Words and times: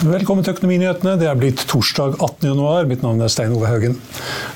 Velkommen 0.00 0.40
til 0.40 0.54
Økonominyhetene. 0.54 1.18
Det 1.20 1.26
er 1.28 1.36
blitt 1.36 1.60
torsdag 1.68 2.14
18. 2.14 2.46
januar. 2.48 2.86
Mitt 2.88 3.02
navn 3.04 3.20
er 3.20 3.28
Stein 3.28 3.52
Ove 3.52 3.68
Haugen. 3.68 3.98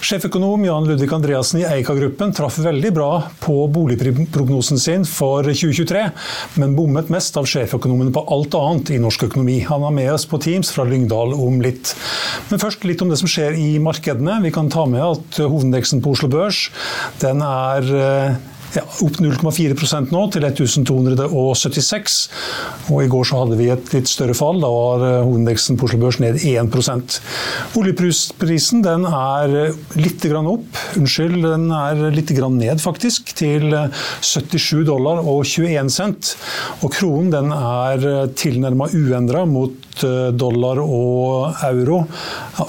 Sjeføkonom 0.01 0.63
Jan 0.65 0.87
Ludvig 0.89 1.11
Andreassen 1.13 1.61
i 1.61 1.67
Eika-gruppen 1.69 2.33
traff 2.33 2.57
veldig 2.65 2.93
bra 2.97 3.09
på 3.43 3.59
boligprognosen 3.75 4.81
sin 4.81 5.05
for 5.05 5.45
2023, 5.45 6.07
men 6.63 6.73
bommet 6.79 7.13
mest 7.13 7.37
av 7.37 7.45
sjeføkonomene 7.51 8.15
på 8.17 8.25
alt 8.33 8.57
annet 8.57 8.95
i 8.97 9.03
norsk 9.05 9.27
økonomi. 9.29 9.59
Han 9.69 9.85
er 9.85 9.93
med 9.99 10.15
oss 10.15 10.25
på 10.31 10.41
Teams 10.41 10.73
fra 10.73 10.89
Lyngdal 10.89 11.37
om 11.37 11.61
litt. 11.61 11.93
Men 12.49 12.65
først 12.65 12.89
litt 12.89 13.05
om 13.05 13.13
det 13.13 13.21
som 13.21 13.29
skjer 13.29 13.61
i 13.61 13.75
markedene. 13.85 14.41
Vi 14.49 14.55
kan 14.55 14.73
ta 14.73 14.89
med 14.89 15.05
at 15.05 15.43
hovedindeksen 15.45 16.01
på 16.01 16.17
Oslo 16.17 16.33
Børs 16.33 16.71
den 17.21 17.45
er 17.45 17.93
eh, 18.01 18.43
ja, 18.75 18.85
opp 19.05 19.19
0,4% 19.23 20.13
nå, 20.15 20.23
til 20.35 20.47
1276. 20.49 22.19
Og 22.93 23.05
I 23.05 23.11
går 23.11 23.29
så 23.29 23.43
hadde 23.43 23.59
vi 23.59 23.71
et 23.73 23.93
litt 23.95 24.11
større 24.11 24.37
fall. 24.37 24.61
Da 24.63 24.71
var 24.71 25.05
eh, 25.07 25.21
hovedindeksen 25.23 25.79
på 25.79 25.89
Oslo 25.89 26.01
Børs 26.03 26.21
ned 26.23 26.41
1 26.43 26.73
Oljeprisen 27.79 28.83
den 28.85 29.07
er 29.09 29.57
eh, 29.61 29.79
litt 29.99 30.25
grann 30.27 30.51
opp. 30.51 30.81
Unnskyld, 30.99 31.41
den 31.45 31.69
er 31.75 32.03
litt 32.15 32.33
grann 32.37 32.59
ned, 32.61 32.83
faktisk. 32.83 33.35
Til 33.39 33.71
77 33.73 34.81
eh, 34.81 34.85
dollar 34.91 35.23
og 35.23 35.45
21 35.47 35.93
cent. 35.95 36.35
Og 36.83 36.93
kronen 36.95 37.33
den 37.35 37.55
er 37.55 38.29
tilnærma 38.35 38.91
uendra 38.95 39.45
mot 39.49 39.81
dollar 40.35 40.81
og 40.83 41.61
euro. 41.69 42.01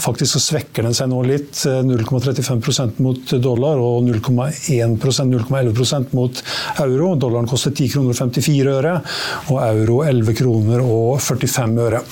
Faktisk 0.02 0.36
så 0.36 0.42
svekker 0.44 0.86
den 0.86 0.94
seg 0.94 1.10
nå 1.10 1.24
litt. 1.26 1.58
0,35% 1.66 3.02
mot 3.02 3.34
dollar 3.42 3.82
og 3.82 4.06
0,1% 4.06 5.34
0,11 5.34 5.74
mot 6.16 6.42
euro. 6.84 7.14
Dollaren 7.20 7.50
koster 7.50 7.74
10 7.76 7.94
kroner 7.94 8.16
og 8.16 8.20
54 8.20 8.76
øre, 8.76 8.98
og 9.52 9.62
euro 9.70 10.02
11 10.06 10.40
kroner 10.42 10.84
og 10.86 11.22
45 11.24 11.88
øre. 11.88 12.04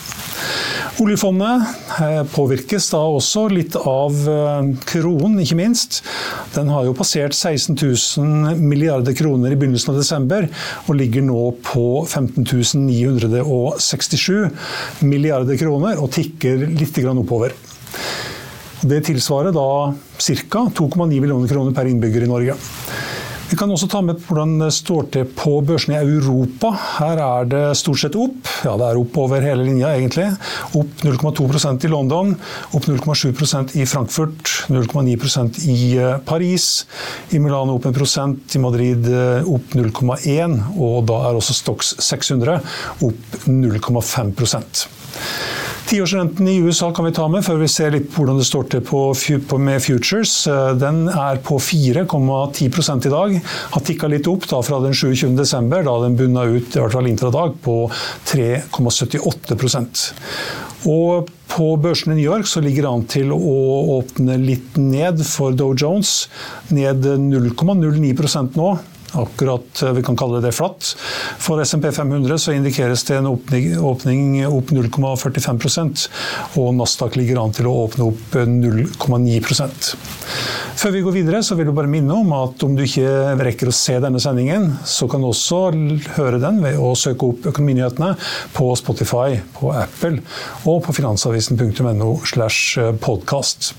Oljefondet 1.02 1.64
eh, 2.04 2.20
påvirkes 2.30 2.92
da 2.94 3.00
også 3.16 3.48
litt 3.50 3.74
av 3.80 4.14
eh, 4.30 4.68
kronen, 4.86 5.40
ikke 5.42 5.58
minst. 5.58 6.04
Den 6.54 6.70
har 6.70 6.86
jo 6.86 6.94
passert 6.98 7.34
16 7.34 7.80
000 7.82 8.62
milliarder 8.62 9.16
kroner 9.18 9.56
i 9.56 9.58
begynnelsen 9.58 9.94
av 9.94 9.98
desember, 9.98 10.46
og 10.86 11.00
ligger 11.00 11.26
nå 11.26 11.48
på 11.66 12.04
15 12.06 12.46
967 12.86 15.02
milliarder 15.02 15.58
kroner 15.58 15.98
og 15.98 16.14
tikker 16.14 16.68
litt 16.70 17.02
oppover. 17.04 17.56
Det 18.84 19.00
tilsvarer 19.08 19.54
da 19.56 19.94
ca. 19.94 20.62
2,9 20.78 21.10
millioner 21.10 21.50
kroner 21.50 21.74
per 21.74 21.90
innbygger 21.90 22.26
i 22.26 22.30
Norge. 22.30 22.56
Vi 23.54 23.58
kan 23.60 23.70
også 23.70 23.86
ta 23.86 24.00
med 24.02 24.18
hvordan 24.26 24.56
det 24.64 24.72
står 24.74 25.12
til 25.14 25.28
på 25.38 25.60
børsene 25.62 26.00
i 26.00 26.14
Europa. 26.16 26.72
Her 26.98 27.20
er 27.22 27.50
det 27.52 27.60
stort 27.78 28.00
sett 28.02 28.16
opp. 28.18 28.50
Ja, 28.66 28.72
det 28.82 28.88
er 28.88 28.98
opp 28.98 29.20
over 29.22 29.46
hele 29.46 29.68
linja, 29.68 29.92
egentlig. 29.94 30.26
Opp 30.80 31.04
0,2% 31.06 31.86
i 31.86 31.92
London, 31.94 32.32
opp 32.74 32.88
0,7% 32.90 33.76
i 33.78 33.86
Frankfurt, 33.86 34.56
0,9% 34.74 35.62
i 35.70 35.78
eh, 36.02 36.18
Paris. 36.26 36.66
I 37.30 37.44
Milano 37.44 37.78
opp 37.78 37.86
1 37.92 37.94
prosent, 37.94 38.58
i 38.58 38.64
Madrid 38.64 39.06
eh, 39.12 39.46
opp 39.46 39.78
0,1 39.78 40.58
og 40.74 41.04
da 41.12 41.20
er 41.28 41.38
også 41.38 41.54
Stox 41.60 41.94
600 42.02 42.58
opp 43.06 43.38
0,5 43.46 44.34
Tiårsrenten 45.84 46.48
i 46.48 46.58
USA 46.64 46.94
kan 46.96 47.06
vi 47.06 47.12
ta 47.16 47.28
med 47.30 47.44
før 47.46 47.58
vi 47.62 47.68
ser 47.72 47.92
litt 47.94 48.10
hvordan 48.16 48.38
det 48.40 48.48
står 48.48 48.64
til 48.72 48.82
på, 48.88 49.02
på, 49.50 49.58
med 49.62 49.84
futures. 49.84 50.48
Eh, 50.48 50.72
den 50.80 51.08
er 51.12 51.42
på 51.44 51.60
4,10 51.60 53.08
i 53.08 53.12
dag. 53.14 53.36
Har 53.76 53.86
tikka 53.86 54.08
litt 54.12 54.28
opp 54.32 54.48
da 54.50 54.62
fra 54.66 54.80
den 54.84 54.96
27. 54.96 55.36
desember, 55.38 55.84
da 55.86 55.98
den 56.06 56.18
bunna 56.20 56.44
ut 56.50 56.76
i 56.76 56.80
hvert 56.80 56.96
fall 56.96 57.10
intradag 57.12 57.58
på 57.66 57.78
3,78% 58.32 60.08
og 60.90 61.30
på 61.54 61.68
børsen 61.80 62.14
i 62.14 62.18
New 62.18 62.26
York 62.26 62.48
så 62.50 62.62
ligger 62.64 62.86
det 62.86 62.92
an 62.92 63.06
til 63.12 63.32
å 63.36 63.58
åpne 64.00 64.40
litt 64.42 64.78
ned 64.80 65.22
for 65.28 65.56
Dow 65.56 65.76
Jones. 65.78 66.28
Ned 66.74 67.06
0,09% 67.06 68.58
nå 68.60 68.72
akkurat 69.20 69.82
eh, 69.84 69.94
vi 69.98 70.04
kan 70.06 70.18
kalle 70.20 70.42
det 70.44 70.54
flatt. 70.56 70.94
For 71.42 71.62
SMP 71.64 71.90
500 71.94 72.40
så 72.42 72.56
indikeres 72.56 73.06
det 73.10 73.20
en 73.20 73.30
åpning, 73.30 73.74
åpning 73.80 74.24
opp 74.48 74.74
0,45% 74.74 76.08
og 76.62 76.74
Nasdaq 76.78 77.18
ligger 77.20 77.42
an 77.42 77.54
til 77.56 77.70
å 77.70 77.76
åpne 77.86 78.08
opp 78.10 78.38
0,9% 78.50 79.90
Før 80.80 80.94
vi 80.96 81.04
går 81.06 81.16
videre, 81.16 81.44
så 81.46 81.58
vil 81.58 81.70
jeg 81.70 81.78
bare 81.78 81.92
minne 81.92 82.16
om 82.18 82.34
at 82.38 82.64
om 82.66 82.76
du 82.78 82.84
ikke 82.86 83.36
rekker 83.40 83.70
å 83.70 83.76
se 83.76 84.00
denne 84.04 84.22
sendingen, 84.24 84.72
så 84.90 85.08
kan 85.12 85.24
du 85.24 85.30
også 85.30 85.62
høre 86.18 86.42
den 86.42 86.62
ved 86.64 86.80
å 86.82 86.94
søke 86.98 87.30
opp 87.30 87.48
Økonominyhetene 87.54 88.14
på 88.56 88.72
Spotify, 88.80 89.40
på 89.58 89.74
Apple 89.78 90.24
og 90.70 90.84
på 90.88 90.98
finansavisen.no 90.98 92.16
slash 92.30 92.80
podkast. 93.04 93.74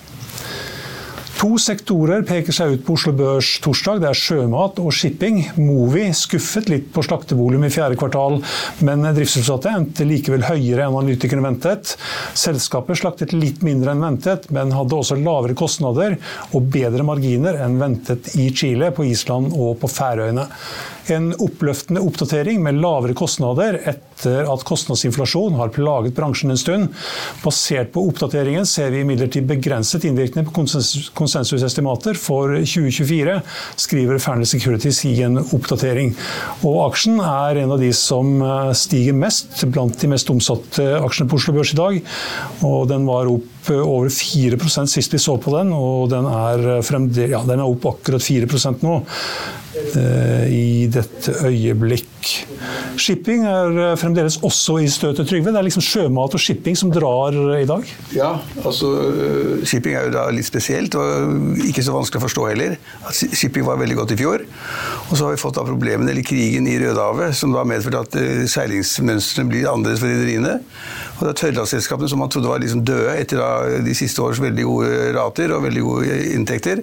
To 1.34 1.56
sektorer 1.59 2.22
peker 2.27 2.55
seg 2.55 2.77
ut 2.77 2.84
på 2.87 2.95
Oslo 2.95 3.12
Børs 3.19 3.49
torsdag. 3.65 4.00
Det 4.03 4.09
er 4.11 4.19
sjømat 4.19 4.78
og 4.83 4.93
shipping. 4.95 5.41
Movi 5.59 6.06
skuffet 6.15 6.71
litt 6.71 6.87
på 6.95 7.03
slaktevolum 7.05 7.67
i 7.67 7.72
fjerde 7.75 7.99
kvartal, 7.99 8.39
men 8.87 9.03
driftsresultatet 9.17 9.72
endte 9.72 10.06
likevel 10.09 10.47
høyere 10.47 10.87
enn 10.87 10.95
analytikerne 10.95 11.45
ventet. 11.45 11.97
Selskapet 12.39 13.03
slaktet 13.03 13.34
litt 13.34 13.67
mindre 13.67 13.93
enn 13.93 14.06
ventet, 14.06 14.49
men 14.55 14.72
hadde 14.77 15.00
også 15.00 15.19
lavere 15.19 15.59
kostnader 15.59 16.17
og 16.55 16.71
bedre 16.75 17.06
marginer 17.06 17.59
enn 17.66 17.81
ventet 17.83 18.34
i 18.39 18.49
Chile, 18.55 18.95
på 18.95 19.09
Island 19.11 19.53
og 19.59 19.81
på 19.83 19.91
Færøyene. 19.91 20.49
En 21.12 21.34
oppløftende 21.37 22.01
oppdatering 22.01 22.62
med 22.65 22.78
lavere 22.81 23.12
kostnader 23.16 23.77
etter 23.91 24.49
at 24.49 24.62
kostnadsinflasjon 24.65 25.59
har 25.59 25.72
plaget 25.75 26.15
bransjen 26.16 26.55
en 26.55 26.61
stund. 26.61 26.95
Basert 27.43 27.91
på 27.93 28.06
oppdateringen 28.09 28.65
ser 28.69 28.89
vi 28.95 29.03
imidlertid 29.05 29.45
begrenset 29.51 30.06
innvirkning 30.09 30.49
på 30.49 30.55
konsensusestimater 31.34 32.15
for 32.19 32.53
2024, 32.62 33.41
skriver 33.77 34.21
Fearnley 34.22 34.47
Securities 34.47 35.03
i 35.09 35.15
en 35.27 35.41
oppdatering. 35.43 36.15
Og 36.62 36.81
aksjen 36.89 37.19
er 37.21 37.62
en 37.62 37.75
av 37.75 37.83
de 37.83 37.91
som 37.97 38.37
eh, 38.43 38.71
stiger 38.78 39.17
mest 39.19 39.65
blant 39.75 39.99
de 40.00 40.11
mest 40.12 40.31
omsatte 40.31 40.87
aksjene 41.00 41.31
på 41.31 41.41
Oslo 41.41 41.56
Børs 41.56 41.75
i 41.75 41.81
dag. 41.81 41.99
Og 42.67 42.87
den 42.91 43.09
var 43.09 43.31
opp 43.31 43.72
eh, 43.72 43.83
over 43.83 44.12
4% 44.12 44.95
sist 44.95 45.15
vi 45.15 45.22
så 45.22 45.37
på 45.41 45.55
den, 45.56 45.75
og 45.75 46.09
den 46.15 46.28
er, 46.31 46.67
fremde, 46.87 47.28
ja, 47.31 47.43
den 47.47 47.61
er 47.61 47.69
opp 47.69 47.91
akkurat 47.95 48.25
4% 48.25 48.87
nå. 48.87 49.01
Eh, 49.74 50.46
i 50.54 50.86
dette 50.92 51.32
øyeblikk. 51.48 52.28
Shipping 53.00 53.42
er 53.48 53.78
eh, 53.82 53.96
fremdeles 53.98 54.36
også 54.46 54.76
i 54.84 54.86
støtet, 54.90 55.26
Trygve. 55.26 55.50
Det 55.50 55.58
er 55.58 55.66
liksom 55.66 55.82
sjømat 55.84 56.36
og 56.36 56.42
shipping 56.42 56.78
som 56.78 56.92
drar 56.94 57.34
i 57.58 57.66
dag? 57.66 57.88
Ja, 58.14 58.30
altså 58.62 58.92
eh, 59.10 59.64
shipping 59.66 59.96
er 59.98 60.06
jo 60.06 60.14
da 60.14 60.28
litt 60.34 60.46
spesielt, 60.46 60.94
og 60.94 61.58
ikke 61.66 61.82
så 61.82 61.96
vanskelig 61.96 62.22
å 62.22 62.26
forstå 62.28 62.46
heller. 62.52 62.76
Shipping 63.10 63.66
var 63.66 63.80
veldig 63.82 63.98
godt 63.98 64.15
i 64.15 64.21
fjor. 64.21 64.47
Og 65.09 65.16
så 65.16 65.26
har 65.26 65.34
vi 65.34 65.42
fått 65.42 65.59
da 65.59 65.66
problemene, 65.66 66.12
eller 66.12 66.27
krigen 66.27 66.70
i 66.70 66.78
Rødehavet, 66.78 67.34
som 67.38 67.54
da 67.54 67.66
medførte 67.66 68.04
at 68.06 68.18
seilingsmønstrene 68.54 69.50
blir 69.50 69.70
annerledes 69.72 70.04
for 70.04 70.12
rederiene. 70.12 70.60
Og 71.19 71.25
det 71.25 71.33
er 71.33 71.41
tørrlastselskapene 71.43 72.11
som 72.11 72.22
man 72.22 72.33
trodde 72.33 72.51
var 72.51 72.63
liksom 72.63 72.84
døde 72.87 73.16
etter 73.19 73.43
de 73.84 73.97
siste 73.97 74.22
års 74.22 74.43
veldig 74.43 74.69
gode 74.69 75.13
rater 75.16 75.55
og 75.55 75.65
veldig 75.66 75.84
gode 75.84 76.21
inntekter, 76.34 76.83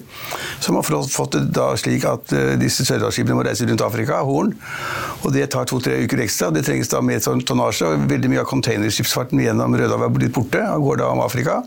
som 0.63 0.77
har 0.79 0.87
fått 0.87 1.37
det 1.37 1.45
da 1.55 1.71
slik 1.79 2.05
at 2.07 2.31
disse 2.61 2.71
disse 2.71 2.87
sørlandsskipene 2.87 3.37
må 3.37 3.45
reise 3.45 3.67
rundt 3.67 3.83
Afrika, 3.85 4.21
Horn. 4.25 4.53
Og 5.21 5.33
det 5.35 5.47
tar 5.53 5.67
to-tre 5.69 5.99
uker 6.05 6.23
ekstra. 6.25 6.49
Det 6.53 6.63
trengs 6.65 6.89
da 6.91 7.01
mer 7.05 7.21
tonnasje. 7.21 7.87
og 7.87 8.05
Veldig 8.09 8.31
mye 8.31 8.41
av 8.43 8.49
containerskipsfarten 8.49 9.41
gjennom 9.43 9.75
Rødehavet 9.77 10.07
er 10.07 10.15
blitt 10.15 10.35
borte. 10.35 10.61
og 10.61 10.87
går 10.87 11.01
da 11.01 11.09
om 11.11 11.21
Afrika. 11.21 11.61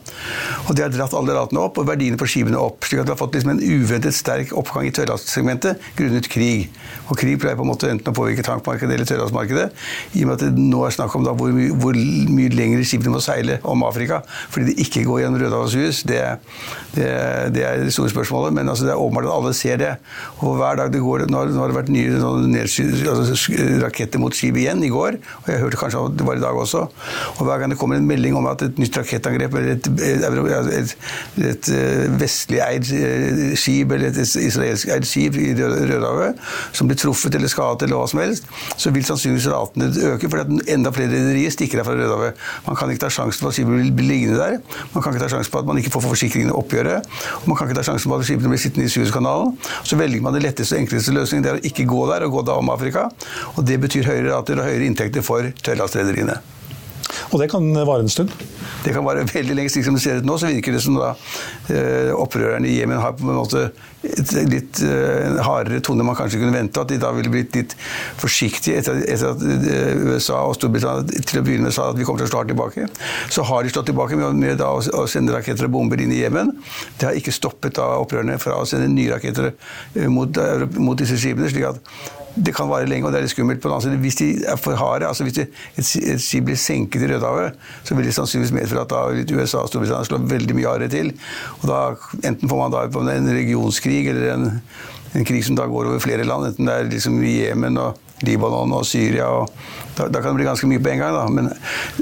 Og 0.69 0.75
det 0.75 0.85
har 0.85 0.93
dratt 0.95 1.15
alle 1.15 1.37
ratene 1.37 1.61
opp, 1.61 1.79
og 1.79 1.87
verdiene 1.87 2.19
på 2.21 2.27
skipene 2.27 2.59
opp. 2.59 2.85
slik 2.85 3.01
at 3.01 3.07
vi 3.07 3.15
har 3.15 3.21
fått 3.21 3.35
liksom 3.35 3.55
en 3.55 3.63
uventet 3.63 4.15
sterk 4.15 4.53
oppgang 4.53 4.87
i 4.87 4.95
tørrlastsegmentet 4.95 5.79
grunnet 5.97 6.29
krig. 6.29 6.71
Og 7.09 7.19
krig 7.19 7.39
pleier 7.41 7.57
på 7.57 7.63
en 7.63 7.73
måte 7.73 7.91
enten 7.91 8.11
å 8.13 8.17
påvirke 8.17 8.43
tankmarkedet 8.43 8.95
eller 8.95 9.09
tørrlastmarkedet, 9.09 9.71
i 10.15 10.25
og 10.25 10.29
med 10.29 10.35
at 10.35 10.45
det 10.47 10.53
nå 10.59 10.85
er 10.87 10.95
snakk 10.95 11.15
om 11.15 11.25
da 11.25 11.35
hvor, 11.37 11.51
hvor 11.51 11.95
mye 11.95 12.54
lengre 12.56 12.85
skipene 12.87 13.15
må 13.15 13.23
seile 13.25 13.59
om 13.62 13.85
Afrika 13.87 14.21
fordi 14.53 14.71
de 14.71 14.85
ikke 14.85 15.05
går 15.06 15.25
gjennom 15.25 15.41
Rødehavshus, 15.43 16.03
det, 16.09 16.21
det, 16.95 17.09
det, 17.55 17.65
er 17.67 17.83
det 17.83 17.93
store 17.95 18.12
spørsmålet. 18.12 18.55
Men 18.56 18.69
altså, 18.69 18.87
det 18.87 18.93
er 18.95 19.01
åpenbart 19.01 19.29
at 19.29 19.35
alle 19.35 19.55
ser 19.56 19.81
det. 19.81 19.93
Og 20.45 20.56
hver 20.59 20.79
dag 20.79 20.93
det 20.93 21.03
går, 21.03 21.27
Nå 21.31 21.41
har 21.41 21.71
det 21.71 21.77
vært 21.77 21.91
nye 21.93 22.19
altså, 22.21 23.37
raketter 23.83 24.23
mot 24.23 24.35
skip 24.37 24.59
igjen 24.61 24.83
i 24.85 24.91
går, 24.93 25.19
og 25.43 25.49
jeg 25.51 25.62
hørte 25.62 25.81
kanskje 25.81 26.03
det 26.19 26.27
var 26.27 26.39
i 26.39 26.43
dag 26.43 26.59
også. 26.61 26.85
Og 27.39 27.43
hver 27.49 27.62
gang 27.62 27.73
det 27.73 27.79
kommer 27.81 27.99
en 27.99 28.06
melding 28.09 28.37
om 28.39 28.47
at 28.51 28.62
et 28.67 28.79
nytt 28.81 28.99
rakettangrep 29.01 29.56
eller 29.59 29.77
et, 29.77 29.89
et, 29.89 30.25
et, 30.79 30.95
et 31.51 31.71
vestlig 32.21 32.61
eid 32.65 32.91
skip 33.59 33.95
eller 33.95 34.12
et 34.12 34.21
israelsk 34.21 34.93
eid 34.95 35.09
skip 35.09 35.39
i 35.41 35.53
Rødehavet 35.59 36.41
som 36.75 36.89
blir 36.89 36.99
truffet 37.01 37.35
eller 37.35 37.51
skadet 37.51 37.87
eller 37.87 37.99
hva 37.99 38.09
som 38.11 38.21
helst, 38.23 38.49
så 38.81 38.93
vil 38.95 39.06
sannsynligvis 39.06 39.49
ratene 39.53 39.91
øke 40.12 40.31
fordi 40.31 40.61
enda 40.75 40.93
flere 40.95 41.12
rederier 41.12 41.53
stikker 41.55 41.83
av 41.83 41.89
fra 41.89 41.97
Rødehavet. 41.99 42.44
Man 42.67 42.79
kan 42.79 42.93
ikke 42.93 43.05
ta 43.06 43.11
sjansen 43.12 43.44
på 43.44 43.50
at 43.50 43.58
skipet 43.58 43.79
vil 43.79 43.93
bli 43.96 44.08
liggende 44.08 44.38
der. 44.41 44.58
Man 44.94 45.05
kan 45.05 45.14
ikke 45.14 45.25
ta 45.25 45.31
sjansen 45.35 45.52
på 45.55 45.62
at 45.62 45.69
man 45.70 45.81
ikke 45.81 45.93
får 45.94 46.06
forsikringene 46.06 46.56
oppgjøret. 46.56 47.11
Og 47.43 47.50
man 47.50 47.58
kan 47.58 47.69
ikke 47.69 47.79
ta 47.81 47.87
sjansen 47.91 48.12
på 48.12 48.19
at 48.19 48.29
skipene 48.29 48.55
blir 48.55 48.62
sittende 48.62 48.88
i 48.88 48.94
Suezkanalen. 48.94 49.55
Så 49.82 49.99
velger 50.00 50.25
man 50.25 50.37
det 50.37 50.44
letteste 50.46 50.79
og 50.79 50.85
enkleste 50.85 51.14
løsningen, 51.17 51.44
det 51.46 51.55
er 51.55 51.61
å 51.62 51.69
ikke 51.70 51.88
gå 51.91 52.02
der, 52.12 52.26
og 52.26 52.38
gå 52.38 52.49
da 52.49 52.58
om 52.61 52.73
Afrika. 52.75 53.08
Og 53.55 53.64
det 53.69 53.81
betyr 53.85 54.11
høyere 54.11 54.32
rater 54.32 54.61
og 54.61 54.69
høyere 54.69 54.88
inntekter 54.88 55.25
for 55.26 55.52
tørrlastrederiene. 55.64 56.41
Og 57.33 57.41
det 57.41 57.49
kan 57.53 57.67
vare 57.75 58.05
en 58.05 58.12
stund? 58.12 58.33
Det 58.85 58.93
kan 58.93 59.05
vare 59.06 59.25
veldig 59.29 59.56
lenge. 59.56 59.73
Slik 59.73 59.87
som 59.87 59.97
det 59.97 60.03
ser 60.05 60.21
ut 60.21 60.29
nå, 60.29 60.37
så 60.39 60.51
virker 60.51 60.75
det 60.75 60.83
som 60.85 60.97
da 60.99 61.15
eh, 61.73 62.12
opprørerne 62.15 62.69
i 62.69 62.79
Jemen 62.79 63.01
har 63.01 63.17
på 63.17 63.27
en 63.27 63.39
måte 63.39 63.67
et 64.05 64.33
litt 64.51 64.81
eh, 64.85 65.39
hardere 65.47 65.81
tone 65.85 66.05
man 66.05 66.17
kanskje 66.19 66.43
kunne 66.43 66.55
vente. 66.55 66.83
At 66.83 66.93
de 66.93 66.99
da 67.01 67.12
ville 67.17 67.33
blitt 67.33 67.56
litt 67.56 67.77
forsiktige 68.21 68.83
etter, 68.83 69.01
etter 69.09 69.33
at 69.33 69.45
eh, 69.45 70.03
USA 70.11 70.43
og 70.49 70.56
Storbritannia 70.59 71.23
til 71.25 71.41
å 71.41 71.45
begynne 71.47 71.71
med 71.71 71.77
sa 71.77 71.89
at 71.93 72.01
vi 72.01 72.09
kommer 72.09 72.25
til 72.25 72.29
å 72.29 72.35
slå 72.35 72.45
tilbake. 72.51 72.89
Så 73.33 73.47
har 73.49 73.65
de 73.65 73.73
slått 73.73 73.89
tilbake 73.93 74.19
med, 74.21 74.43
med 74.43 74.65
å, 74.65 74.77
å 75.01 75.06
sende 75.11 75.37
raketter 75.37 75.69
og 75.69 75.77
bomber 75.79 76.03
inn 76.05 76.12
i 76.12 76.21
Jemen. 76.21 76.53
Det 76.99 77.09
har 77.09 77.17
ikke 77.19 77.35
stoppet 77.35 77.79
da 77.81 77.95
opprørerne 78.03 78.37
fra 78.43 78.61
å 78.61 78.69
sende 78.69 78.91
nye 78.93 79.17
raketter 79.17 79.55
mot, 80.12 80.45
mot 80.77 81.01
disse 81.01 81.17
skipene. 81.21 81.49
slik 81.53 81.73
at 81.73 82.23
det 82.35 82.55
kan 82.55 82.69
vare 82.69 82.89
lenge, 82.91 83.07
og 83.07 83.13
det 83.15 83.21
er 83.21 83.27
litt 83.27 83.35
skummelt. 83.35 83.61
på 83.63 83.69
den 83.69 83.75
andre 83.77 83.89
siden. 83.89 84.01
Hvis 84.03 84.19
de 84.19 84.29
er 84.53 84.57
for 84.61 84.79
harde, 84.79 85.07
altså 85.07 85.25
hvis 85.25 85.39
et 85.39 86.23
skip 86.23 86.45
blir 86.49 86.59
senket 86.59 87.03
i 87.03 87.11
Rødehavet, 87.13 87.55
så 87.85 87.95
vil 87.95 88.09
det 88.09 88.15
sannsynligvis 88.15 88.55
medføre 88.55 88.83
at 88.83 88.91
da 88.91 89.37
USA 89.37 89.63
og 89.63 89.69
Storbritannia 89.71 90.09
slå 90.09 90.19
veldig 90.19 90.57
mye 90.59 90.69
hardere 90.69 90.91
til. 90.91 91.13
Og 91.63 91.69
da 91.71 91.81
Enten 92.25 92.49
får 92.49 92.59
man 92.59 92.73
da 92.75 93.15
en 93.15 93.31
regionskrig 93.31 94.09
eller 94.09 94.33
en, 94.35 94.49
en 95.15 95.25
krig 95.25 95.45
som 95.47 95.57
da 95.57 95.67
går 95.67 95.91
over 95.91 96.03
flere 96.03 96.25
land, 96.25 96.47
enten 96.47 96.67
det 96.67 96.75
er 96.75 96.91
liksom 96.91 97.23
Jemen 97.23 97.79
og 97.79 98.01
Libanon 98.26 98.73
og 98.76 98.87
Syria. 98.88 99.29
Og 99.31 99.50
da, 99.94 100.09
da, 100.09 100.21
kan 100.21 100.32
det 100.32 100.41
bli 100.41 100.47
ganske 100.49 100.69
mye 100.69 100.82
på 100.82 100.91
en 100.91 101.03
gang. 101.03 101.15
Da. 101.15 101.25
Men, 101.31 101.50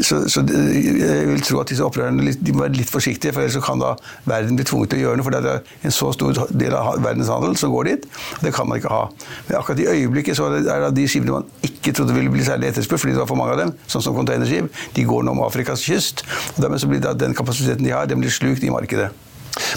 så, 0.00 0.22
så, 0.32 0.44
jeg 0.48 1.28
vil 1.28 1.44
tro 1.44 1.60
at 1.62 1.72
disse 1.72 1.84
opprørerne 1.84 2.32
de 2.32 2.54
må 2.54 2.64
være 2.64 2.78
litt 2.78 2.92
forsiktige, 2.92 3.34
for 3.34 3.44
ellers 3.44 3.58
kan 3.64 3.82
da 3.82 3.94
verden 4.28 4.58
bli 4.58 4.66
tvunget 4.68 4.94
til 4.94 5.02
å 5.02 5.04
gjøre 5.06 5.20
noe. 5.20 5.26
For 5.28 5.36
det 5.36 5.54
er 5.54 5.88
en 5.88 5.96
så 5.96 6.12
stor 6.16 6.44
del 6.50 6.76
av 6.78 7.02
verdens 7.04 7.32
handel 7.32 7.56
som 7.60 7.74
går 7.74 7.90
dit. 7.90 8.06
og 8.38 8.46
Det 8.46 8.54
kan 8.56 8.70
man 8.70 8.80
ikke 8.80 8.92
ha. 8.92 9.02
Men 9.48 9.58
akkurat 9.60 9.82
i 9.82 9.90
øyeblikket 9.96 10.38
så 10.38 10.48
er 10.52 10.86
det 10.86 10.94
de 11.00 11.08
skipene 11.10 11.40
man 11.40 11.50
ikke 11.68 11.94
trodde 11.96 12.16
ville 12.16 12.32
bli 12.32 12.46
særlig 12.46 12.72
etterspurt, 12.72 13.02
fordi 13.02 13.16
det 13.16 13.24
var 13.24 13.30
for 13.30 13.40
mange 13.40 13.56
av 13.56 13.64
dem, 13.64 13.74
sånn 13.90 14.04
som 14.04 14.16
containerskip, 14.16 14.70
de 14.96 15.08
går 15.08 15.26
nå 15.26 15.36
om 15.36 15.44
Afrikas 15.46 15.84
kyst. 15.84 16.24
og 16.54 16.64
Dermed 16.64 16.82
så 16.82 16.90
blir 16.90 17.02
det 17.02 17.12
at 17.12 17.20
den 17.20 17.36
kapasiteten 17.36 17.84
de 17.84 17.94
har, 17.94 18.08
den 18.08 18.22
blir 18.22 18.32
slukt 18.32 18.64
i 18.64 18.72
markedet. 18.72 19.12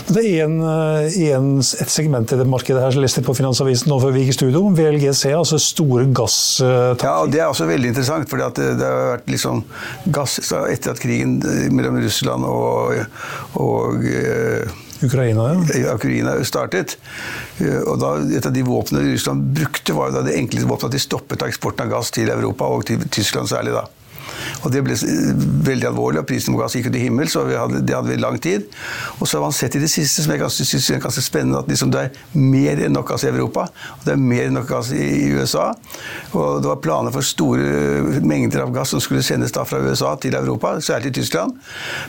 Men 0.06 0.16
det 0.18 0.24
er 0.30 0.45
en, 0.45 0.57
eh, 0.63 1.18
en, 1.36 1.50
et 1.60 1.92
segment 1.92 2.31
i 2.31 2.38
det 2.39 2.48
markedet 2.50 2.81
her 2.83 2.94
som 2.95 3.04
leste 3.04 3.24
på 3.25 3.36
Finansavisen 3.38 3.92
nå 3.92 3.98
før 4.04 4.13
vi 4.16 4.24
gikk 4.24 4.36
i 4.36 4.38
studio, 4.38 4.63
om 4.69 4.77
VLGC, 4.77 5.25
altså 5.36 5.60
store 5.62 6.07
gasstanker. 6.16 7.07
Ja, 7.07 7.18
og 7.24 7.33
det 7.33 7.42
er 7.42 7.50
også 7.50 7.68
veldig 7.69 7.92
interessant, 7.92 8.30
for 8.31 8.42
det, 8.42 8.69
det, 8.80 8.86
har 8.86 9.12
vært 9.16 9.30
liksom 9.31 9.66
gass 10.16 10.39
etter 10.39 10.94
at 10.94 11.04
krigen 11.04 11.38
eh, 11.44 11.68
mellom 11.74 12.00
Russland 12.04 12.48
og, 12.48 12.95
og 13.62 14.07
eh, 14.10 14.81
Ukraina, 15.06 15.50
ja. 15.75 15.94
Ukraina 15.98 16.38
startet. 16.48 16.95
Og 17.60 17.98
da, 18.00 18.13
et 18.38 18.48
av 18.48 18.54
de 18.56 18.63
våpnene 18.66 19.04
Russland 19.12 19.51
brukte, 19.57 19.94
var 19.98 20.16
da 20.16 20.24
det 20.25 20.38
enkleste 20.39 20.69
våpenet 20.69 20.94
at 20.94 20.95
de 20.95 21.04
stoppet 21.04 21.44
eksporten 21.45 21.86
av 21.86 21.98
gass 21.98 22.13
til 22.16 22.31
Europa, 22.31 22.72
og 22.72 22.88
til 22.88 23.04
Tyskland 23.12 23.51
særlig. 23.51 23.75
da. 23.75 23.83
Og 24.63 24.71
Det 24.71 24.83
ble 24.83 24.95
veldig 25.65 25.88
alvorlig, 25.89 26.19
og 26.19 26.27
prisen 26.30 26.56
på 26.56 26.62
gass 26.62 26.75
gikk 26.75 26.89
ut 26.89 26.97
i 27.00 27.06
himmel. 27.06 27.30
så 27.30 27.45
hadde, 27.47 27.81
Det 27.86 27.95
hadde 27.95 28.09
vi 28.09 28.18
lang 28.21 28.39
tid. 28.42 28.65
Og 29.19 29.27
så 29.27 29.38
har 29.38 29.45
man 29.45 29.56
sett 29.56 29.75
i 29.75 29.80
det 29.80 29.89
siste, 29.89 30.24
som 30.24 30.31
jeg 30.31 30.42
ganske, 30.42 30.65
synes 30.65 30.89
er 30.89 31.00
ganske 31.00 31.21
spennende, 31.21 31.59
at 31.59 31.68
liksom 31.68 31.92
det 31.92 32.01
er 32.01 32.09
mer 32.33 32.81
enn 32.86 32.94
nok 32.95 33.09
gass 33.09 33.24
i 33.24 33.31
Europa. 33.31 33.68
Og 34.00 34.06
det 34.06 34.13
er 34.13 34.21
mer 34.21 34.50
enn 34.50 34.57
nok 34.57 34.68
gass 34.69 34.92
i, 34.92 35.03
i 35.25 35.31
USA. 35.36 35.71
Og 36.33 36.62
det 36.62 36.69
var 36.69 36.81
planer 36.83 37.13
for 37.15 37.25
store 37.25 38.21
mengder 38.25 38.65
av 38.65 38.74
gass 38.75 38.94
som 38.94 39.03
skulle 39.03 39.24
sendes 39.25 39.53
da 39.56 39.63
fra 39.68 39.80
USA 39.80 40.15
til 40.21 40.36
Europa, 40.36 40.75
særlig 40.81 41.13
til 41.13 41.24
Tyskland. 41.24 41.56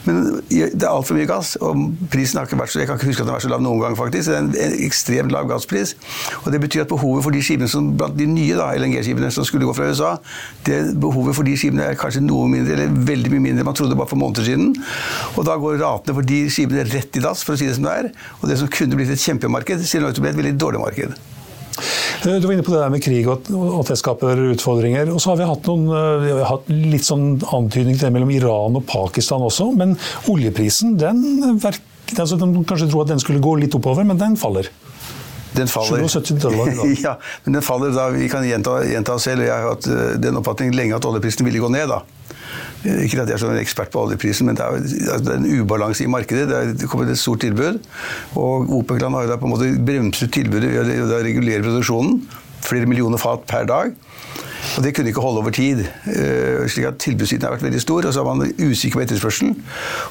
Men 0.05 0.41
det 0.49 0.83
er 0.83 0.89
altfor 0.91 1.17
mye 1.17 1.29
gass, 1.29 1.55
og 1.61 1.87
prisen 2.11 2.39
har 2.39 2.47
ikke 2.47 2.59
vært 2.59 2.73
så 2.73 2.79
Jeg 2.79 2.87
kan 2.89 2.99
ikke 2.99 3.09
huske 3.11 3.23
at 3.23 3.27
den 3.27 3.33
har 3.33 3.39
vært 3.39 3.47
så 3.47 3.53
lav 3.53 3.63
noen 3.63 3.81
gang, 3.81 3.97
faktisk. 3.97 4.29
Det 4.29 4.35
er 4.35 4.43
en, 4.43 4.51
en 4.65 4.75
ekstremt 4.85 5.33
lav 5.33 5.47
gasspris. 5.49 5.95
Og 6.43 6.51
det 6.53 6.61
betyr 6.61 6.85
at 6.85 6.91
behovet 6.91 7.23
for 7.25 7.35
de 7.35 7.41
skipene 7.43 7.69
som 7.71 7.89
blant 7.97 8.17
de 8.17 8.27
nye 8.29 8.67
LNG-skipene 8.77 9.31
som 9.33 9.45
skulle 9.47 9.67
gå 9.67 9.73
fra 9.77 9.89
USA, 9.89 10.15
det 10.67 10.79
behovet 11.01 11.35
for 11.37 11.47
de 11.47 11.55
skipene 11.57 11.91
er 11.91 11.99
kanskje 11.99 12.23
noe 12.27 12.49
mindre, 12.51 12.75
eller 12.75 12.99
veldig 13.07 13.31
mye 13.33 13.45
mindre 13.47 13.63
enn 13.63 13.69
man 13.69 13.77
trodde 13.77 13.97
bare 13.97 14.11
for 14.11 14.21
måneder 14.21 14.47
siden. 14.47 14.75
Og 15.35 15.47
da 15.47 15.57
går 15.61 15.79
ratene 15.81 16.17
for 16.19 16.27
de 16.27 16.43
skipene 16.53 16.85
rett 16.91 17.17
i 17.17 17.23
dass, 17.23 17.45
for 17.47 17.55
å 17.55 17.61
si 17.61 17.69
det 17.69 17.77
som 17.79 17.87
det 17.87 17.95
er. 18.03 18.11
Og 18.41 18.51
det 18.51 18.59
som 18.61 18.69
kunne 18.71 18.99
blitt 18.99 19.13
et 19.13 19.23
kjempemarked, 19.23 19.83
ser 19.87 20.03
nå 20.03 20.11
ut 20.11 20.17
til 20.17 20.23
å 20.23 20.27
bli 20.27 20.35
et 20.35 20.41
veldig 20.43 20.55
dårlig 20.61 20.83
marked. 20.83 21.17
Eh, 22.25 22.35
du 22.41 22.47
var 22.47 22.53
inne 22.55 22.65
på 22.65 22.73
det 22.73 22.81
der 22.81 22.93
med 22.93 23.03
krig 23.03 23.27
og 23.29 23.45
at 23.81 23.91
det 23.91 23.99
skaper 24.01 24.41
utfordringer. 24.53 25.11
Og 25.13 25.21
så 25.21 25.31
har 25.31 25.41
vi 25.41 25.49
hatt, 25.49 25.69
noen, 25.69 25.85
eh, 25.93 26.25
vi 26.25 26.33
har 26.33 26.49
hatt 26.49 26.71
litt 26.71 27.05
sånn 27.07 27.37
antydning 27.53 27.97
til 27.97 28.07
det 28.07 28.13
mellom 28.15 28.33
Iran 28.33 28.79
og 28.79 28.85
Pakistan 28.89 29.45
også. 29.45 29.69
Men 29.77 29.95
oljeprisen, 30.31 30.97
den, 30.97 31.21
altså, 31.61 32.39
de 32.39 32.65
kanskje 32.67 32.89
tro 32.91 33.03
at 33.03 33.13
den 33.13 33.21
skulle 33.23 33.43
gå 33.43 33.57
litt 33.61 33.77
oppover, 33.77 34.07
men 34.07 34.19
den 34.19 34.37
faller. 34.39 34.69
Den 35.57 35.69
faller. 35.71 36.03
70 36.07 36.41
dollar. 36.41 36.73
Da. 36.75 36.89
ja, 37.07 37.15
men 37.45 37.57
den 37.57 37.65
faller 37.65 37.93
da, 37.95 38.09
Vi 38.13 38.27
kan 38.29 38.45
gjenta, 38.45 38.81
gjenta 38.85 39.17
selv, 39.21 39.45
jeg 39.47 39.53
har 39.53 39.73
hatt 39.73 39.89
eh, 39.89 40.13
den 40.21 40.37
oppfatningen 40.41 40.77
lenge 40.77 40.97
at 40.97 41.07
oljeprisen 41.07 41.47
ville 41.47 41.61
gå 41.63 41.71
ned. 41.73 41.89
da. 41.93 42.03
Eh, 42.85 43.03
ikke 43.05 43.21
at 43.23 43.31
jeg 43.31 43.37
er 43.37 43.43
sånn 43.43 43.59
ekspert 43.59 43.91
på 43.93 44.03
oljeprisen, 44.05 44.49
men 44.49 44.57
det 44.57 44.65
er, 44.65 44.79
altså, 44.79 45.23
det 45.25 45.35
er 45.35 45.39
en 45.41 45.61
ubalanse 45.61 46.05
i 46.05 46.11
markedet. 46.11 46.47
Det, 46.49 46.57
er, 46.57 46.73
det 46.77 47.15
et 47.15 47.21
stort 47.21 47.43
tilbud. 47.45 47.79
Og 48.39 48.73
OPEC-land 48.81 49.17
har 49.17 49.27
jo 49.27 49.33
da 49.33 49.39
på 49.41 49.49
en 49.49 49.55
måte 49.55 49.71
bremset 49.87 50.33
tilbudet 50.35 50.73
ved 50.73 51.05
å 51.05 51.23
regulere 51.25 51.65
produksjonen. 51.65 52.21
Flere 52.67 52.89
millioner 52.89 53.21
fat 53.21 53.45
per 53.49 53.67
dag. 53.69 53.95
Og 54.77 54.83
det 54.83 54.93
kunne 54.95 55.09
ikke 55.09 55.21
holde 55.23 55.41
over 55.41 55.53
tid. 55.53 55.79
Eh, 56.11 56.65
slik 56.69 56.85
at 56.89 56.99
Tilbudssiden 57.01 57.47
har 57.47 57.55
vært 57.55 57.65
veldig 57.65 57.81
stor, 57.81 58.05
og 58.05 58.13
så 58.13 58.21
er 58.21 58.27
man 58.27 58.51
usikker 58.59 58.99
på 58.99 59.03
etterspørselen. 59.05 59.55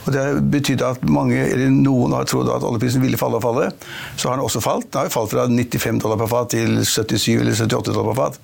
Og 0.05 0.13
Det 0.13 0.23
har 0.23 0.41
betydd 0.41 0.83
at 0.83 1.05
mange, 1.05 1.39
eller 1.39 1.71
noen 1.71 2.15
har 2.17 2.27
trodd 2.27 2.51
at 2.51 2.67
oljeprisen 2.67 3.03
ville 3.03 3.21
falle 3.21 3.39
og 3.39 3.45
falle. 3.45 3.71
Så 4.17 4.29
har 4.29 4.39
den 4.39 4.47
også 4.47 4.63
falt. 4.65 4.91
Den 4.93 5.07
har 5.07 5.13
falt 5.15 5.31
fra 5.35 5.47
95 5.47 6.01
dollar 6.03 6.19
per 6.23 6.31
fat 6.33 6.51
til 6.55 6.81
77 6.85 7.41
eller 7.41 7.55
78 7.55 7.93
dollar 7.93 8.15
per 8.15 8.23
fat. 8.23 8.41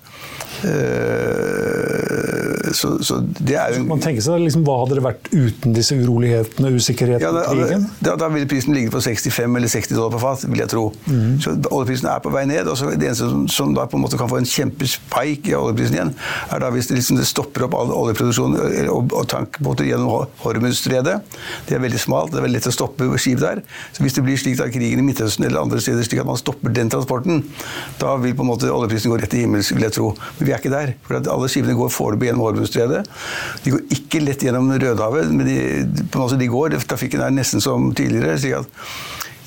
Så, 2.77 2.95
så 3.05 3.19
det 3.23 3.55
er 3.59 3.77
jo 3.77 3.83
Man 3.87 4.01
tenker 4.03 4.23
seg 4.25 4.41
liksom, 4.43 4.65
Hva 4.67 4.79
hadde 4.83 4.97
det 4.97 5.05
vært 5.05 5.29
uten 5.31 5.75
disse 5.75 5.97
urolighetene 5.97 6.73
usikkerheten? 6.75 7.23
Ja, 7.23 7.31
da, 7.35 7.45
krigen? 7.51 7.87
Da, 8.03 8.15
da 8.19 8.29
ville 8.33 8.49
prisen 8.49 8.75
ligge 8.75 8.93
på 8.93 9.01
65 9.03 9.59
eller 9.59 9.71
60 9.71 9.97
dollar 9.97 10.13
på 10.15 10.21
fat, 10.23 10.45
vil 10.49 10.63
jeg 10.63 10.71
tro. 10.73 10.85
Mm. 11.07 11.37
Så 11.43 11.55
oljeprisen 11.69 12.09
er 12.11 12.23
på 12.23 12.33
vei 12.33 12.45
ned. 12.49 12.69
og 12.71 12.79
så 12.79 12.91
Det 12.91 13.09
eneste 13.09 13.29
som, 13.31 13.45
som, 13.51 13.73
da 13.77 13.87
på 13.89 13.99
en 13.99 14.05
måte 14.05 14.19
kan 14.19 14.31
få 14.31 14.41
en 14.41 14.49
kjempespike 14.49 15.53
i 15.53 15.57
oljeprisen 15.57 15.99
igjen, 15.99 16.13
er 16.53 16.63
da 16.63 16.71
hvis 16.73 16.91
det, 16.91 16.99
liksom, 16.99 17.19
det 17.21 17.27
stopper 17.29 17.67
opp 17.67 17.77
all 17.77 17.93
oljeproduksjon 17.95 18.57
og, 18.93 19.13
og 19.13 19.27
tankbåter 19.31 19.87
gjennom 19.89 20.27
Hormuzstredet. 20.43 21.19
Det 21.67 21.77
er 21.77 21.83
veldig 21.83 22.01
smalt, 22.01 22.33
det 22.33 22.41
er 22.41 22.47
veldig 22.47 22.59
lett 22.59 22.69
å 22.69 22.75
stoppe 22.75 23.09
skip 23.21 23.41
der. 23.41 23.61
Så 23.95 24.03
hvis 24.03 24.15
det 24.17 24.23
blir 24.25 24.39
slik 24.39 24.61
at 24.63 24.73
krigen 24.73 25.01
i 25.01 25.05
Midtøsten 25.05 25.45
eller 25.47 25.63
andre 25.63 25.81
steder 25.83 26.05
slik 26.05 26.21
at 26.23 26.29
man 26.29 26.39
stopper 26.39 26.73
den 26.73 26.91
transporten, 26.93 27.43
da 28.01 28.15
vil 28.21 28.35
på 28.37 28.45
en 28.45 28.51
måte 28.51 28.71
oljeprisen 28.71 29.13
gå 29.13 29.19
rett 29.21 29.35
i 29.37 29.43
himmels, 29.43 29.71
vil 29.73 29.85
jeg 29.87 29.95
tro. 29.97 30.11
Men 30.37 30.47
vi 30.47 30.53
er 30.53 30.61
ikke 30.61 30.73
der. 30.73 30.93
For 31.05 31.19
alle 31.19 31.49
skipene 31.51 31.77
går 31.77 31.91
foreløpig 31.93 32.29
gjennom 32.29 32.47
Hormuzstredet. 32.63 33.03
De 33.63 33.73
går 33.73 33.83
ikke 33.93 34.23
lett 34.23 34.43
gjennom 34.43 34.71
Rødehavet, 34.71 35.31
men 35.31 35.47
de, 35.47 36.05
måte 36.15 36.39
de 36.39 36.49
går. 36.49 36.77
Trafikken 36.87 37.21
er 37.21 37.33
nesten 37.33 37.61
som 37.61 37.91
tidligere. 37.93 38.37
slik 38.39 38.53
at 38.53 38.67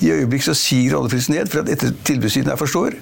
I 0.01 0.11
øyeblikk 0.11 0.43
så 0.43 0.53
siger 0.53 0.97
oljeprisen 0.97 1.35
ned, 1.35 1.47
for 1.49 1.59
at 1.59 1.93
tilbudssiden 2.05 2.51
er 2.51 2.55
for 2.55 2.69
stor. 2.69 2.93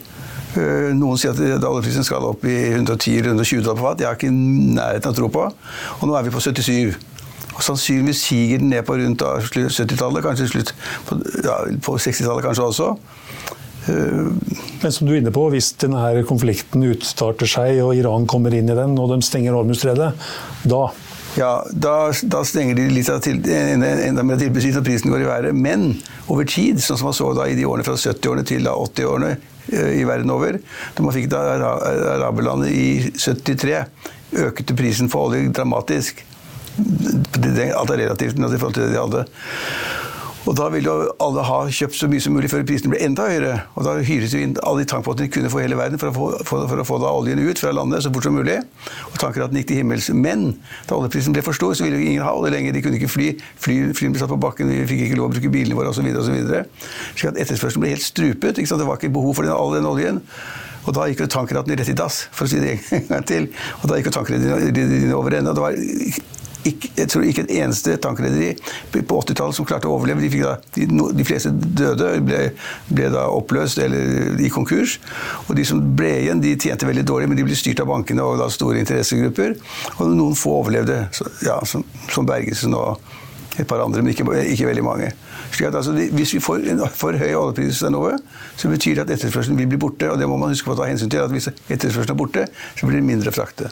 Eh, 0.55 0.93
noen 0.95 1.19
sier 1.19 1.35
at 1.35 1.67
oljeprisen 1.67 2.05
skal 2.07 2.23
opp 2.23 2.45
i 2.47 2.55
110-120 2.71 3.63
dollar 3.65 3.75
på 3.75 3.89
fat. 3.89 3.99
Jeg 3.99 4.07
har 4.07 4.15
ikke 4.15 4.31
nærheten 4.31 5.11
av 5.11 5.17
tro 5.17 5.27
på. 5.27 5.49
Og 5.99 6.07
nå 6.07 6.15
er 6.15 6.23
vi 6.23 6.31
på 6.31 6.39
77. 6.39 6.95
Og 7.55 7.63
Sannsynligvis 7.63 8.23
siger 8.27 8.59
den 8.59 8.69
ned 8.69 8.83
på 8.83 8.97
rundt 8.99 9.21
70-tallet, 9.21 10.23
kanskje 10.23 10.47
slutt 10.47 10.73
på, 11.07 11.15
ja, 11.43 11.61
på 11.83 11.95
60-tallet 11.95 12.43
kanskje 12.43 12.63
også. 12.63 12.89
Men 13.85 14.93
som 14.93 15.05
du 15.05 15.13
er 15.13 15.19
inne 15.21 15.33
på, 15.33 15.43
hvis 15.53 15.73
denne 15.81 16.23
konflikten 16.25 16.85
utstarter 16.87 17.49
seg 17.49 17.81
og 17.83 17.93
Iran 17.97 18.25
kommer 18.29 18.53
inn 18.55 18.71
i 18.71 18.77
den 18.77 18.95
og 18.97 19.11
de 19.13 19.19
stenger 19.25 19.57
Hormuzstredet, 19.57 20.13
da 20.65 20.85
ja, 21.35 21.65
da, 21.71 22.13
da, 22.31 22.43
stenger 22.47 22.77
de 22.77 22.85
litt 22.95 23.09
til, 23.25 23.41
enda, 23.51 23.89
enda 24.07 24.23
mer 24.23 24.39
tilbudssiden 24.39 24.79
og 24.79 24.85
prisen 24.87 25.11
går 25.11 25.25
i 25.25 25.27
været. 25.27 25.57
Men 25.57 25.89
over 26.31 26.47
tid, 26.47 26.79
sånn 26.79 26.99
som 27.01 27.09
man 27.09 27.17
så 27.17 27.33
da 27.35 27.49
i 27.51 27.57
de 27.57 27.65
årene 27.67 27.83
fra 27.83 27.97
70-årene 27.99 28.45
til 28.47 28.69
80-årene 28.71 29.33
eh, 29.33 29.97
i 29.99 30.05
verden 30.07 30.31
over, 30.31 30.61
da 30.95 31.03
man 31.03 31.15
fikk 31.15 31.27
da 31.33 31.41
araberlandet 32.15 32.71
i 32.71 32.87
73, 33.19 33.83
økte 34.45 34.77
prisen 34.79 35.11
for 35.11 35.27
olje 35.27 35.51
dramatisk. 35.55 36.23
alt 36.79 37.91
er 37.91 37.99
relativt 38.05 38.39
i 38.39 38.55
forhold 38.55 38.79
til 38.79 38.87
det 38.87 38.95
de 38.95 39.03
hadde. 39.03 39.27
Og 40.45 40.53
da 40.57 40.67
vil 40.73 40.85
jo 40.85 40.93
alle 41.23 41.43
ha 41.47 41.57
kjøpt 41.73 41.97
så 41.97 42.09
mye 42.09 42.21
som 42.21 42.35
mulig 42.37 42.51
før 42.51 42.65
prisene 42.67 42.93
blir 42.93 43.01
enda 43.05 43.25
høyere. 43.25 43.53
Og 43.73 43.87
da 43.87 43.95
hyres 44.05 44.35
jo 44.35 44.41
inn 44.45 44.53
alle 44.61 44.83
de 44.83 44.89
tankbåtene 44.91 45.25
de 45.25 45.33
kunne 45.33 45.51
få 45.51 45.63
hele 45.63 45.77
verden 45.79 46.01
for 46.01 46.11
å 46.11 46.15
få, 46.15 46.27
for, 46.45 46.67
for 46.69 46.81
å 46.83 46.85
få 46.87 46.99
oljen 47.09 47.41
ut 47.41 47.61
fra 47.61 47.73
landet 47.73 48.05
så 48.05 48.11
fort 48.13 48.27
som 48.27 48.37
mulig. 48.37 48.59
Og 49.09 49.17
tankeraten 49.21 49.57
gikk 49.59 49.71
til 49.71 49.81
himmels. 49.81 50.11
Men 50.13 50.51
da 50.89 50.99
oljeprisen 50.99 51.33
ble 51.35 51.41
for 51.45 51.57
stor, 51.57 51.73
så 51.77 51.87
ville 51.87 51.97
jo 51.97 52.11
ingen 52.11 52.25
ha 52.25 52.35
olje 52.37 52.53
lenger. 52.53 52.75
De 52.77 52.83
kunne 52.85 52.99
ikke 52.99 53.11
fly. 53.11 53.31
fly 53.61 53.79
ble 54.13 54.21
satt 54.21 54.33
på 54.33 54.41
bakken, 54.41 54.69
vi 54.69 54.85
fikk 54.91 55.07
ikke 55.07 55.19
lov 55.21 55.31
å 55.31 55.35
bruke 55.35 55.53
bilene 55.53 55.79
våre 55.79 55.89
osv. 55.89 56.05
Slik 56.05 57.31
at 57.31 57.41
etterspørselen 57.41 57.87
ble 57.87 57.95
helt 57.95 58.05
strupet. 58.05 58.61
Det 58.61 58.85
var 58.85 59.01
ikke 59.01 59.13
behov 59.15 59.39
for 59.39 59.47
den, 59.47 59.55
all 59.55 59.73
den 59.73 59.89
oljen. 59.89 60.21
Og 60.85 60.93
da 60.93 61.07
gikk 61.09 61.23
jo 61.23 61.31
tankeraten 61.33 61.73
rett 61.73 61.89
i 61.89 61.97
dass, 61.97 62.27
for 62.35 62.45
å 62.45 62.51
si 62.51 62.61
det 62.61 62.77
en 62.93 63.07
gang 63.09 63.25
til. 63.25 63.49
Og 63.81 63.89
da 63.89 63.97
gikk 63.97 64.11
jo 64.11 64.17
tankrederiene 64.19 65.17
over 65.17 65.39
ende. 65.39 65.53
Og 65.53 65.57
det 65.57 65.65
var 65.65 66.34
ikke, 66.69 66.91
jeg 66.97 67.11
tror 67.11 67.25
ikke 67.27 67.45
et 67.45 67.53
eneste 67.59 67.95
tankrederi 68.01 68.53
på 68.93 69.19
80-tallet 69.21 69.57
som 69.57 69.67
klarte 69.67 69.89
å 69.89 69.95
overleve. 69.97 70.25
De, 70.25 70.41
da, 70.41 70.55
de, 70.75 70.87
de 71.19 71.27
fleste 71.27 71.51
døde, 71.53 72.11
ble, 72.25 72.41
ble, 72.89 73.09
da 73.13 73.27
oppløst 73.33 73.81
eller 73.83 74.39
i 74.41 74.51
konkurs. 74.53 74.97
Og 75.47 75.55
de 75.57 75.65
som 75.67 75.81
ble 75.97 76.11
igjen, 76.23 76.41
de 76.43 76.55
tjente 76.57 76.87
veldig 76.89 77.05
dårlig, 77.07 77.29
men 77.31 77.39
de 77.39 77.45
ble 77.47 77.57
styrt 77.57 77.83
av 77.83 77.91
bankene 77.91 78.25
og 78.25 78.39
da 78.41 78.49
store 78.53 78.81
interessegrupper. 78.83 79.57
Og 79.99 80.15
noen 80.15 80.37
få 80.39 80.57
overlevde, 80.61 81.05
så, 81.15 81.29
ja, 81.45 81.59
som, 81.69 81.85
som 82.11 82.27
Bergesen 82.27 82.75
og 82.77 82.99
et 83.59 83.67
par 83.67 83.79
andre, 83.79 84.01
men 84.03 84.11
ikke, 84.11 84.25
ikke 84.51 84.67
veldig 84.67 84.83
mange. 84.83 85.11
Slik 85.51 85.69
at 85.69 85.75
altså, 85.79 85.91
Hvis 85.91 86.33
vi 86.33 86.41
får 86.43 86.65
en 86.71 86.83
for 86.91 87.15
høy 87.15 87.33
oljepris 87.37 87.83
nå, 87.91 88.03
så 88.57 88.71
betyr 88.71 88.99
det 88.99 89.05
at 89.05 89.15
etterspørselen 89.15 89.57
vil 89.61 89.69
bli 89.71 89.79
borte. 89.79 90.11
Og 90.11 90.19
det 90.19 90.27
må 90.27 90.37
man 90.41 90.51
huske 90.51 90.67
på 90.67 90.75
å 90.75 90.79
ta 90.81 90.89
hensyn 90.89 91.11
til. 91.11 91.23
at 91.23 91.31
Hvis 91.31 91.47
etterspørselen 91.53 92.15
er 92.15 92.19
borte, 92.19 92.47
så 92.75 92.87
blir 92.87 92.99
det 92.99 93.07
mindre 93.07 93.31
frakte. 93.35 93.71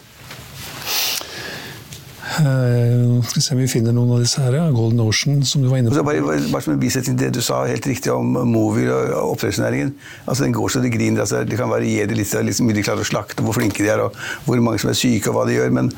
Uh, 2.33 3.21
skal 3.27 3.37
vi 3.37 3.43
se 3.45 3.53
om 3.53 3.59
vi 3.61 3.67
finner 3.69 3.93
noen 3.95 4.15
av 4.15 4.21
disse 4.23 4.41
her. 4.41 4.55
Ja. 4.57 4.65
Golden 4.73 5.01
Ocean, 5.03 5.43
som 5.45 5.61
du 5.61 5.69
var 5.69 5.81
inne 5.81 5.91
på. 5.93 6.03
Bare, 6.07 6.23
bare, 6.25 6.61
som 6.65 6.73
en 6.73 6.81
bisetning 6.81 7.17
det 7.19 7.29
du 7.35 7.41
sa 7.45 7.61
helt 7.69 7.85
riktig 7.87 8.11
om 8.13 8.33
movier 8.49 8.91
og 9.13 9.35
oppdrettsnæringen. 9.35 9.93
Altså, 10.25 10.47
den 10.47 10.55
går 10.57 10.73
så 10.73 10.81
det 10.83 10.93
griner. 10.95 11.23
Altså, 11.25 11.43
det 11.47 11.59
kan 11.59 11.71
variere 11.71 12.17
litt 12.17 12.33
hvor 12.33 12.45
liksom, 12.47 12.69
mye 12.69 12.79
de 12.79 12.85
klarer 12.85 13.05
å 13.05 13.09
slakte, 13.11 13.45
hvor 13.45 13.57
flinke 13.57 13.85
de 13.85 13.91
er, 13.93 14.01
og 14.01 14.17
hvor 14.47 14.61
mange 14.65 14.81
som 14.81 14.91
er 14.93 14.97
syke, 14.97 15.29
og 15.29 15.37
hva 15.37 15.47
de 15.49 15.59
gjør. 15.59 15.73
Men, 15.77 15.91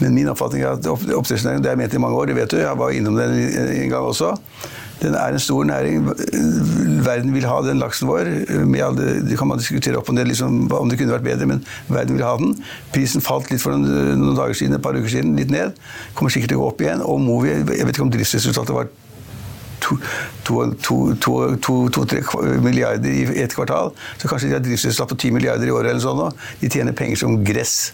men 0.00 0.16
min 0.16 0.32
oppfatning 0.32 0.64
er 0.64 0.78
at 0.78 0.88
oppdrettsnæringen, 0.88 1.64
det 1.64 1.72
har 1.72 1.76
jeg 1.76 1.84
ment 1.84 1.98
i 1.98 2.02
mange 2.06 2.20
år, 2.22 2.30
det 2.32 2.38
vet 2.40 2.54
du, 2.54 2.60
jeg 2.62 2.82
var 2.82 2.94
innom 2.96 3.18
den 3.18 3.38
en 3.38 3.92
gang 3.92 4.08
også. 4.08 4.36
Den 5.02 5.14
er 5.14 5.34
en 5.34 5.42
stor 5.42 5.64
næring. 5.64 6.08
Verden 7.06 7.34
vil 7.34 7.46
ha 7.46 7.58
den 7.62 7.78
laksen 7.78 8.08
vår. 8.08 8.30
Alle, 8.84 9.08
det 9.28 9.38
kan 9.38 9.48
man 9.50 9.60
diskutere 9.60 9.98
opp 10.00 10.08
og 10.10 10.16
ned 10.18 10.30
liksom, 10.30 10.72
om 10.72 10.90
det 10.90 10.98
kunne 10.98 11.14
vært 11.14 11.26
bedre, 11.26 11.46
men 11.46 11.64
verden 11.88 12.18
vil 12.18 12.26
ha 12.26 12.36
den. 12.40 12.56
Prisen 12.94 13.22
falt 13.24 13.50
litt 13.52 13.62
for 13.62 13.76
noen, 13.76 14.18
noen 14.18 14.38
dager 14.38 14.58
siden, 14.58 14.74
et 14.78 14.84
par 14.84 14.98
uker 14.98 15.12
siden, 15.12 15.36
litt 15.38 15.52
ned. 15.54 15.78
Kommer 16.18 16.34
sikkert 16.34 16.54
til 16.54 16.58
å 16.58 16.64
gå 16.64 16.72
opp 16.72 16.82
igjen. 16.82 17.04
Og 17.06 17.20
Movi, 17.22 17.52
jeg 17.52 17.68
vet 17.68 17.94
ikke 17.94 18.06
om 18.08 18.14
driftsresultatet 18.14 18.74
var 18.74 18.90
to-tre 20.44 22.22
milliarder 22.64 23.10
i 23.12 23.42
ett 23.44 23.54
kvartal. 23.54 23.94
Så 24.18 24.28
kanskje 24.28 24.50
de 24.50 24.58
har 24.58 24.64
driftsresultat 24.64 25.14
på 25.14 25.20
ti 25.22 25.30
milliarder 25.34 25.70
i 25.70 25.74
året 25.74 25.94
eller 25.94 26.02
sånn. 26.02 26.42
De 26.60 26.70
tjener 26.72 26.96
penger 26.96 27.22
som 27.22 27.38
gress. 27.46 27.92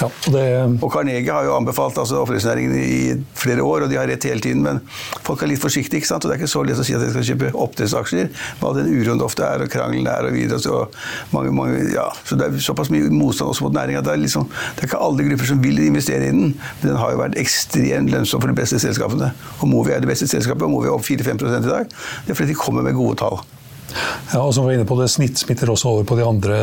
Ja, 0.00 0.08
det... 0.32 0.44
og, 0.80 0.88
Carnegie 0.92 1.32
har 1.32 1.46
jo 1.46 1.54
anbefalt 1.56 1.98
altså, 2.00 2.22
oppdrettsnæringen 2.22 2.74
i 2.78 3.16
flere 3.38 3.64
år, 3.64 3.84
og 3.84 3.92
de 3.92 3.98
har 3.98 4.08
rett 4.08 4.24
hele 4.28 4.42
tiden, 4.42 4.62
men 4.64 4.80
folk 5.26 5.42
er 5.42 5.52
litt 5.52 5.62
forsiktige. 5.62 6.00
ikke 6.00 6.10
sant? 6.10 6.24
Og 6.24 6.30
Det 6.30 6.36
er 6.36 6.42
ikke 6.42 6.52
så 6.52 6.64
lett 6.66 6.80
å 6.80 6.86
si 6.86 6.96
at 6.96 7.04
de 7.04 7.10
skal 7.12 7.26
kjøpe 7.32 7.52
oppdrettsaksjer, 7.64 8.30
med 8.32 8.66
all 8.68 8.78
den 8.80 8.90
uroen 8.92 9.20
det 9.20 9.26
ofte 9.26 9.46
er, 9.46 9.64
og 9.64 9.72
krangelen 9.72 10.10
er, 10.10 10.28
og 10.28 10.36
videre. 10.36 10.60
Så, 10.62 10.82
mange, 11.34 11.54
mange, 11.56 11.86
ja. 11.92 12.08
så 12.28 12.38
det 12.38 12.48
er 12.48 12.60
såpass 12.64 12.92
mye 12.94 13.10
motstand 13.12 13.52
også 13.52 13.68
mot 13.68 13.76
næringa. 13.76 14.04
Det, 14.06 14.14
er 14.14 14.22
liksom, 14.24 14.48
det 14.76 14.86
er 14.86 14.90
ikke 14.90 15.02
alle 15.08 15.28
grupper 15.30 15.52
som 15.52 15.64
vil 15.64 15.82
investere 15.86 16.28
i 16.28 16.34
den, 16.34 16.52
men 16.54 16.86
den 16.86 17.00
har 17.00 17.14
jo 17.14 17.22
vært 17.22 17.40
ekstremt 17.40 18.12
lønnsom 18.12 18.42
for 18.42 18.52
de 18.52 18.58
beste 18.58 18.80
selskapene. 18.82 19.32
Og 19.60 19.70
Movi 19.70 19.94
er 19.94 20.04
det 20.04 20.10
beste 20.10 20.30
selskapet, 20.30 20.66
og 20.68 20.74
Movi 20.76 20.90
er 20.90 20.96
opp 20.96 21.06
4-5 21.06 21.42
i 21.42 21.66
dag. 21.68 21.98
Det 22.26 22.34
er 22.34 22.38
fordi 22.38 22.54
de 22.54 22.62
kommer 22.62 22.86
med 22.86 22.96
gode 22.98 23.20
tall. 23.22 23.42
Ja, 24.32 24.42
og 24.42 24.52
som 24.54 24.64
vi 24.64 24.72
var 24.72 24.80
inne 24.80 24.88
på, 24.88 24.98
Det 25.00 25.10
snitt 25.12 25.40
smitter 25.40 25.70
også 25.72 25.96
over 25.96 26.08
på 26.08 26.18
de 26.18 26.26
andre 26.26 26.58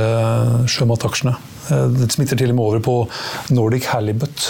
sjømataksjene. 0.70 1.38
Eh, 1.70 1.86
det 1.94 2.10
smitter 2.14 2.40
til 2.40 2.54
og 2.54 2.58
med 2.58 2.66
over 2.66 2.84
på 2.84 2.96
Nordic 3.56 3.88
Halibut, 3.94 4.50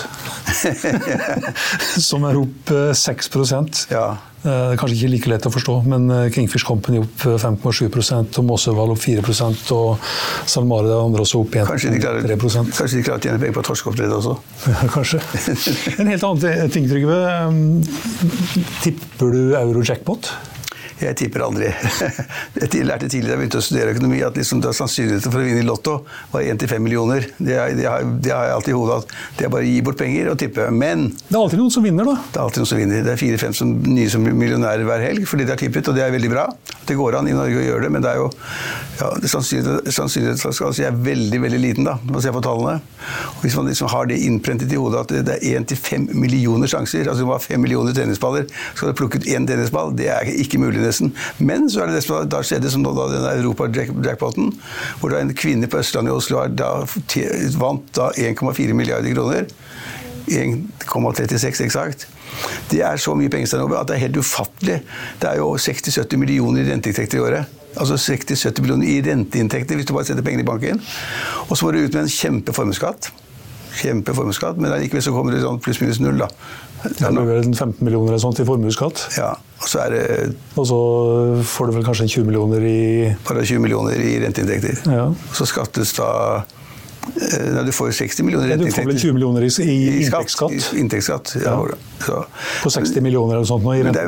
som 2.10 2.26
er 2.28 2.40
opp 2.40 2.74
6 2.96 3.30
eh, 3.30 3.62
ja. 3.92 4.06
Eh, 4.40 4.44
det 4.44 4.54
er 4.74 4.80
kanskje 4.80 4.96
ikke 4.96 5.12
like 5.12 5.32
lett 5.34 5.48
å 5.50 5.52
forstå, 5.52 5.76
men 5.92 6.08
Kingfish 6.36 6.68
Company 6.68 7.02
opp 7.02 7.26
5,7 7.44 7.90
og 8.40 8.46
Måsøval 8.48 8.94
opp 8.96 9.02
4% 9.04 9.74
og 9.76 10.12
SalMare 10.48 10.88
det 10.88 11.00
andre 11.00 11.26
også 11.26 11.44
opp 11.44 11.58
1,3 11.60 11.68
Kanskje 11.74 11.92
de 11.92 12.00
klarer 12.00 13.20
å 13.20 13.24
tjene 13.26 13.42
penger 13.42 13.58
på 13.58 13.66
torskeoppdrett 13.68 14.16
også? 14.20 14.38
Ja, 14.70 14.88
kanskje. 14.94 15.20
En 16.00 16.08
helt 16.08 16.24
annen 16.24 16.72
ting, 16.72 16.88
Trygve. 16.88 17.20
Tipper 18.86 19.36
du 19.36 19.42
euro-jackpot? 19.60 20.32
Jeg 21.00 21.16
tipper 21.20 21.46
aldri. 21.46 21.70
Jeg 22.60 22.86
lærte 22.86 23.08
tidligere 23.08 23.30
da 23.30 23.36
jeg 23.36 23.40
begynte 23.40 23.60
å 23.60 23.64
studere 23.64 23.94
økonomi, 23.94 24.20
at 24.26 24.38
liksom 24.38 24.62
sannsynligheten 24.64 25.32
for 25.32 25.42
å 25.42 25.46
vinne 25.46 25.62
i 25.62 25.68
Lotto 25.68 25.94
var 26.32 26.44
1-5 26.44 26.82
millioner. 26.84 27.28
Det, 27.38 27.56
det, 27.78 27.86
har, 27.88 28.04
det, 28.04 28.32
har, 28.34 28.48
jeg 28.50 28.56
alltid 28.56 28.74
i 28.74 28.78
hodet 28.78 28.98
at 28.98 29.14
det 29.38 29.46
er 29.48 29.54
bare 29.54 29.68
å 29.68 29.70
gi 29.70 29.84
bort 29.86 30.00
penger 30.00 30.32
og 30.32 30.40
tippe. 30.42 30.66
Men 30.74 31.08
Det 31.22 31.36
er 31.36 31.40
alltid 31.42 31.62
noen 31.62 31.74
som 31.76 31.86
vinner, 31.86 32.10
da? 32.10 32.16
Det 32.26 32.40
er 32.40 32.44
alltid 32.44 32.64
noen 32.64 32.72
som 32.72 32.82
vinner. 32.82 33.06
Det 33.06 33.14
er 33.14 33.22
fire-fem 33.22 33.56
nye 33.90 34.10
som 34.12 34.26
blir 34.26 34.38
millionærer 34.40 34.88
hver 34.88 35.06
helg 35.06 35.28
fordi 35.30 35.48
de 35.48 35.54
har 35.54 35.62
tippet, 35.62 35.92
og 35.92 35.98
det 35.98 36.06
er 36.06 36.16
veldig 36.16 36.32
bra. 36.34 36.48
Det 36.90 36.98
går 36.98 37.20
an 37.20 37.30
i 37.30 37.36
Norge 37.38 37.62
å 37.62 37.66
gjøre 37.66 37.86
det, 37.86 37.92
men 37.94 38.06
det 38.06 38.14
er 38.14 38.22
jo 38.24 38.30
ja, 39.00 39.10
sannsynligheten 39.30 40.50
altså, 40.50 40.72
er 40.84 41.00
veldig 41.06 41.42
veldig 41.46 41.62
liten 41.62 41.88
da, 41.88 41.96
når 42.04 42.18
man 42.18 42.26
ser 42.26 42.36
på 42.36 42.44
tallene. 42.44 42.80
Og 43.36 43.46
hvis 43.46 43.58
man 43.60 43.70
liksom 43.70 43.92
har 43.94 44.10
det 44.10 44.20
innprentet 44.26 44.74
i 44.74 44.80
hodet 44.80 45.06
at 45.06 45.14
det 45.30 45.38
er 45.38 45.62
1-5 45.62 46.10
millioner 46.18 46.72
sjanser, 46.72 47.08
altså 47.08 47.24
du 47.24 47.30
må 47.30 47.38
ha 47.38 47.44
5 47.44 47.62
millioner 47.64 47.96
tennisballer, 47.96 48.50
skal 48.74 48.92
du 48.92 48.98
plukke 49.00 49.22
ut 49.22 49.30
én 49.30 49.48
tennisball, 49.48 49.94
det 49.96 50.10
er 50.14 50.34
ikke 50.44 50.62
mulig 50.62 50.82
nesten. 50.90 51.14
Men 51.40 51.70
så 51.70 51.84
er 51.84 51.90
det 51.90 52.00
det 52.00 52.06
som 52.08 52.30
da 52.30 52.44
skjedde, 52.46 52.72
som 52.74 52.86
da 52.86 53.08
den 53.14 53.28
Europa-jackpoten, 53.32 54.54
hvor 55.00 55.14
da 55.14 55.22
en 55.22 55.36
kvinne 55.38 55.70
på 55.70 55.82
Østlandet 55.82 56.14
i 56.14 56.18
Oslo 56.18 56.46
da 56.50 56.74
vant 57.62 57.90
da 57.96 58.12
1,4 58.18 58.76
milliarder 58.78 59.14
kroner. 59.16 59.50
1,36 60.30 61.64
eksakt. 61.66 62.08
Det 62.70 62.82
er 62.86 63.00
så 63.02 63.16
mye 63.18 63.32
penger 63.32 63.64
at 63.80 63.88
det 63.90 63.96
er 63.96 64.04
helt 64.06 64.20
ufattelig. 64.22 64.82
Det 65.22 65.30
er 65.30 65.40
jo 65.42 65.56
60-70 65.58 66.22
millioner 66.22 66.62
i 66.62 66.72
renteinntekter 66.72 67.18
i 67.18 67.24
året. 67.24 67.56
Altså 67.80 67.98
60-70 67.98 68.62
millioner 68.62 68.88
i 68.90 69.00
renteinntekter 69.06 69.78
hvis 69.78 69.90
du 69.90 69.94
bare 69.94 70.10
setter 70.10 70.26
pengene 70.26 70.46
i 70.46 70.48
banken. 70.48 70.82
Og 71.48 71.58
så 71.58 71.66
må 71.66 71.74
du 71.74 71.82
ut 71.82 71.94
med 71.94 72.06
en 72.06 72.14
kjempeformuesskatt. 72.14 73.12
Kjempeformuesskatt, 73.80 74.58
men 74.62 74.74
likevel 74.82 75.06
så 75.06 75.14
kommer 75.16 75.34
det 75.34 75.44
sånn 75.44 75.62
pluss-minus 75.64 76.02
null. 76.04 76.22
da. 76.22 76.30
Det 76.84 77.12
blir 77.12 77.28
vel 77.28 77.50
15 77.52 77.84
millioner 77.84 78.14
eller 78.14 78.22
sånt 78.24 78.40
i 78.40 78.46
formuesskatt? 78.48 79.02
Ja. 79.18 79.34
Og 79.60 79.68
så, 79.68 79.82
er 79.84 79.92
det, 79.92 80.04
og 80.56 80.68
så 80.70 80.80
får 81.44 81.68
du 81.68 81.76
vel 81.76 81.88
kanskje 81.88 82.08
20 82.08 82.30
millioner 82.30 82.64
i 82.64 82.80
Bare 83.28 83.44
20 83.44 83.60
millioner 83.66 84.00
i 84.00 84.14
renteinntekter. 84.24 84.80
Ja. 84.88 85.10
Så 85.36 85.48
skattes 85.50 85.92
da 85.98 86.10
nei, 87.16 87.64
du 87.66 87.72
får 87.76 87.92
60 87.98 88.28
millioner. 88.28 88.56
Du 88.60 88.70
får 88.72 88.88
vel 88.90 89.00
20 89.00 89.16
millioner 89.18 89.46
i, 89.48 89.52
i, 89.64 89.76
i 89.76 90.04
inntektsskatt? 90.06 90.70
Inntektsskatt, 90.80 91.34
ja. 91.44 91.56
ja. 92.08 92.20
På 92.64 92.72
60 92.74 93.04
millioner 93.06 93.38
eller 93.38 93.46
noe 93.46 93.50
sånt 93.50 93.66
nå 93.66 93.76
i? 93.78 93.84
Det, 93.84 94.06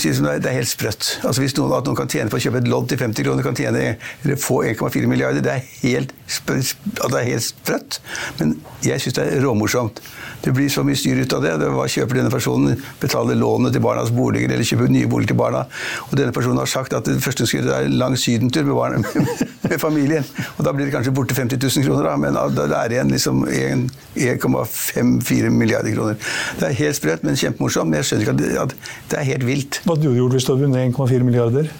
si 0.00 0.14
det, 0.16 0.38
er 0.38 0.56
helt 0.60 0.70
sprøtt. 0.70 1.10
Altså 1.24 1.44
Hvis 1.44 1.56
noen, 1.58 1.74
at 1.78 1.88
noen 1.88 1.98
kan 1.98 2.10
tjene 2.10 2.32
på 2.32 2.40
å 2.40 2.44
kjøpe 2.46 2.62
et 2.62 2.70
lodd 2.70 2.88
til 2.92 3.00
50 3.02 3.26
kroner, 3.26 3.46
kan 3.46 3.58
tjene 3.58 3.84
eller 3.94 4.40
få 4.40 4.62
1,4 4.70 5.10
milliarder, 5.10 5.44
det 5.44 5.56
er 5.58 5.68
helt, 5.82 6.14
det 6.48 7.10
er 7.10 7.28
helt 7.28 7.46
sprøtt. 7.46 8.00
Men 8.40 8.58
jeg 8.86 9.02
syns 9.02 9.18
det 9.18 9.28
er 9.28 9.44
råmorsomt. 9.44 10.02
Det 10.40 10.52
blir 10.56 10.70
så 10.72 10.82
mye 10.86 10.96
styr 10.96 11.20
ut 11.20 11.34
av 11.36 11.44
det. 11.44 11.52
Hva 11.60 11.86
kjøper 11.90 12.20
denne 12.20 12.32
personen? 12.32 12.78
Betaler 13.00 13.36
lånet 13.36 13.74
til 13.76 13.84
barnas 13.84 14.12
boliger, 14.14 14.54
eller 14.54 14.66
kjøper 14.66 14.88
nye 14.92 15.08
boliger 15.10 15.34
til 15.34 15.40
barna. 15.40 15.66
Og 16.08 16.16
denne 16.16 16.32
personen 16.36 16.60
har 16.62 16.70
sagt 16.70 16.96
at 16.96 17.08
det 17.08 17.20
første 17.24 17.44
hun 17.44 17.50
skal 17.50 17.60
gjøre, 17.60 17.80
er 17.82 17.90
en 17.90 17.98
lang 18.00 18.16
sydentur 18.20 18.64
med, 18.64 18.74
barna, 18.78 19.02
med, 19.04 19.44
med, 19.66 19.76
familien. 19.82 20.30
Og 20.56 20.64
da 20.64 20.72
blir 20.76 20.88
det 20.88 20.94
kanskje 20.94 21.14
borte 21.16 21.36
50 21.36 21.60
000 21.60 21.86
kroner, 21.88 22.08
da, 22.08 22.16
men 22.20 22.38
det 22.56 22.68
er 22.68 22.96
igjen 22.96 23.12
liksom 23.12 23.44
1,54 23.48 25.52
milliarder 25.54 25.96
kroner. 25.96 26.32
Det 26.60 26.70
er 26.70 26.80
helt 26.84 26.98
sprøtt, 26.98 27.26
men 27.26 27.38
kjempemorsomt. 27.40 27.90
Men 27.90 28.00
jeg 28.00 28.10
skjønner 28.10 28.26
ikke 28.26 28.36
at 28.36 28.42
det, 28.42 28.50
at 28.64 29.12
det 29.12 29.20
er 29.20 29.30
helt 29.34 29.46
vilt. 29.48 29.84
Hva 29.84 29.96
hadde 29.96 30.08
du 30.08 30.20
gjort 30.20 30.36
hvis 30.36 30.48
du 30.48 30.52
hadde 30.54 30.68
vunnet 30.68 30.90
1,4 30.90 31.28
milliarder? 31.28 31.70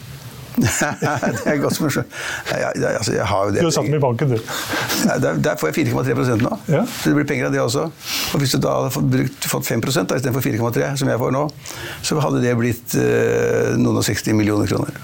det 0.61 1.47
er 1.47 1.59
godt 1.63 1.77
spørsmål. 1.77 2.07
Altså, 2.51 3.13
jeg 3.15 3.27
har 3.27 3.45
jo 3.45 3.53
det. 3.55 3.61
Du 3.61 3.69
har 3.69 3.75
satt 3.75 3.87
dem 3.87 3.95
i 3.95 4.03
banken, 4.03 4.33
du. 4.35 4.39
der, 5.23 5.39
der, 5.45 5.59
får 5.61 5.71
jeg 5.71 5.89
4,3 5.89 6.41
nå. 6.43 6.57
Ja. 6.69 6.83
Så 6.85 7.11
det 7.11 7.19
blir 7.21 7.29
penger 7.29 7.49
av 7.49 7.55
det 7.55 7.63
også. 7.63 7.87
Og 8.35 8.43
hvis 8.43 8.57
du 8.57 8.61
da 8.63 8.75
hadde 8.81 8.93
fått, 8.95 9.07
brukt, 9.13 9.51
fått 9.53 9.71
5 9.71 9.85
istedenfor 9.89 10.45
4,3 10.45 10.91
som 11.01 11.13
jeg 11.13 11.23
får 11.23 11.37
nå, 11.37 11.45
så 12.03 12.19
hadde 12.25 12.43
det 12.45 12.57
blitt 12.59 12.97
eh, 12.99 13.77
noen 13.79 14.03
og 14.03 14.07
60 14.07 14.37
millioner 14.37 14.71
kroner 14.71 14.99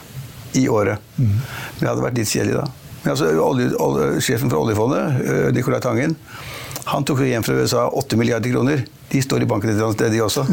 i 0.59 0.67
året. 0.69 1.15
Mm. 1.17 1.31
Men 1.31 1.85
jeg 1.85 1.93
hadde 1.93 2.09
vært 2.09 2.21
litt 2.21 2.33
kjedelig 2.33 2.59
da. 2.59 2.67
Altså, 3.07 3.31
olje, 3.41 3.71
olje, 3.83 4.21
Sjefen 4.25 4.51
for 4.51 4.65
oljefondet, 4.65 5.21
uh, 5.27 5.49
Nicolai 5.55 5.83
Tangen, 5.85 6.17
han 6.87 7.03
tok 7.03 7.25
jo 7.25 7.27
hjem 7.27 7.43
fra 7.43 7.55
USA 7.59 7.89
8 7.99 8.19
milliarder 8.19 8.53
kroner. 8.53 8.85
De 9.11 9.21
står 9.23 9.43
i 9.43 9.47
banken 9.51 9.71
et 9.71 9.75
eller 9.75 9.89
annet 9.89 9.99
sted, 9.99 10.13
de 10.15 10.21
også. 10.23 10.45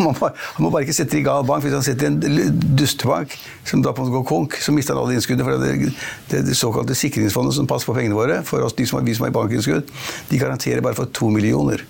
man, 0.00 0.14
må, 0.20 0.28
man 0.28 0.64
må 0.64 0.70
bare 0.72 0.86
ikke 0.86 0.96
sette 0.96 1.12
det 1.12 1.20
i 1.20 1.26
gal 1.26 1.44
bank. 1.44 1.64
Hvis 1.64 1.76
han 1.76 1.84
setter 1.84 2.08
i 2.08 2.12
en 2.12 2.62
dustebank 2.76 3.34
som 3.68 3.82
da 3.84 3.92
på 3.92 4.00
en 4.00 4.08
måte 4.08 4.16
går 4.16 4.26
konk, 4.30 4.56
så 4.64 4.72
mister 4.72 4.96
han 4.96 5.02
alle 5.02 5.18
innskuddene. 5.18 5.44
For 5.44 5.60
det, 5.60 5.92
det, 6.30 6.42
det 6.48 6.56
såkalte 6.56 6.96
sikringsfondet 6.96 7.56
som 7.58 7.68
passer 7.68 7.90
på 7.90 7.96
pengene 7.98 8.16
våre, 8.16 8.40
for 8.48 8.64
oss, 8.64 8.76
de 8.78 8.88
som, 8.88 9.04
vi 9.04 9.16
som 9.16 9.28
har 9.28 9.36
bankinnskudd, 9.36 9.92
de 10.30 10.40
garanterer 10.40 10.84
bare 10.84 10.96
for 10.96 11.12
to 11.12 11.28
millioner. 11.32 11.84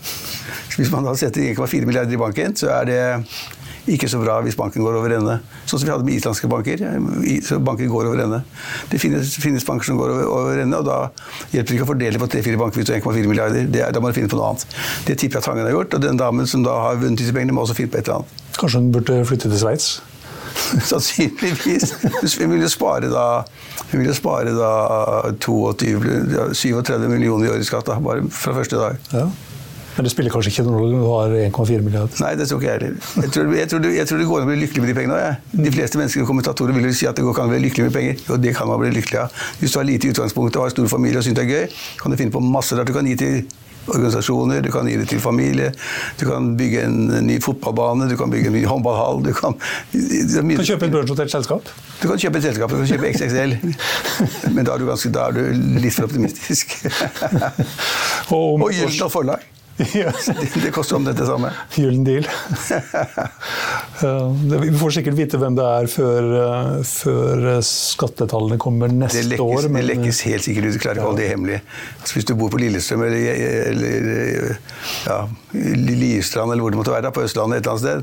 Så 0.67 0.81
Hvis 0.81 0.91
man 0.91 1.07
da 1.07 1.15
setter 1.19 1.53
1,4 1.53 1.87
milliarder 1.87 2.19
i 2.19 2.19
banken, 2.19 2.59
så 2.59 2.75
er 2.81 2.91
det 2.91 3.03
ikke 3.91 4.09
så 4.09 4.21
bra 4.23 4.39
hvis 4.45 4.57
banken 4.57 4.85
går 4.85 4.97
over 4.99 5.13
ende. 5.17 5.37
Sånn 5.69 5.81
som 5.81 5.87
vi 5.87 5.93
hadde 5.93 6.07
med 6.07 6.17
islandske 6.17 6.49
banker. 6.51 6.85
Så 7.45 7.59
banker 7.65 7.91
går 7.91 8.09
over 8.11 8.23
ende. 8.25 8.41
Det 8.91 9.01
finnes, 9.03 9.35
finnes 9.41 9.67
banker 9.67 9.91
som 9.91 10.01
går 10.01 10.15
over, 10.15 10.31
over, 10.31 10.63
ende, 10.63 10.81
og 10.81 10.89
da 10.89 10.99
hjelper 11.53 11.69
det 11.69 11.77
ikke 11.79 11.89
å 11.89 11.91
fordele 11.93 12.23
på 12.23 12.31
tre-fire 12.33 12.61
banker 12.61 12.81
hvis 12.81 12.89
du 12.89 12.95
har 12.95 13.03
1,4 13.03 13.29
milliarder. 13.29 13.69
Det, 13.69 13.85
da 13.93 14.01
må 14.01 14.11
du 14.11 14.17
finne 14.17 14.33
på 14.33 14.41
noe 14.41 14.55
annet. 14.55 14.67
Det 15.09 15.19
tipper 15.21 15.41
jeg 15.41 15.49
Tangen 15.51 15.69
har 15.69 15.77
gjort, 15.77 15.99
og 15.99 16.05
den 16.07 16.21
damen 16.21 16.49
som 16.49 16.65
da 16.65 16.79
har 16.87 16.99
vunnet 17.03 17.21
disse 17.21 17.37
pengene, 17.37 17.57
må 17.57 17.67
også 17.67 17.77
finne 17.77 17.93
på 17.93 18.01
et 18.01 18.09
eller 18.09 18.23
annet. 18.23 18.43
Kanskje 18.57 18.81
hun 18.81 18.91
burde 18.95 19.21
flytte 19.29 19.53
til 19.53 19.61
Sveits? 19.61 19.95
Sannsynligvis. 20.91 21.97
Hun 22.39 22.53
vil 22.55 22.63
jo 22.63 22.71
spare 22.71 23.11
da 23.11 23.27
vil 23.91 24.09
jo 24.09 24.15
spare 24.17 24.55
da 24.55 24.71
22, 25.43 26.55
37 26.55 27.09
millioner 27.11 27.49
i 27.49 27.51
året 27.53 27.65
i 27.65 27.69
skatt 27.69 27.91
bare 28.05 28.25
fra 28.33 28.55
første 28.57 28.81
dag. 28.81 29.03
Ja. 29.13 29.29
Men 29.97 30.07
det 30.07 30.13
spiller 30.13 30.35
kanskje 30.35 30.53
ikke 30.53 30.65
noen 30.67 30.79
rolle 30.81 30.99
når 30.99 31.05
du 31.05 31.11
har 31.13 31.35
1,4 31.49 31.85
milliarder? 31.87 32.23
Nei, 32.25 32.33
det 32.39 32.49
tror 32.51 32.63
ikke 32.63 32.71
jeg 32.71 32.81
heller. 32.81 33.11
Jeg 33.23 33.35
tror, 33.37 33.53
jeg, 33.55 33.71
tror, 33.71 33.89
jeg 33.95 34.11
tror, 34.11 34.23
det 34.23 34.29
går 34.31 34.41
an 34.41 34.47
å 34.47 34.51
bli 34.51 34.61
lykkelig 34.63 34.85
med 34.85 34.91
de 34.91 34.97
pengene. 34.99 35.19
òg. 35.19 35.59
De 35.67 35.75
fleste 35.75 36.01
mennesker 36.01 36.25
og 36.25 36.31
kommentatorer 36.33 36.79
vil 36.79 36.89
jo 36.89 36.95
si 36.99 37.11
at 37.11 37.19
det 37.19 37.27
går 37.27 37.43
an 37.43 37.51
å 37.51 37.55
bli 37.55 37.61
lykkelig 37.69 37.89
med 37.89 37.99
penger. 37.99 38.25
Og 38.35 38.41
det 38.43 38.55
kan 38.59 38.71
man 38.71 38.83
bli 38.83 38.95
lykkelig 38.97 39.21
av. 39.25 39.45
Hvis 39.61 39.75
du 39.75 39.81
har 39.81 39.87
lite 39.91 40.11
utgangspunkt 40.15 40.59
og 40.59 40.67
har 40.67 40.75
stor 40.75 40.91
familie 40.91 41.21
og 41.21 41.27
syns 41.27 41.39
det 41.39 41.47
er 41.47 41.53
gøy, 41.53 41.85
kan 42.03 42.15
du 42.15 42.19
finne 42.21 42.35
på 42.35 42.43
masse 42.43 42.79
der 42.79 42.89
du 42.89 42.95
kan 42.97 43.07
gi 43.07 43.19
til 43.21 43.45
organisasjoner, 43.87 44.63
du 44.65 44.71
kan 44.73 44.89
gi 44.89 44.97
det 44.97 45.09
til 45.11 45.21
familie, 45.21 45.71
du 46.21 46.25
kan 46.29 46.55
bygge 46.57 46.85
en 46.89 46.99
ny 47.27 47.39
fotballbane, 47.45 48.09
du 48.11 48.17
kan 48.17 48.33
bygge 48.33 48.51
en 48.51 48.57
ny 48.57 48.65
håndballhall 48.69 49.23
Du 49.25 49.33
kan, 49.37 49.57
du 49.93 50.57
kan 50.57 50.65
kjøpe 50.65 50.89
et 50.89 50.95
børsnotert 50.95 51.33
selskap? 51.33 51.69
Du 52.01 52.09
kan 52.09 52.21
kjøpe 52.21 52.41
et 52.41 52.47
selskap, 52.49 52.73
du 52.73 52.81
kan 52.81 52.89
kjøpe 52.89 53.13
XXL. 53.13 53.57
Men 54.55 54.65
da 54.65 54.75
er 54.75 54.85
du, 54.85 54.89
ganske, 54.89 55.13
da 55.15 55.29
er 55.29 55.37
du 55.37 55.81
litt 55.81 55.97
for 55.97 56.09
optimistisk. 56.09 56.79
og, 58.35 58.63
og 58.65 58.71
Gyldendal 58.73 59.13
Forlag. 59.13 59.51
Det 59.77 60.71
koster 60.73 60.97
om 60.97 61.05
det 61.05 61.27
samme. 61.27 61.51
Gyllen 61.75 62.05
deal. 62.05 62.27
Vi 64.63 64.79
får 64.79 64.91
sikkert 64.91 65.17
vite 65.19 65.39
hvem 65.41 65.57
det 65.59 65.67
er 65.67 65.89
før, 65.91 66.29
eh, 66.41 66.77
før 66.87 67.47
skattetallene 67.67 68.59
kommer 68.63 68.93
neste 68.93 69.25
det 69.25 69.33
lekkes, 69.35 69.65
år. 69.65 69.69
Men... 69.69 69.83
Det 69.83 69.89
lekkes 69.91 70.23
helt 70.29 70.47
sikkert 70.47 70.69
ut. 70.69 70.77
Du 70.77 70.83
klarer 70.83 71.01
ikke 71.01 71.09
å 71.09 71.11
holde 71.11 71.25
det 71.25 71.31
hemmelig. 71.33 71.59
Altså, 72.01 72.19
hvis 72.19 72.29
du 72.31 72.35
bor 72.39 72.53
på 72.55 72.61
Lillestrøm 72.63 73.03
eller, 73.09 73.21
eller 73.73 74.59
ja, 75.09 75.19
Lierstrand 75.55 76.55
eller 76.55 76.63
hvor 76.63 76.75
det 76.75 76.81
måtte 76.83 76.95
være, 76.95 77.15
på 77.15 77.27
Østlandet 77.27 77.63
et 77.63 77.67
eller 77.67 77.75
annet 77.75 77.87
sted, 77.87 78.01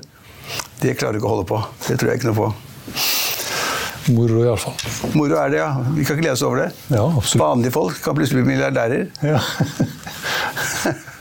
det 0.81 0.97
klarer 0.99 1.15
du 1.15 1.21
ikke 1.21 1.29
å 1.31 1.35
holde 1.37 1.49
på. 1.53 1.61
Det 1.87 1.95
tror 2.01 2.11
jeg 2.11 2.21
ikke 2.21 2.31
noe 2.33 2.39
på. 2.41 2.49
Moro, 4.11 4.41
iallfall. 4.43 4.75
Moro 5.13 5.37
er 5.39 5.53
det, 5.53 5.59
ja. 5.61 5.69
Vi 5.95 6.03
kan 6.07 6.17
ikke 6.17 6.27
lese 6.31 6.47
over 6.47 6.65
det. 6.65 6.69
Ja, 6.89 7.05
absolutt. 7.05 7.43
Vanlige 7.43 7.75
folk 7.75 8.01
kan 8.03 8.17
plutselig 8.17 8.41
bli 8.41 8.55
milliardærer. 8.55 9.07
Ja. 9.23 9.39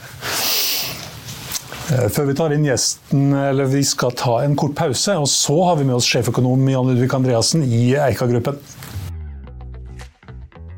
Eh, 1.91 2.07
før 2.13 2.29
vi 2.29 2.35
tar 2.39 2.53
inn 2.55 2.67
gjesten, 2.69 3.33
eller 3.35 3.67
vi 3.71 3.83
skal 3.87 4.15
ta 4.15 4.37
en 4.45 4.55
kort 4.59 4.77
pause. 4.79 5.17
Og 5.19 5.27
så 5.31 5.57
har 5.67 5.81
vi 5.81 5.89
med 5.89 5.99
oss 5.99 6.09
sjeføkonom 6.11 6.69
Jan 6.71 6.91
Ludvig 6.93 7.11
Andreassen 7.17 7.65
i 7.67 7.91
Eika-gruppen. 7.99 8.61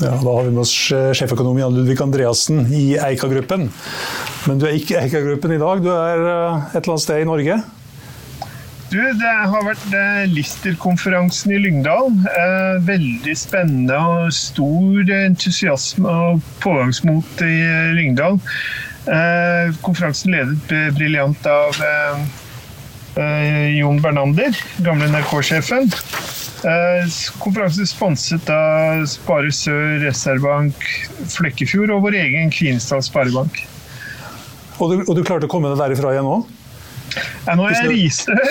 Ja, 0.00 0.14
Da 0.16 0.32
har 0.32 0.46
vi 0.46 0.50
med 0.54 0.62
oss 0.62 0.72
sjeføkonom 1.18 1.58
Jan 1.60 1.74
Ludvig 1.76 1.98
Andreassen 2.00 2.62
i 2.72 2.94
Eika-gruppen. 2.96 3.66
Men 4.48 4.60
du 4.60 4.64
er 4.64 4.78
ikke 4.78 4.96
i 4.96 5.02
Eika-gruppen 5.04 5.52
i 5.52 5.60
dag, 5.60 5.82
du 5.84 5.90
er 5.92 6.22
et 6.24 6.80
eller 6.80 6.94
annet 6.94 7.04
sted 7.04 7.20
i 7.20 7.28
Norge? 7.28 7.58
Du, 8.90 8.96
Det 8.98 9.34
har 9.52 9.62
vært 9.68 9.92
Lister-konferansen 10.32 11.52
i 11.54 11.60
Lyngdal. 11.62 12.08
Veldig 12.88 13.36
spennende 13.38 14.00
og 14.00 14.32
stor 14.34 15.12
entusiasme 15.20 16.16
og 16.32 16.40
pågangsmot 16.64 17.44
i 17.46 17.54
Lyngdal. 18.00 18.40
Konferansen 19.84 20.34
ledet 20.34 20.96
briljant 20.96 21.46
av 21.46 21.78
Jon 23.76 24.02
Bernander, 24.02 24.58
gamle 24.82 25.12
NRK-sjefen. 25.12 25.92
Konferansen 27.40 27.88
sponset 27.88 28.50
av 28.52 29.06
Spare 29.08 29.52
Sør, 29.54 30.04
SR-Bank, 30.10 30.86
Flekkefjord 31.32 31.92
og 31.94 32.04
vår 32.04 32.18
egen 32.20 32.52
Kvinesdal 32.52 33.02
Sparebank. 33.06 33.62
Og 34.80 34.92
du, 34.92 35.04
og 35.04 35.14
du 35.16 35.22
klarte 35.24 35.48
å 35.48 35.52
komme 35.52 35.72
deg 35.72 35.80
derifra 35.80 36.14
igjen 36.14 36.28
nå? 36.28 36.40
Ja, 37.46 37.56
nå 37.58 37.64
er 37.66 37.74
jeg 37.74 37.88
Risør. 37.90 38.38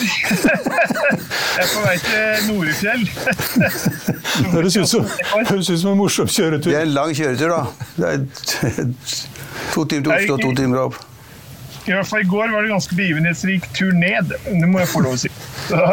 jeg 1.55 1.63
er 1.63 1.69
på 1.71 1.83
vei 1.85 1.95
til 2.03 2.49
Norefjell. 2.49 3.05
Det 4.39 4.51
høres 4.53 4.77
ut 4.77 4.89
som, 4.89 5.05
høres 5.49 5.69
ut 5.69 5.79
som 5.81 5.93
en 5.93 5.99
morsom 5.99 6.29
kjøretur. 6.31 6.71
Det 6.71 6.79
er 6.79 6.87
en 6.87 6.95
lang 6.95 7.13
kjøretur, 7.15 7.53
da. 7.53 7.61
Det 7.95 8.09
er 8.09 8.17
to 9.73 9.85
timer 9.85 10.09
til 10.09 10.13
Oslo 10.17 10.37
og 10.37 10.43
to 10.43 10.51
timer 10.59 10.83
opp. 10.87 10.99
I 11.87 11.95
hvert 11.95 12.09
fall 12.09 12.21
i 12.25 12.29
går 12.29 12.51
var 12.53 12.65
det 12.65 12.73
ganske 12.73 12.97
begivenhetsrik 12.97 13.65
tur 13.77 13.95
ned. 13.95 14.35
Det 14.45 14.67
må 14.69 14.81
jeg 14.83 14.91
få 14.91 15.01
lov 15.05 15.15
å 15.15 15.21
si. 15.21 15.31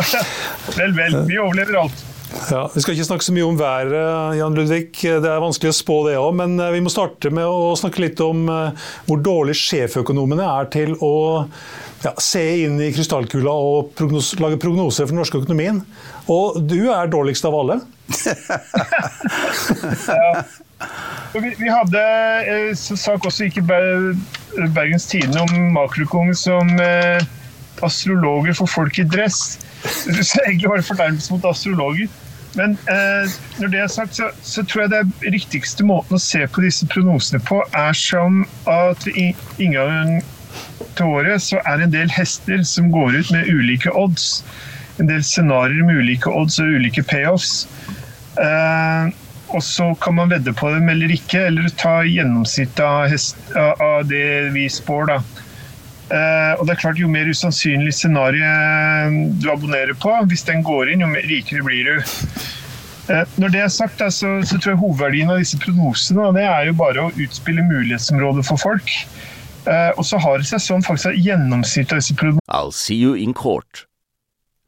vel, 0.81 0.93
vel. 0.97 1.23
Vi 1.29 1.39
overlever 1.41 1.83
alt. 1.85 2.05
Ja, 2.51 2.67
Vi 2.75 2.83
skal 2.83 2.97
ikke 2.97 3.07
snakke 3.07 3.25
så 3.25 3.33
mye 3.33 3.47
om 3.47 3.57
været, 3.59 4.37
Jan 4.37 4.57
Ludvig. 4.57 4.91
Det 4.99 5.31
er 5.31 5.43
vanskelig 5.43 5.73
å 5.73 5.77
spå 5.79 5.97
det 6.09 6.17
òg. 6.21 6.35
Men 6.43 6.59
vi 6.75 6.83
må 6.85 6.93
starte 6.93 7.31
med 7.35 7.47
å 7.47 7.73
snakke 7.79 8.03
litt 8.03 8.21
om 8.25 8.45
hvor 9.07 9.23
dårlig 9.25 9.57
sjeføkonomene 9.61 10.45
er 10.59 10.71
til 10.75 10.97
å 11.01 11.15
ja, 12.05 12.13
se 12.21 12.43
inn 12.67 12.81
i 12.83 12.91
krystallkula 12.95 13.53
og 13.53 13.93
prognos 13.99 14.35
lage 14.43 14.61
prognoser 14.63 15.07
for 15.07 15.15
den 15.15 15.23
norske 15.23 15.41
økonomien. 15.41 15.81
Og 16.33 16.61
du 16.67 16.91
er 16.93 17.11
dårligst 17.11 17.47
av 17.49 17.57
alle. 17.57 17.81
ja. 20.11 20.45
Vi, 21.37 21.55
vi, 21.59 21.69
hadde 21.69 22.03
eh, 22.49 22.77
sak 22.77 23.25
også 23.25 23.49
ikke 23.49 23.65
Bergens 23.65 25.07
Tidende 25.09 25.41
om 25.45 25.73
makrokongen 25.77 26.37
som 26.37 26.69
eh, 26.81 27.25
astrologer 27.85 28.57
for 28.57 28.71
folk 28.71 28.99
i 28.99 29.05
dress. 29.09 29.59
Så 30.29 30.41
egentlig 30.47 30.69
var 30.69 30.81
det 30.81 30.89
fornærmelse 30.89 31.33
mot 31.33 31.45
astrologer. 31.49 32.09
Men 32.57 32.79
eh, 32.89 33.35
når 33.61 33.73
det 33.73 33.81
er 33.81 33.91
sagt, 33.93 34.17
så, 34.17 34.31
så, 34.43 34.65
tror 34.65 34.87
jeg 34.87 34.91
det 34.95 35.33
riktigste 35.35 35.85
måten 35.85 36.17
å 36.17 36.23
se 36.23 36.47
på 36.49 36.65
disse 36.65 36.89
prognosene 36.89 37.41
på, 37.45 37.61
er 37.77 37.93
som 37.93 38.47
at 38.71 39.05
inngangen 39.13 40.23
til 40.97 41.13
året 41.19 41.45
så 41.45 41.61
er 41.69 41.77
det 41.77 41.91
en 41.91 41.93
del 41.99 42.15
hester 42.17 42.65
som 42.65 42.89
går 42.95 43.19
ut 43.19 43.35
med 43.35 43.53
ulike 43.53 43.93
odds. 43.93 44.41
En 44.97 45.11
del 45.11 45.21
scenarioer 45.25 45.85
med 45.85 46.01
ulike 46.01 46.33
odds 46.33 46.57
og 46.63 46.79
ulike 46.79 47.05
payoffs. 47.05 47.67
Eh, 48.41 49.13
og 49.55 49.63
så 49.63 49.93
kan 50.03 50.17
man 50.19 50.31
vedde 50.33 50.53
på 50.57 50.71
dem 50.75 50.89
eller 50.91 51.13
ikke, 51.15 51.47
eller 51.49 51.69
ta 51.79 52.01
gjennomsnittet 52.07 52.83
av, 52.83 53.83
av, 53.83 54.07
det 54.09 54.51
vi 54.57 54.67
spår. 54.73 55.13
da. 55.13 55.19
Uh, 56.07 56.53
og 56.61 56.67
det 56.67 56.77
er 56.77 56.79
klart 56.79 57.01
Jo 57.03 57.09
mer 57.11 57.27
usannsynlig 57.27 57.91
scenario 57.97 58.47
du 59.43 59.49
abonnerer 59.51 59.97
på, 59.99 60.13
hvis 60.31 60.47
den 60.47 60.63
går 60.67 60.93
inn, 60.93 61.03
jo 61.03 61.11
mer 61.11 61.27
rikere 61.27 61.67
blir 61.67 61.89
du. 61.89 62.13
Uh, 63.11 63.23
når 63.39 63.55
det 63.55 63.63
er 63.65 63.73
sagt, 63.75 63.99
da, 64.03 64.11
så, 64.11 64.37
så, 64.47 64.59
tror 64.59 64.75
jeg 64.75 64.83
hovedverdien 64.83 65.31
av 65.31 65.43
disse 65.43 65.59
prognosene 65.63 66.31
det 66.37 66.47
er 66.47 66.71
jo 66.71 66.79
bare 66.79 67.07
å 67.07 67.15
utspille 67.15 67.67
mulighetsområdet 67.67 68.47
for 68.47 68.63
folk. 68.63 68.95
Uh, 69.67 69.91
og 69.99 70.05
så 70.07 70.19
har 70.23 70.39
det 70.39 70.47
seg 70.47 70.63
sånn 70.63 70.87
faktisk 70.87 71.11
at 71.11 71.23
gjennomsnittet 71.23 71.97
av 71.97 72.03
disse 72.03 72.19
prognosene 72.19 72.55
I'll 72.55 72.75
see 72.75 72.99
you 72.99 73.15
in 73.19 73.35
court. 73.35 73.87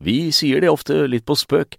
Vi 0.03 0.31
sier 0.35 0.63
det 0.63 0.71
ofte 0.71 1.07
litt 1.11 1.27
på 1.27 1.35
spøk, 1.39 1.79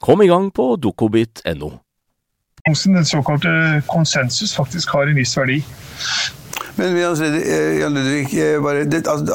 Kom 0.00 0.22
i 0.22 0.28
gang 0.30 0.48
på 0.54 0.76
dokobit.no. 0.80 1.70
Den 2.84 3.04
såkalte 3.04 3.82
konsensus 3.88 4.54
faktisk 4.56 4.88
har 4.92 5.08
en 5.08 5.16
viss 5.16 5.36
verdi. 5.36 5.60
Men 6.76 6.96
Jan 6.96 7.94
Ludvig, 7.94 8.28
bare, 8.62 8.86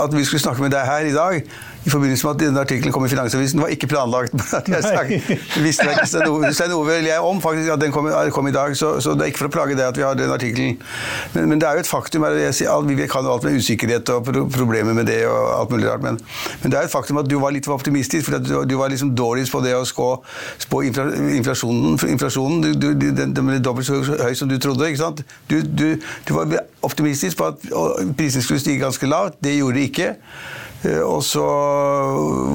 at 0.03 0.17
vi 0.17 0.23
skulle 0.25 0.41
snakke 0.41 0.65
med 0.65 0.73
deg 0.73 0.85
her 0.85 1.09
i 1.09 1.13
dag 1.13 1.41
i 1.85 1.89
forbindelse 1.89 2.27
med 2.27 2.33
at 2.35 2.41
denne 2.41 2.61
artikkelen 2.65 2.93
kom 2.93 3.05
i 3.05 3.09
Finansavisen, 3.09 3.61
var 3.61 3.67
ikke 3.73 3.87
planlagt. 3.87 4.33
jeg 4.73 5.21
visste 5.65 5.85
ikke 5.85 6.07
Stein 6.07 6.73
Ove 6.73 6.95
eller 6.97 7.11
jeg 7.11 7.19
om 7.21 7.41
faktisk 7.41 7.69
at 7.75 7.81
den 7.81 7.93
kom, 7.93 8.09
kom 8.33 8.47
i 8.49 8.53
dag, 8.55 8.73
så, 8.77 8.95
så, 8.99 9.13
det 9.13 9.27
er 9.27 9.33
ikke 9.33 9.43
for 9.43 9.51
å 9.51 9.53
plage 9.53 9.77
deg 9.77 9.85
at 9.85 9.99
vi 9.99 10.05
har 10.05 10.17
den 10.17 10.33
artikkelen. 10.33 10.79
Men, 11.35 11.49
men, 11.51 11.61
det 11.61 11.69
er 11.69 11.77
jo 11.77 11.85
et 11.85 11.89
faktum 11.89 12.25
jeg, 12.25 12.55
Vi 12.89 13.07
kan 13.11 13.27
jo 13.27 13.35
alt 13.35 13.45
med 13.45 13.59
usikkerhet 13.59 14.09
og 14.15 14.31
problemer 14.55 14.97
med 14.97 15.05
det 15.09 15.21
og 15.29 15.51
alt 15.59 15.75
mulig 15.75 15.89
rart, 15.91 16.01
men, 16.03 16.17
men, 16.63 16.73
det 16.73 16.79
er 16.79 16.89
et 16.89 16.93
faktum 16.93 17.21
at 17.21 17.29
du 17.29 17.37
var 17.39 17.53
litt 17.53 17.69
for 17.69 17.77
optimistisk. 17.77 18.25
for 18.25 18.39
du, 18.39 18.63
du, 18.65 18.75
var 18.79 18.89
liksom 18.89 19.13
dårligst 19.15 19.53
på 19.53 19.61
det 19.61 19.75
å 19.77 19.85
spå, 19.85 20.09
spå 20.65 20.81
inflasjonen. 20.89 21.99
inflasjonen. 22.09 22.65
Du, 22.65 22.73
du, 22.73 23.09
den, 23.11 23.33
den 23.37 23.45
ble 23.45 23.61
dobbelt 23.61 23.87
så 23.87 24.01
høy 24.01 24.33
som 24.33 24.49
du 24.49 24.57
trodde. 24.57 24.89
ikke 24.89 25.03
sant? 25.03 25.21
Du, 25.51 25.61
du 25.61 26.33
var 26.33 26.57
optimistisk 26.85 27.37
på 27.37 27.51
at 27.53 27.69
prisene 28.17 28.43
skulle 28.43 28.63
stige 28.63 28.81
ganske 28.81 29.09
lavt. 29.09 29.37
Det 29.43 29.57
gjorde 29.59 29.77
de 29.77 29.89
ikke. 29.89 30.13
Eh, 30.85 31.01
og 31.01 31.23
så 31.25 31.43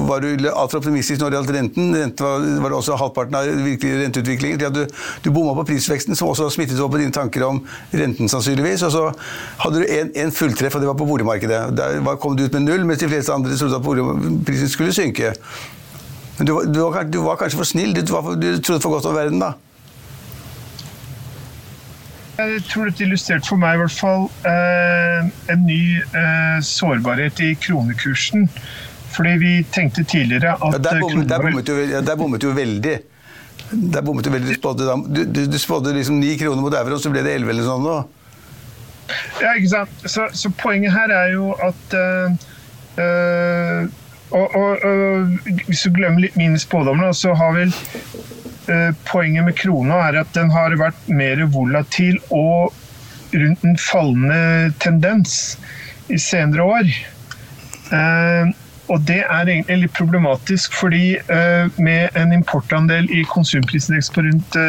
var 0.07 0.23
du 0.23 0.47
altfor 0.49 0.79
optimistisk 0.79 1.21
når 1.21 1.31
det 1.31 1.39
gjaldt 1.39 1.53
renten. 1.55 1.95
Rente 1.97 2.25
var, 2.25 2.45
var, 2.63 2.75
også 2.77 2.97
halvparten 2.99 3.37
av 3.37 3.49
virkelig 3.65 4.03
renteutviklingen. 4.03 4.61
til 4.61 4.75
Du, 4.75 4.85
du 5.25 5.31
bomma 5.31 5.55
på 5.59 5.67
prisveksten, 5.71 6.15
som 6.17 6.31
også 6.31 6.49
smittet 6.53 6.79
over 6.79 6.95
på 6.95 7.01
dine 7.03 7.15
tanker 7.15 7.45
om 7.47 7.63
renten, 7.93 8.31
sannsynligvis. 8.31 8.85
Og 8.87 8.95
så 8.95 9.07
hadde 9.65 9.81
du 9.83 10.15
en, 10.25 10.31
fulltreff, 10.31 10.75
og 10.75 10.83
det 10.83 10.91
var 10.91 10.99
på 10.99 11.09
boligmarkedet. 11.09 11.61
Der 11.77 11.99
var, 12.05 12.19
kom 12.21 12.37
du 12.37 12.45
ut 12.45 12.53
med 12.57 12.67
null, 12.67 12.85
mens 12.87 13.03
de 13.03 13.11
fleste 13.11 13.33
andre 13.33 13.57
trodde 13.57 13.81
at 13.81 14.45
prisen 14.47 14.71
skulle 14.71 14.95
synke. 14.95 15.33
Men 16.37 16.47
du, 16.47 16.55
du, 16.65 16.79
var, 16.81 17.03
du 17.03 17.19
var, 17.21 17.37
kanskje 17.41 17.59
for 17.59 17.69
snill. 17.69 17.93
Du, 17.95 18.01
du 18.01 18.61
trodde 18.61 18.81
for 18.81 18.95
godt 18.95 19.09
om 19.09 19.17
verden, 19.17 19.43
da. 19.43 19.53
Jeg 22.41 22.63
tror 22.69 22.89
dette 22.89 23.03
illustrerte 23.05 23.49
for 23.49 23.61
meg 23.61 23.77
i 23.77 23.81
hvert 23.81 23.93
fall 23.93 24.25
eh, 24.47 25.27
en 25.53 25.65
ny 25.67 25.83
eh, 26.01 26.57
sårbarhet 26.65 27.41
i 27.45 27.51
kronekursen. 27.61 28.47
Fordi 29.11 29.33
vi 29.41 29.51
tenkte 29.75 30.05
tidligere 30.07 30.53
at 30.55 30.77
ja, 30.77 30.79
Der 30.79 30.99
bommet, 31.01 31.29
der 31.29 31.43
bommet, 31.43 31.67
du, 31.67 31.73
der 32.07 32.15
bommet 32.15 32.43
jo 32.43 32.53
veldig. 32.55 32.97
Der 33.71 34.01
bommet 34.01 34.25
du 34.25 34.31
veldig. 34.31 34.49
Du 34.49 34.59
spådde, 34.59 34.95
du, 35.07 35.23
du, 35.25 35.45
du 35.51 35.59
spådde 35.59 35.93
liksom 35.93 36.19
ni 36.19 36.37
kroner 36.39 36.61
mot 36.63 36.73
euro, 36.73 36.97
så 36.99 37.11
ble 37.11 37.23
det 37.25 37.35
11 37.41 37.53
eller 37.53 37.67
sånn 37.67 37.85
nå. 37.85 37.97
Ja, 39.41 39.51
ikke 39.57 39.71
sant. 39.73 40.05
Så, 40.05 40.29
så, 40.33 40.51
poenget 40.61 40.95
her 40.95 41.11
er 41.11 41.33
jo 41.35 41.51
at 41.59 41.97
øh, 41.99 42.31
og, 44.31 44.55
og, 44.55 44.85
og, 44.87 45.49
Hvis 45.67 45.83
du 45.83 45.91
glemmer 45.91 46.23
litt 46.23 46.37
mine 46.39 46.59
spådommer, 46.59 47.11
så 47.11 47.35
har 47.35 47.57
vel 47.57 47.75
Eh, 47.75 48.50
poenget 49.09 49.43
med 49.47 49.55
krona 49.57 49.97
er 50.07 50.19
at 50.21 50.35
den 50.35 50.51
har 50.53 50.75
vært 50.77 51.07
mer 51.09 51.39
volatil 51.49 52.19
og 52.29 52.75
rundt 53.33 53.63
en 53.63 53.77
fallende 53.79 54.73
tendens 54.79 55.57
i 56.11 56.19
senere 56.19 56.63
år. 56.63 56.91
Eh, 57.91 58.51
og 58.91 59.01
det 59.07 59.21
er 59.23 59.47
egentlig 59.47 59.85
litt 59.85 59.95
problematisk, 59.95 60.75
fordi 60.75 61.15
eh, 61.15 61.79
med 61.79 62.17
en 62.19 62.35
importandel 62.35 63.07
i 63.11 63.23
konsumprisindeks 63.31 64.11
på 64.11 64.25
rundt 64.27 64.59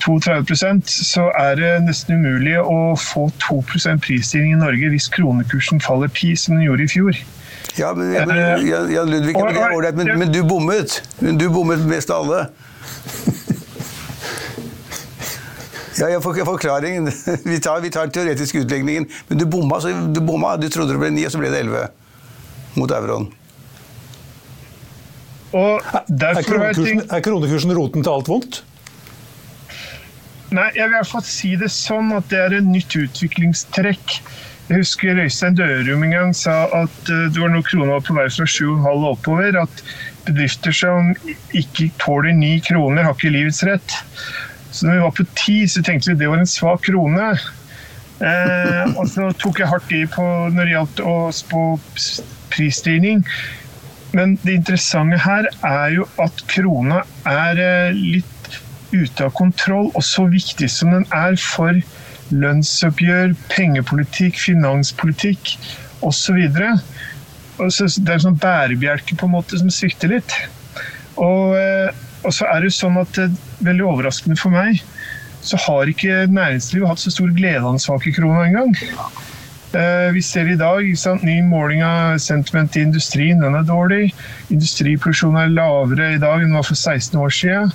32% 0.00 0.88
så 0.88 1.26
er 1.36 1.58
det 1.60 1.72
nesten 1.84 2.20
umulig 2.20 2.56
å 2.60 2.94
få 2.96 3.26
2% 3.42 4.00
prisstigning 4.04 4.54
i 4.56 4.60
Norge 4.60 4.88
hvis 4.92 5.10
kronekursen 5.12 5.80
faller 5.84 6.08
10, 6.08 6.36
som 6.40 6.56
den 6.56 6.64
gjorde 6.68 6.86
i 6.86 6.92
fjor. 6.94 7.20
Ja, 7.76 7.92
men, 7.94 8.14
Jan 8.14 9.10
Ludvig, 9.12 9.36
men, 9.36 10.08
men, 10.18 10.32
du 10.32 10.40
bommet. 10.44 11.02
Du 11.20 11.46
bommet 11.52 11.84
mest 11.88 12.10
av 12.10 12.24
alle. 12.24 12.69
Ja, 16.00 16.08
jeg 16.14 16.22
får 16.24 16.38
forklaringen. 16.48 17.10
Vi 17.50 17.58
tar, 17.60 17.80
vi 17.84 17.90
tar 17.92 18.08
teoretisk 18.08 18.62
utlegningen. 18.62 19.08
Men 19.28 19.38
du 19.38 19.44
bomma, 19.44 19.80
du 20.14 20.20
bomma. 20.24 20.54
Du 20.56 20.68
trodde 20.72 20.94
det 20.94 21.02
ble 21.02 21.10
9, 21.12 21.26
og 21.28 21.34
så 21.34 21.42
ble 21.42 21.50
det 21.52 21.60
11 21.66 21.88
mot 22.80 22.94
euroen. 22.94 23.28
er, 25.52 26.42
kronekursen, 26.46 27.02
er 27.10 27.22
kronekursen 27.26 27.74
roten 27.76 28.06
til 28.06 28.12
alt 28.14 28.30
vondt? 28.30 28.60
Nei, 30.54 30.68
jeg 30.74 30.86
vil 30.86 30.94
i 30.94 30.98
hvert 30.98 31.10
fall 31.10 31.26
si 31.26 31.52
det 31.58 31.68
sånn 31.74 32.14
at 32.16 32.30
det 32.30 32.38
er 32.46 32.56
en 32.58 32.70
nytt 32.72 32.96
utviklingstrekk. 32.98 34.16
Jeg 34.70 34.84
husker 34.84 35.18
Øystein 35.18 35.58
Dørum 35.58 36.04
en 36.06 36.14
gang 36.14 36.32
sa 36.38 36.64
at 36.78 37.10
uh, 37.10 37.26
det 37.30 37.42
var 37.42 37.50
når 37.50 37.66
krona 37.66 37.96
var 37.96 38.04
på 38.06 38.14
vei 38.14 38.26
fra 38.30 38.46
7,5 38.46 38.88
og 38.90 39.06
oppover, 39.12 39.58
at 39.62 39.82
bedrifter 40.26 40.74
som 40.74 41.12
ikke 41.56 41.90
tåler 42.02 42.34
9 42.36 42.58
kroner, 42.68 43.06
har 43.06 43.16
ikke 43.16 43.32
livets 43.34 43.62
rett. 43.66 43.96
Så 44.70 44.86
når 44.86 44.94
vi 44.94 45.04
var 45.04 45.16
på 45.16 45.26
ti, 45.38 45.56
så 45.68 45.82
tenkte 45.82 46.12
vi 46.12 46.20
det 46.20 46.30
var 46.30 46.42
en 46.42 46.50
svak 46.50 46.84
krone. 46.86 47.30
Eh, 48.20 48.84
og 49.00 49.06
så 49.08 49.30
tok 49.40 49.62
jeg 49.62 49.70
hardt 49.70 49.94
i 49.96 50.04
på 50.10 50.24
når 50.52 50.66
det 50.66 50.74
gjaldt 50.74 51.02
å 51.08 51.16
spå 51.34 51.64
prisstigning. 52.52 53.24
Men 54.16 54.36
det 54.42 54.58
interessante 54.58 55.20
her 55.22 55.46
er 55.66 55.94
jo 55.94 56.06
at 56.22 56.44
krona 56.50 57.04
er 57.28 57.62
eh, 57.62 57.96
litt 57.96 58.60
ute 58.90 59.26
av 59.26 59.34
kontroll, 59.38 59.90
og 59.94 60.02
så 60.02 60.26
viktig 60.30 60.66
som 60.70 60.90
den 60.94 61.06
er 61.14 61.36
for 61.38 61.78
lønnsoppgjør, 62.30 63.34
pengepolitikk, 63.50 64.38
finanspolitikk 64.38 65.54
osv. 66.06 66.40
Det 67.60 68.08
er 68.08 68.16
en 68.16 68.26
sånn 68.28 68.40
bærebjelke 68.40 69.18
på 69.20 69.28
en 69.28 69.34
måte 69.34 69.58
som 69.60 69.70
svikter 69.72 70.14
litt. 70.14 70.36
Og 71.20 71.58
eh, 71.58 71.90
og 72.26 72.34
så 72.36 72.48
er 72.52 72.64
det 72.64 72.74
sånn 72.76 72.98
at 73.00 73.20
eh, 73.20 73.32
Veldig 73.64 73.84
overraskende 73.84 74.38
for 74.40 74.54
meg, 74.54 74.78
så 75.44 75.58
har 75.60 75.88
ikke 75.88 76.22
næringslivet 76.32 76.88
hatt 76.88 77.02
så 77.02 77.10
stor 77.12 77.28
glede 77.36 77.60
av 77.60 77.74
den 77.74 77.82
svake 77.82 78.12
krona 78.16 78.46
engang. 78.46 78.70
Eh, 79.76 80.06
vi 80.16 80.22
ser 80.24 80.48
i 80.48 80.56
dag 80.56 80.86
sant, 80.96 81.26
ny 81.28 81.42
måling 81.44 81.82
av 81.84 82.16
sentiment 82.24 82.78
i 82.80 82.86
industrien, 82.86 83.42
den 83.44 83.58
er 83.58 83.66
dårlig. 83.68 84.14
Industriproduksjonen 84.48 85.42
er 85.42 85.52
lavere 85.52 86.14
i 86.14 86.22
dag 86.22 86.40
enn 86.40 86.48
den 86.48 86.56
var 86.56 86.64
for 86.70 86.80
16 86.80 87.20
år 87.20 87.36
siden. 87.36 87.74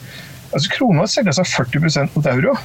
Altså, 0.56 0.74
krona 0.74 1.06
har 1.06 1.14
senka 1.14 1.36
seg 1.38 1.54
40% 1.54 2.18
mot 2.18 2.32
euro. 2.34 2.58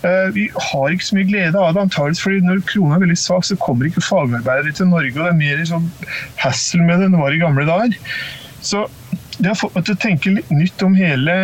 Eh, 0.00 0.28
vi 0.32 0.46
har 0.54 0.92
ikke 0.94 1.04
så 1.04 1.16
mye 1.18 1.28
glede 1.28 1.60
av 1.60 1.74
det, 1.76 1.82
antakeligvis 1.84 2.22
fordi 2.24 2.40
når 2.46 2.62
krona 2.68 2.96
er 2.96 3.02
veldig 3.04 3.18
svak, 3.20 3.44
så 3.44 3.56
kommer 3.60 3.88
ikke 3.88 4.04
fagarbeidere 4.04 4.72
til 4.76 4.88
Norge, 4.88 5.12
og 5.16 5.26
det 5.26 5.32
er 5.32 5.40
mer 5.40 5.64
sånn 5.68 5.90
hassle 6.40 6.86
med 6.86 7.00
det 7.02 7.10
enn 7.10 7.16
det 7.18 7.20
var 7.20 7.36
i 7.36 7.42
gamle 7.42 7.66
dager. 7.68 7.98
Så 8.64 8.86
det 9.40 9.48
har 9.48 9.56
fått 9.56 9.76
meg 9.76 9.86
til 9.88 9.96
å 9.96 10.00
tenke 10.00 10.32
litt 10.34 10.50
nytt 10.52 10.82
om 10.84 10.96
hele 10.96 11.34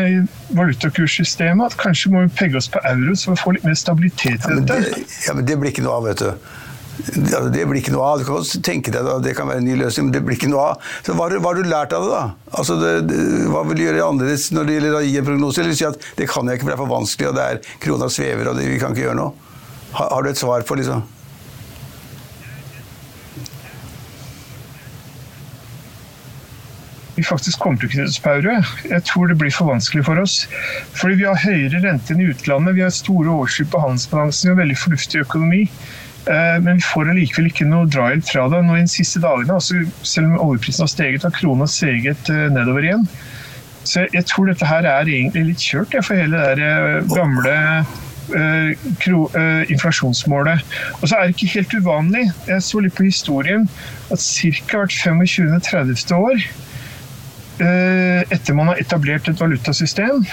valutakurssystemet. 0.56 1.72
At 1.72 1.80
kanskje 1.80 2.12
må 2.12 2.24
vi 2.26 2.32
pegge 2.36 2.60
oss 2.60 2.68
på 2.72 2.80
euro, 2.88 3.16
så 3.16 3.32
vi 3.32 3.40
får 3.40 3.56
litt 3.56 3.68
mer 3.68 3.78
stabilitet 3.80 4.36
i 4.36 4.36
dette. 4.36 4.48
Ja, 4.48 4.56
men 4.56 4.66
det, 4.68 5.04
ja, 5.28 5.36
men 5.38 5.48
det 5.48 5.56
blir 5.60 5.72
ikke 5.72 5.84
noe 5.86 5.96
av, 6.00 6.08
vet 6.10 6.24
du. 6.24 6.56
Det 6.96 7.64
blir 7.68 7.80
ikke 7.80 7.92
noe 7.92 8.06
av. 8.08 8.20
Du 8.22 8.28
kan 8.28 8.62
tenke 8.64 8.92
deg 8.94 9.08
at 9.10 9.24
det 9.24 9.34
kan 9.36 9.50
være 9.50 9.60
en 9.60 9.68
ny 9.68 9.76
løsning, 9.78 10.08
men 10.08 10.14
det 10.16 10.22
blir 10.24 10.38
ikke 10.38 10.50
noe 10.52 10.70
av. 10.72 10.86
Så 11.04 11.16
Hva, 11.16 11.28
har 11.28 11.58
du 11.58 11.68
lært 11.68 11.96
av 11.96 12.06
det, 12.06 12.12
da? 12.12 12.52
Altså, 12.56 12.78
det, 12.80 12.92
det, 13.10 13.18
hva 13.52 13.64
vil 13.68 13.80
du 13.80 13.84
gjøre 13.84 14.06
annerledes 14.06 14.48
når 14.56 14.68
det 14.68 14.78
gjelder 14.78 15.00
å 15.00 15.02
gi 15.04 15.18
en 15.20 15.28
prognose? 15.28 15.62
Eller 15.62 15.76
si 15.76 15.88
at 15.88 16.08
det 16.16 16.30
kan 16.32 16.48
jeg 16.48 16.58
ikke, 16.58 16.68
for 16.68 16.72
det 16.72 16.78
er 16.78 16.84
for 16.84 16.94
vanskelig, 16.94 17.28
og 17.32 17.36
det 17.36 17.50
er 17.50 17.60
krona 17.84 18.08
svever, 18.12 18.48
og 18.52 18.56
det, 18.60 18.70
vi 18.72 18.80
kan 18.80 18.96
ikke 18.96 19.08
gjøre 19.08 19.20
noe? 19.20 19.52
Har, 19.96 20.08
har 20.14 20.24
du 20.24 20.32
et 20.32 20.40
svar 20.40 20.64
på 20.66 20.80
liksom 20.80 21.04
vi 27.16 27.24
faktisk 27.24 27.62
kommer 27.62 27.80
til 27.80 27.88
å 27.88 27.92
knytte 27.94 28.10
oss. 28.12 28.82
Jeg 28.84 29.04
tror 29.08 29.30
det 29.30 29.38
blir 29.40 29.54
for 29.54 29.70
vanskelig 29.72 30.02
for 30.04 30.20
oss. 30.20 30.42
Fordi 31.00 31.16
vi 31.22 31.24
har 31.24 31.38
høyere 31.40 31.80
rente 31.84 32.12
enn 32.12 32.20
i 32.20 32.28
utlandet, 32.28 32.76
vi 32.76 32.84
har 32.84 32.92
store 32.92 33.32
overskudd 33.32 33.70
på 33.72 33.80
handelsbalansen 33.80 34.52
og 34.52 34.60
veldig 34.60 34.76
fornuftig 34.82 35.22
økonomi. 35.24 35.62
Eh, 36.26 36.62
men 36.62 36.80
vi 36.80 36.82
får 36.82 37.10
allikevel 37.12 37.50
ikke 37.52 37.68
noe 37.70 37.86
drahjelp 37.90 38.26
fra 38.26 38.48
det. 38.50 38.62
Nå 38.66 38.76
i 38.76 38.84
de 38.84 38.90
siste 38.90 39.22
dagene, 39.22 39.54
altså 39.54 39.74
selv 40.02 40.32
om 40.32 40.40
oljeprisen 40.48 40.82
har 40.82 40.90
steget, 40.90 41.26
har 41.26 41.34
krona 41.36 41.68
steget 41.70 42.30
eh, 42.32 42.48
nedover 42.54 42.82
igjen. 42.86 43.06
Så 43.86 44.08
jeg 44.10 44.26
tror 44.26 44.50
dette 44.50 44.66
her 44.66 44.88
er 44.90 45.06
egentlig 45.06 45.44
litt 45.52 45.62
kjørt 45.62 45.94
for 46.02 46.18
hele 46.18 46.42
det 46.58 46.66
eh, 46.66 47.06
gamle 47.14 47.54
inflasjonsmålet. 49.70 50.58
Og 50.98 51.04
så 51.06 51.14
er 51.14 51.28
det 51.28 51.36
ikke 51.36 51.52
helt 51.60 51.76
uvanlig, 51.78 52.24
jeg 52.48 52.64
så 52.66 52.80
litt 52.82 52.96
på 52.98 53.06
historien, 53.06 53.68
at 54.10 54.18
ca. 54.18 54.80
hvert 54.80 54.96
25.-30. 54.98 56.10
år 56.16 56.48
etter 58.34 58.58
man 58.58 58.72
har 58.72 58.82
etablert 58.82 59.30
et 59.30 59.38
valutasystem, 59.40 60.26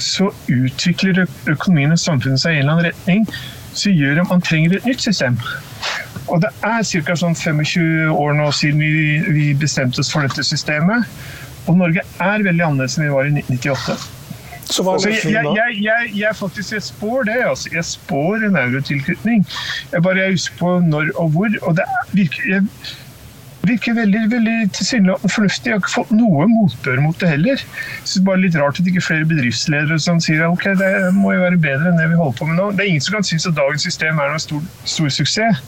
så 0.00 0.30
utvikler 0.48 1.26
økonomien 1.52 1.92
og 1.92 2.00
samfunnet 2.00 2.40
seg 2.40 2.56
i 2.56 2.62
en 2.62 2.64
eller 2.64 2.78
annen 2.78 2.88
retning 2.88 3.28
som 3.78 3.94
gjør 3.94 4.18
de 4.20 4.26
man 4.28 4.44
trenger 4.44 4.76
et 4.78 4.86
nytt 4.88 5.02
system. 5.04 5.38
Og 6.28 6.42
det 6.44 6.50
er 6.66 6.82
ca. 6.84 7.16
Sånn 7.16 7.36
25 7.38 8.12
år 8.12 8.36
nå 8.36 8.50
siden 8.52 8.82
vi, 8.84 9.18
vi 9.32 9.46
bestemte 9.56 10.02
oss 10.02 10.12
for 10.12 10.26
dette 10.26 10.44
systemet. 10.44 11.08
Og 11.68 11.76
Norge 11.80 12.04
er 12.20 12.44
veldig 12.44 12.64
annerledes 12.64 12.98
enn 12.98 13.08
vi 13.08 13.14
var 13.14 13.28
i 13.28 13.34
1998. 13.38 13.96
Så 14.68 14.84
hva 14.84 14.98
er 14.98 15.00
Så 15.00 15.10
jeg, 15.32 15.32
jeg, 15.32 15.76
jeg, 15.80 16.10
jeg, 16.18 16.36
faktisk 16.36 16.74
jeg 16.76 16.82
spår 16.84 17.24
det. 17.30 17.38
Altså. 17.48 17.70
Jeg 17.72 17.84
spår 17.88 18.44
en 18.50 18.56
eurotilknytning. 18.60 19.46
Jeg 19.92 20.02
bare 20.04 20.26
jeg 20.26 20.36
husker 20.36 20.58
på 20.60 20.74
når 20.84 21.12
og 21.16 21.30
hvor. 21.36 21.54
Og 21.62 21.76
det 21.78 21.86
er- 21.88 22.10
virker, 22.12 22.66
virker 23.66 23.94
veldig, 23.98 24.20
veldig 24.32 24.56
tilsynelatende 24.76 25.32
fornuftig. 25.34 25.66
Jeg 25.68 25.74
har 25.74 25.82
ikke 25.82 25.94
fått 25.94 26.12
noe 26.14 26.46
motbør 26.50 27.00
mot 27.04 27.18
det 27.20 27.28
heller. 27.32 27.62
Jeg 27.62 28.04
synes 28.04 28.24
bare 28.28 28.42
litt 28.44 28.56
rart 28.56 28.80
at 28.80 28.86
ikke 28.90 29.02
flere 29.04 29.28
bedriftsledere 29.28 29.98
som 30.00 30.20
sier 30.24 30.46
ok, 30.48 30.64
det 30.78 30.92
må 31.16 31.34
jo 31.34 31.42
være 31.42 31.60
bedre 31.62 31.92
enn 31.92 32.00
det 32.00 32.08
vi 32.12 32.20
holder 32.20 32.38
på 32.38 32.48
med 32.48 32.60
nå. 32.60 32.70
Det 32.78 32.84
er 32.86 32.92
ingen 32.94 33.04
som 33.04 33.18
kan 33.18 33.26
synes 33.28 33.48
at 33.50 33.56
dagens 33.58 33.88
system 33.88 34.22
er 34.22 34.32
noen 34.32 34.44
stor, 34.46 34.62
stor 34.84 35.08
suksess. 35.20 35.64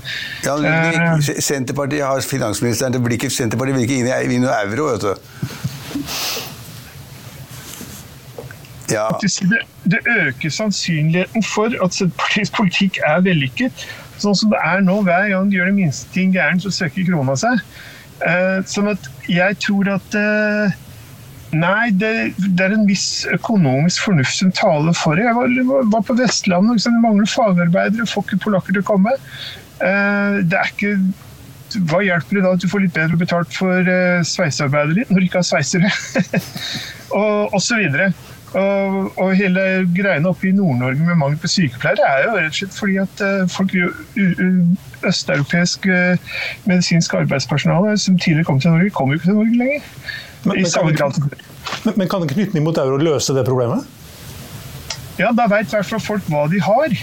Ja, 0.46 0.57
men 0.57 0.81
Eh. 0.81 1.40
Senterpartiet 1.40 2.05
har 2.05 2.20
finansministeren. 2.20 2.92
til 2.92 3.00
blikket. 3.03 3.33
Senterpartiet 3.33 3.76
vil 3.76 3.83
ikke 3.83 3.98
inn 4.00 4.33
i 4.33 4.38
noe 4.38 4.55
euro, 4.64 4.90
vet 4.92 5.00
du. 5.00 5.14
Ja, 8.90 9.09
Det, 9.22 9.61
det 9.85 9.98
øker 10.07 10.50
sannsynligheten 10.50 11.44
for 11.46 11.70
at 11.85 11.94
Senterpartiets 11.94 12.50
politikk 12.50 12.98
er 13.07 13.20
vellykket. 13.20 13.87
Sånn 14.21 14.37
som 14.37 14.53
det 14.53 14.61
er 14.65 14.85
nå, 14.85 15.01
hver 15.07 15.31
gang 15.33 15.49
du 15.51 15.57
gjør 15.59 15.71
det 15.71 15.79
minste 15.79 16.13
ting 16.15 16.35
gærent, 16.35 16.65
så 16.65 16.73
søker 16.75 17.09
krona 17.09 17.37
seg. 17.41 17.63
Uh, 18.21 18.61
sånn 18.69 18.91
at 18.93 19.07
jeg 19.33 19.57
tror 19.65 19.95
at 19.97 20.17
uh, 20.19 20.79
Nei, 21.51 21.89
det, 21.99 22.11
det 22.39 22.63
er 22.63 22.77
en 22.77 22.85
viss 22.87 23.25
økonomisk 23.35 24.05
fornuft 24.05 24.37
som 24.37 24.53
taler 24.55 24.95
for 24.95 25.19
det. 25.19 25.25
Jeg 25.27 25.35
var, 25.35 25.81
var 25.91 26.05
på 26.07 26.15
Vestlandet, 26.15 26.77
liksom, 26.77 26.95
det 26.95 27.03
mangler 27.03 27.27
fagarbeidere, 27.27 28.07
får 28.07 28.23
ikke 28.23 28.39
polakker 28.45 28.77
til 28.77 28.85
å 28.85 28.87
komme. 28.87 29.17
Uh, 29.81 30.39
det 30.47 30.61
er 30.61 30.71
ikke 30.71 30.93
hva 31.91 32.05
hjelper 32.07 32.39
det 32.39 32.45
da 32.45 32.53
at 32.55 32.63
du 32.63 32.69
får 32.71 32.85
litt 32.85 32.95
bedre 32.95 33.19
betalt 33.19 33.51
for 33.55 33.91
sveisearbeidet 34.27 34.97
ditt 34.97 35.11
når 35.11 35.23
du 35.23 35.27
ikke 35.27 35.43
har 35.43 35.47
sveisere? 35.47 35.91
og, 37.19 37.51
og 37.51 37.61
så 37.63 37.79
videre. 37.79 38.09
Og, 38.51 39.13
og 39.15 39.29
hele 39.39 39.63
greiene 39.95 40.27
oppe 40.33 40.49
i 40.49 40.53
Nord-Norge 40.57 41.05
med 41.07 41.15
mangel 41.21 41.39
på 41.39 41.47
sykepleiere 41.53 42.03
er 42.03 42.25
jo 42.25 42.33
rett 42.35 42.49
og 42.51 42.57
slett 42.59 42.79
fordi 42.81 42.97
at 42.99 43.23
eh, 43.23 43.45
folk 43.53 43.75
østeuropeisk 45.07 45.87
eh, 45.87 46.33
medisinsk 46.67 47.15
arbeidspersonale 47.21 47.95
som 47.99 48.19
tidligere 48.19 48.49
kom 48.49 48.59
til 48.61 48.75
Norge, 48.75 48.91
kommer 48.91 49.15
jo 49.15 49.21
ikke 49.21 49.31
til 49.31 49.39
Norge 49.39 49.57
lenger. 49.61 49.87
Men- 50.45 50.57
men 50.87 50.97
kan-. 50.97 51.31
Men, 51.85 51.95
men 51.97 52.09
kan 52.09 52.27
knytning 52.29 52.65
mot 52.65 52.79
euro 52.79 52.97
løse 52.99 53.35
det 53.37 53.45
problemet? 53.47 53.87
Ja, 55.21 55.31
da 55.37 55.47
veit 55.47 55.69
i 55.69 55.77
hvert 55.77 55.87
fall 55.87 56.01
folk 56.01 56.23
hva 56.33 56.47
de 56.51 56.61
har. 56.65 56.95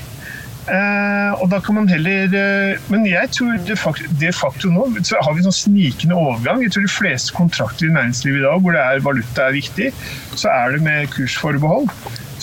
Eh, 0.68 1.34
og 1.40 1.48
da 1.48 1.62
kan 1.64 1.78
man 1.78 1.86
heller 1.88 2.34
eh, 2.36 2.80
Men 2.92 3.06
jeg 3.08 3.30
tror 3.32 3.54
de 3.64 3.76
facto, 3.80 4.04
de 4.20 4.32
facto 4.36 4.68
nå 4.68 4.84
så 5.08 5.16
har 5.24 5.32
vi 5.32 5.40
en 5.40 5.48
sånn 5.48 5.56
snikende 5.62 6.18
overgang. 6.20 6.60
Jeg 6.66 6.74
tror 6.76 6.84
de 6.84 6.92
fleste 6.92 7.36
kontrakter 7.38 7.88
i 7.88 7.94
næringslivet 7.96 8.42
i 8.42 8.44
dag 8.44 8.66
hvor 8.66 8.76
det 8.76 8.82
er 8.84 9.06
valuta 9.06 9.46
er 9.48 9.56
viktig, 9.56 9.94
så 10.36 10.52
er 10.52 10.76
det 10.76 10.82
med 10.84 11.08
kursforbehold. 11.14 11.88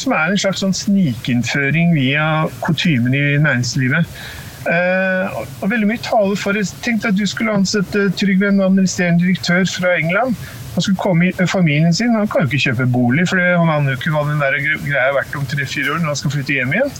Som 0.01 0.15
er 0.17 0.33
en 0.33 0.41
slags 0.41 0.65
sånn 0.65 0.73
snikinnføring 0.75 1.93
via 1.95 2.25
kutymen 2.65 3.13
i 3.15 3.27
næringslivet. 3.45 4.09
Eh, 4.73 5.37
og- 5.37 5.69
veldig 5.69 5.91
mye 5.91 6.01
taler 6.03 6.41
for 6.41 6.57
det. 6.57 6.65
Tenk 6.83 7.05
at 7.05 7.17
du 7.21 7.27
skulle 7.29 7.53
ansette 7.53 8.09
Trygve, 8.17 8.49
en 8.49 8.65
administrerende 8.65 9.21
direktør 9.27 9.69
fra 9.69 9.93
England. 9.99 10.35
Han 10.75 10.83
skulle 10.83 10.97
komme 10.97 11.29
i 11.29 11.47
familien 11.47 11.93
sin. 11.95 12.15
Han 12.17 12.27
kan 12.27 12.43
jo 12.43 12.49
ikke 12.49 12.71
kjøpe 12.73 12.89
bolig, 12.91 13.29
for 13.29 13.37
han 13.37 13.69
aner 13.69 13.93
jo 13.93 14.01
ikke 14.01 14.17
hva 14.17 14.25
den 14.31 14.41
der 14.41 14.57
greia 14.89 15.11
er 15.11 15.15
verdt 15.21 15.37
om 15.37 15.47
tre-fire 15.47 15.93
år 15.93 16.01
når 16.01 16.15
han 16.15 16.17
skal 16.17 16.31
flytte 16.35 16.57
hjem 16.57 16.73
igjen. 16.73 16.91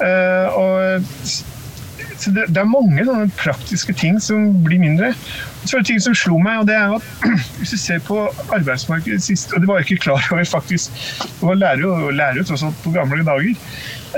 Eh, 0.00 0.58
og 0.58 1.06
så 2.20 2.30
det, 2.36 2.46
det 2.52 2.60
er 2.60 2.68
mange 2.68 3.04
sånne 3.08 3.30
praktiske 3.40 3.94
ting 3.96 4.18
som 4.20 4.50
blir 4.64 4.80
mindre. 4.82 5.12
Så 5.64 5.76
er 5.76 5.82
det 5.82 5.90
ting 5.90 6.00
som 6.04 6.16
slo 6.16 6.36
meg, 6.40 6.62
og 6.62 6.68
det 6.68 6.76
er 6.76 6.96
at 6.98 7.28
hvis 7.58 7.72
du 7.74 7.78
ser 7.80 8.02
på 8.04 8.26
arbeidsmarkedet 8.52 9.22
sist, 9.24 9.54
og 9.54 9.62
det 9.62 9.70
var 9.70 9.80
jeg 9.80 9.90
ikke 9.90 10.08
klar 10.08 10.26
over 10.32 10.44
faktisk, 10.48 11.00
det 11.40 11.60
lærer 11.60 11.84
jo, 11.84 11.94
lærer 12.10 12.42
jo 12.42 12.48
tross 12.50 12.66
alt 12.66 12.82
på 12.84 12.92
gamle 12.96 13.24
dager, 13.24 13.54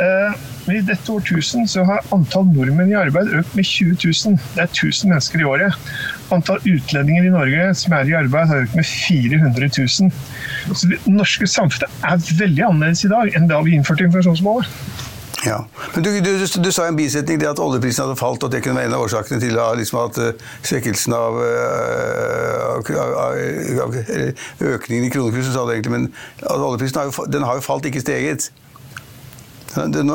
eh, 0.02 0.48
men 0.66 0.78
i 0.78 0.82
dette 0.86 1.10
årtusen 1.10 1.66
så 1.70 1.82
har 1.86 2.04
antall 2.14 2.46
nordmenn 2.46 2.92
i 2.92 2.98
arbeid 2.98 3.32
økt 3.34 3.54
med 3.58 3.66
20 3.66 3.96
000. 3.98 4.36
Det 4.54 4.62
er 4.62 4.68
1000 4.68 5.10
mennesker 5.10 5.42
i 5.42 5.46
året. 5.48 5.78
Antall 6.34 6.62
utlendinger 6.62 7.26
i 7.26 7.32
Norge 7.34 7.64
som 7.80 7.96
er 7.98 8.10
i 8.10 8.14
arbeid 8.14 8.50
har 8.50 8.62
økt 8.62 8.76
med 8.78 8.86
400 8.86 9.72
000. 9.74 10.12
Så 10.70 10.92
det 10.92 11.00
norske 11.10 11.50
samfunnet 11.50 11.90
er 12.06 12.22
veldig 12.38 12.66
annerledes 12.68 13.02
i 13.06 13.10
dag 13.10 13.34
enn 13.34 13.50
da 13.50 13.58
vi 13.66 13.74
innførte 13.74 14.06
inflasjonsmålet. 14.06 15.10
Ja. 15.44 15.64
Men 15.94 16.04
du, 16.04 16.20
du, 16.20 16.38
du, 16.38 16.46
du 16.62 16.70
sa 16.72 16.86
i 16.86 16.92
en 16.92 16.96
bisetning 16.96 17.40
det 17.40 17.48
at 17.50 17.60
oljeprisen 17.62 18.04
hadde 18.04 18.18
falt, 18.20 18.42
og 18.42 18.50
at 18.50 18.56
det 18.56 18.62
kunne 18.64 18.78
være 18.78 18.90
en 18.92 18.96
av 18.98 19.04
årsakene 19.06 19.40
til 19.42 19.58
at, 19.58 19.76
liksom, 19.80 19.98
at 20.04 20.20
eh, 20.22 20.48
svekkelsen 20.62 21.16
av, 21.18 21.38
øh, 21.42 22.94
av, 23.02 23.12
av, 23.82 24.00
Økningen 24.72 25.08
i 25.08 25.12
kronekursen, 25.12 25.52
sa 25.54 25.66
du 25.66 25.74
egentlig, 25.74 25.94
men 25.96 26.08
at 26.42 26.56
oljeprisen 26.56 27.00
har 27.00 27.10
jo, 27.10 27.26
den 27.32 27.46
har 27.48 27.58
jo 27.58 27.66
falt, 27.66 27.90
ikke 27.90 28.04
steget. 28.04 28.52
Den, 29.74 30.10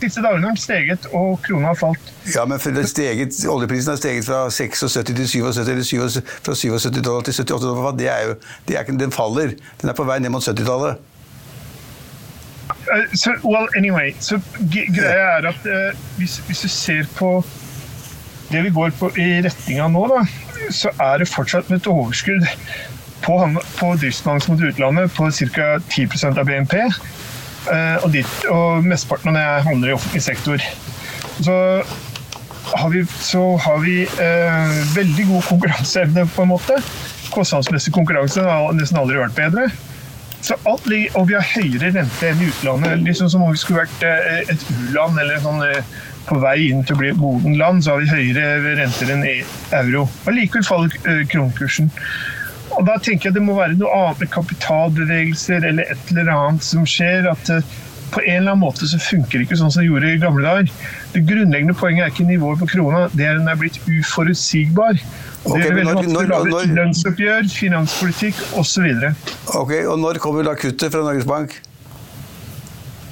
Disse 0.00 0.22
dagene 0.24 0.48
har 0.48 0.54
den 0.54 0.60
steget, 0.60 1.06
og 1.12 1.40
krona 1.44 1.72
har 1.72 1.76
falt. 1.80 2.12
ja, 2.34 2.44
men 2.48 2.60
steget, 2.88 3.36
oljeprisen 3.48 3.92
har 3.92 4.00
steget 4.00 4.24
fra 4.24 4.46
76 4.50 5.04
til 5.04 5.28
77, 5.28 5.58
eller 5.58 5.84
77 5.84 6.20
fra 6.44 6.54
77 6.54 7.04
dollar 7.04 7.20
til 7.20 7.34
78 7.40 7.68
dollar. 7.68 7.96
Det 7.96 8.08
er 8.08 8.28
jo, 8.28 8.34
det 8.68 8.78
er 8.78 8.92
den 9.04 9.12
faller. 9.12 9.56
Den 9.80 9.92
er 9.92 9.96
på 9.96 10.04
vei 10.08 10.18
ned 10.18 10.32
mot 10.32 10.44
70-tallet. 10.44 11.09
Eh, 12.90 13.14
så, 13.14 13.34
well, 13.44 13.68
anyway, 13.76 14.14
så 14.20 14.40
so, 14.40 14.68
greia 14.96 15.26
er 15.38 15.48
at 15.52 15.66
uh, 15.66 15.98
hvis, 16.18 16.38
hvis 16.46 16.60
du 16.60 16.68
ser 16.68 17.06
på 17.16 17.44
det 18.50 18.64
vi 18.64 18.72
går 18.74 18.90
på 18.98 19.12
i 19.14 19.28
retning 19.44 19.78
av 19.80 19.92
nå, 19.94 20.06
da, 20.10 20.24
så 20.74 20.90
er 20.98 21.22
det 21.22 21.28
fortsatt 21.30 21.70
med 21.70 21.80
et 21.80 21.90
overskudd 21.90 22.46
på, 23.22 23.36
på 23.78 23.90
driftsbalansen 24.00 24.54
mot 24.54 24.64
utlandet 24.66 25.12
på 25.14 25.28
ca. 25.54 25.68
10% 25.86 26.40
av 26.40 26.48
BNP. 26.48 26.76
Uh, 27.68 27.96
og, 28.02 28.08
dit, 28.14 28.38
og 28.50 28.86
mesteparten 28.88 29.30
av 29.30 29.38
det 29.38 29.68
handler 29.68 29.92
i 29.92 29.94
offentlig 29.94 30.22
sektor. 30.24 30.64
Så 31.40 31.54
har 32.70 32.90
vi, 32.90 33.04
så 33.20 33.44
har 33.60 33.78
vi 33.84 34.02
uh, 34.08 34.80
veldig 34.96 35.28
god 35.28 35.46
konkurranseevne, 35.52 36.26
på 36.34 36.42
en 36.42 36.52
måte. 36.56 36.80
Kostnadsmessig 37.30 37.94
konkurranse 37.94 38.42
har 38.42 38.74
nesten 38.74 38.98
aldri 38.98 39.20
vært 39.20 39.38
bedre. 39.38 39.68
Så 40.40 40.56
ligger, 40.88 41.16
og 41.18 41.28
vi 41.28 41.36
har 41.36 41.44
høyere 41.44 41.90
rente 41.94 42.30
enn 42.30 42.40
i 42.40 42.48
utlandet. 42.48 43.02
liksom 43.04 43.28
Som 43.28 43.42
om 43.44 43.52
vi 43.52 43.60
skulle 43.60 43.84
vært 43.84 44.06
eh, 44.06 44.52
et 44.54 44.64
u-land 44.70 45.20
eller 45.20 45.42
sånn, 45.44 45.62
eh, 45.66 45.98
på 46.28 46.38
vei 46.40 46.56
inn 46.70 46.84
til 46.84 46.96
å 46.96 47.00
bli 47.00 47.10
et 47.12 47.20
modent 47.20 47.58
land, 47.58 47.84
så 47.84 47.94
har 47.94 48.04
vi 48.04 48.10
høyere 48.12 48.74
renter 48.78 49.12
enn 49.12 49.24
i 49.26 49.36
euro. 49.76 50.06
Og 50.24 50.32
Likevel 50.36 50.66
faller 50.66 50.96
eh, 51.04 51.22
kronekursen. 51.28 51.90
Og 52.78 52.86
Da 52.86 52.96
tenker 53.02 53.28
jeg 53.28 53.36
det 53.36 53.44
må 53.44 53.58
være 53.58 53.76
noe 53.76 53.92
annet 53.96 54.24
med 54.24 54.32
kapitalbevegelser 54.32 55.66
eller 55.72 55.90
et 55.90 56.12
eller 56.12 56.30
annet 56.32 56.64
som 56.64 56.86
skjer. 56.88 57.26
at 57.30 57.50
på 58.10 58.20
en 58.26 58.36
eller 58.42 58.52
annen 58.52 58.62
måte 58.64 58.88
så 58.90 58.98
funker 58.98 59.38
det 59.38 59.46
ikke 59.46 59.58
sånn 59.60 59.70
som 59.70 59.82
det 59.82 59.88
gjorde 59.88 60.10
i 60.14 60.18
gamle 60.22 60.42
dager. 60.42 60.70
Det 61.14 61.22
grunnleggende 61.28 61.74
poenget 61.78 62.04
er 62.06 62.12
ikke 62.14 62.26
nivået 62.28 62.58
på 62.58 62.68
krona, 62.72 63.06
det 63.14 63.26
er 63.26 63.36
at 63.36 63.42
den 63.42 63.48
er 63.48 63.58
blitt 63.60 63.78
uforutsigbar. 63.86 64.98
Det 64.98 65.54
er 65.54 65.62
gjelder 65.62 65.76
veldig 65.78 65.94
når- 65.94 66.28
når- 66.28 66.50
når- 66.50 66.74
lønnsoppgjør, 66.76 67.48
finanspolitikk 67.54 68.34
osv. 68.58 68.88
Ok, 69.54 69.72
og 69.86 69.98
når 69.98 70.18
kommer 70.18 70.44
da 70.44 70.54
kuttet 70.54 70.92
fra 70.92 71.02
Norges 71.06 71.24
Bank? 71.24 71.60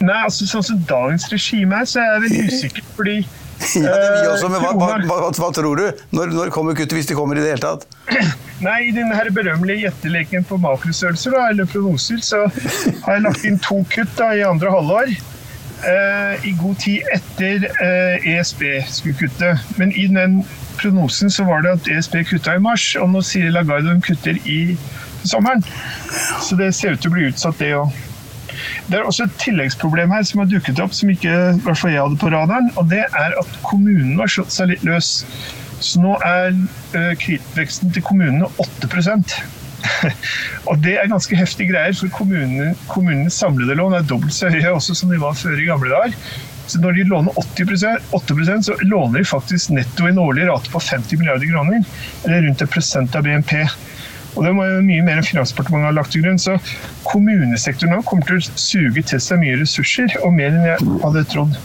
Nei, 0.00 0.14
altså 0.24 0.46
sånn 0.46 0.62
som 0.64 0.78
dagens 0.86 1.26
regime 1.32 1.74
er, 1.74 1.84
så 1.84 1.98
er 2.00 2.12
jeg 2.12 2.22
veldig 2.22 2.44
usikker, 2.52 2.82
fordi 2.96 3.16
Ja, 3.58 3.90
det 3.90 4.04
er 4.06 4.12
vi 4.22 4.28
også, 4.30 4.48
men 4.52 4.62
hva, 4.62 4.72
hva, 4.78 4.90
hva, 5.04 5.30
hva 5.34 5.48
tror 5.54 5.80
du? 5.80 6.02
Når, 6.14 6.34
når 6.36 6.52
kommer 6.54 6.76
kuttet, 6.78 6.94
hvis 6.98 7.08
det 7.10 7.16
kommer 7.18 7.38
i 7.38 7.42
det 7.42 7.56
hele 7.56 7.64
tatt? 7.64 7.88
Nei, 8.66 8.78
i 8.88 8.92
denne 8.94 9.14
her 9.14 9.30
berømmelige 9.34 9.86
gjetteleken 9.86 10.46
på 10.48 10.58
makrostørrelser, 10.62 11.34
eller 11.48 11.68
prognoser, 11.70 12.22
så 12.24 12.44
har 13.04 13.18
jeg 13.18 13.26
lagt 13.26 13.44
inn 13.46 13.58
to 13.62 13.82
kutt 13.92 14.14
da, 14.18 14.32
i 14.34 14.46
andre 14.46 14.72
halvår. 14.74 15.12
Eh, 15.86 16.46
I 16.48 16.54
god 16.58 16.80
tid 16.82 17.06
etter 17.14 17.68
eh, 17.70 18.30
ESB 18.34 18.64
skulle 18.90 19.18
kutte. 19.20 19.52
Men 19.78 19.94
i 19.94 20.08
den 20.10 20.40
prognosen 20.80 21.30
så 21.30 21.46
var 21.46 21.62
det 21.62 21.76
at 21.76 21.90
ESB 21.98 22.22
kutta 22.32 22.56
i 22.58 22.62
mars, 22.62 22.90
og 22.98 23.12
nå 23.14 23.22
sier 23.26 23.54
Lagarde 23.54 23.94
de 23.94 24.02
kutter 24.02 24.38
i 24.42 24.60
sommeren. 25.26 25.62
Så 26.42 26.58
det 26.58 26.72
ser 26.74 26.96
ut 26.96 27.02
til 27.04 27.12
å 27.12 27.16
bli 27.18 27.28
utsatt, 27.30 27.58
det 27.62 27.74
òg. 27.78 27.94
Det 28.88 28.98
er 28.98 29.06
også 29.06 29.28
et 29.28 29.38
tilleggsproblem 29.42 30.12
her 30.14 30.26
som 30.28 30.42
har 30.42 30.50
dukket 30.50 30.82
opp, 30.82 30.96
som 30.96 31.12
ikke 31.12 31.36
hvert 31.64 31.80
fall 31.80 31.94
jeg 31.94 32.02
hadde 32.04 32.20
på 32.20 32.32
radaren. 32.34 32.72
og 32.76 32.90
Det 32.92 33.04
er 33.06 33.38
at 33.38 33.60
kommunene 33.66 34.20
har 34.22 34.32
slått 34.32 34.54
seg 34.54 34.72
litt 34.72 34.84
løs. 34.86 35.12
Så 35.78 36.02
nå 36.02 36.16
er 36.26 36.50
uh, 36.54 37.14
kredittveksten 37.20 37.94
til 37.94 38.02
kommunene 38.02 38.48
8% 38.58 39.36
Og 40.68 40.78
det 40.82 40.96
er 40.98 41.10
ganske 41.10 41.36
heftige 41.38 41.72
greier, 41.72 41.94
for 41.94 42.10
kommunene, 42.14 42.72
kommunenes 42.90 43.38
samlede 43.38 43.76
lån 43.78 43.94
er 43.98 44.06
dobbelt 44.08 44.34
så 44.34 44.50
høye 44.52 44.72
også 44.74 44.96
som 44.98 45.12
de 45.12 45.20
var 45.22 45.36
før 45.38 45.58
i 45.58 45.68
gamle 45.68 45.92
dager. 45.92 46.16
Så 46.68 46.80
når 46.82 46.98
de 46.98 47.04
låner 47.08 47.38
80 47.40 47.84
8% 48.12 48.66
så 48.66 48.74
låner 48.82 49.22
de 49.22 49.24
faktisk 49.24 49.70
netto 49.72 50.08
en 50.08 50.18
årlig 50.20 50.48
rate 50.50 50.72
på 50.72 50.82
50 50.84 51.20
milliarder 51.20 51.48
kroner. 51.48 51.86
Eller 52.26 52.44
rundt 52.44 52.64
et 52.64 52.74
prosent 52.74 53.16
av 53.16 53.24
BNP. 53.24 53.54
Og 54.38 54.44
det 54.46 54.52
er 54.54 54.82
mye 54.86 55.02
mer 55.02 55.18
enn 55.18 55.26
Finansdepartementet 55.26 55.88
har 55.88 55.96
lagt 55.96 56.14
til 56.14 56.22
grunn. 56.22 56.38
Så 56.38 56.54
kommunesektoren 57.08 57.96
nå 57.96 58.02
kommer 58.06 58.28
til 58.28 58.38
å 58.38 58.58
suge 58.58 59.02
til 59.02 59.22
seg 59.22 59.42
mye 59.42 59.58
ressurser, 59.58 60.14
og 60.22 60.36
mer 60.38 60.54
enn 60.54 60.68
jeg 60.68 60.98
hadde 61.02 61.24
trodd. 61.32 61.58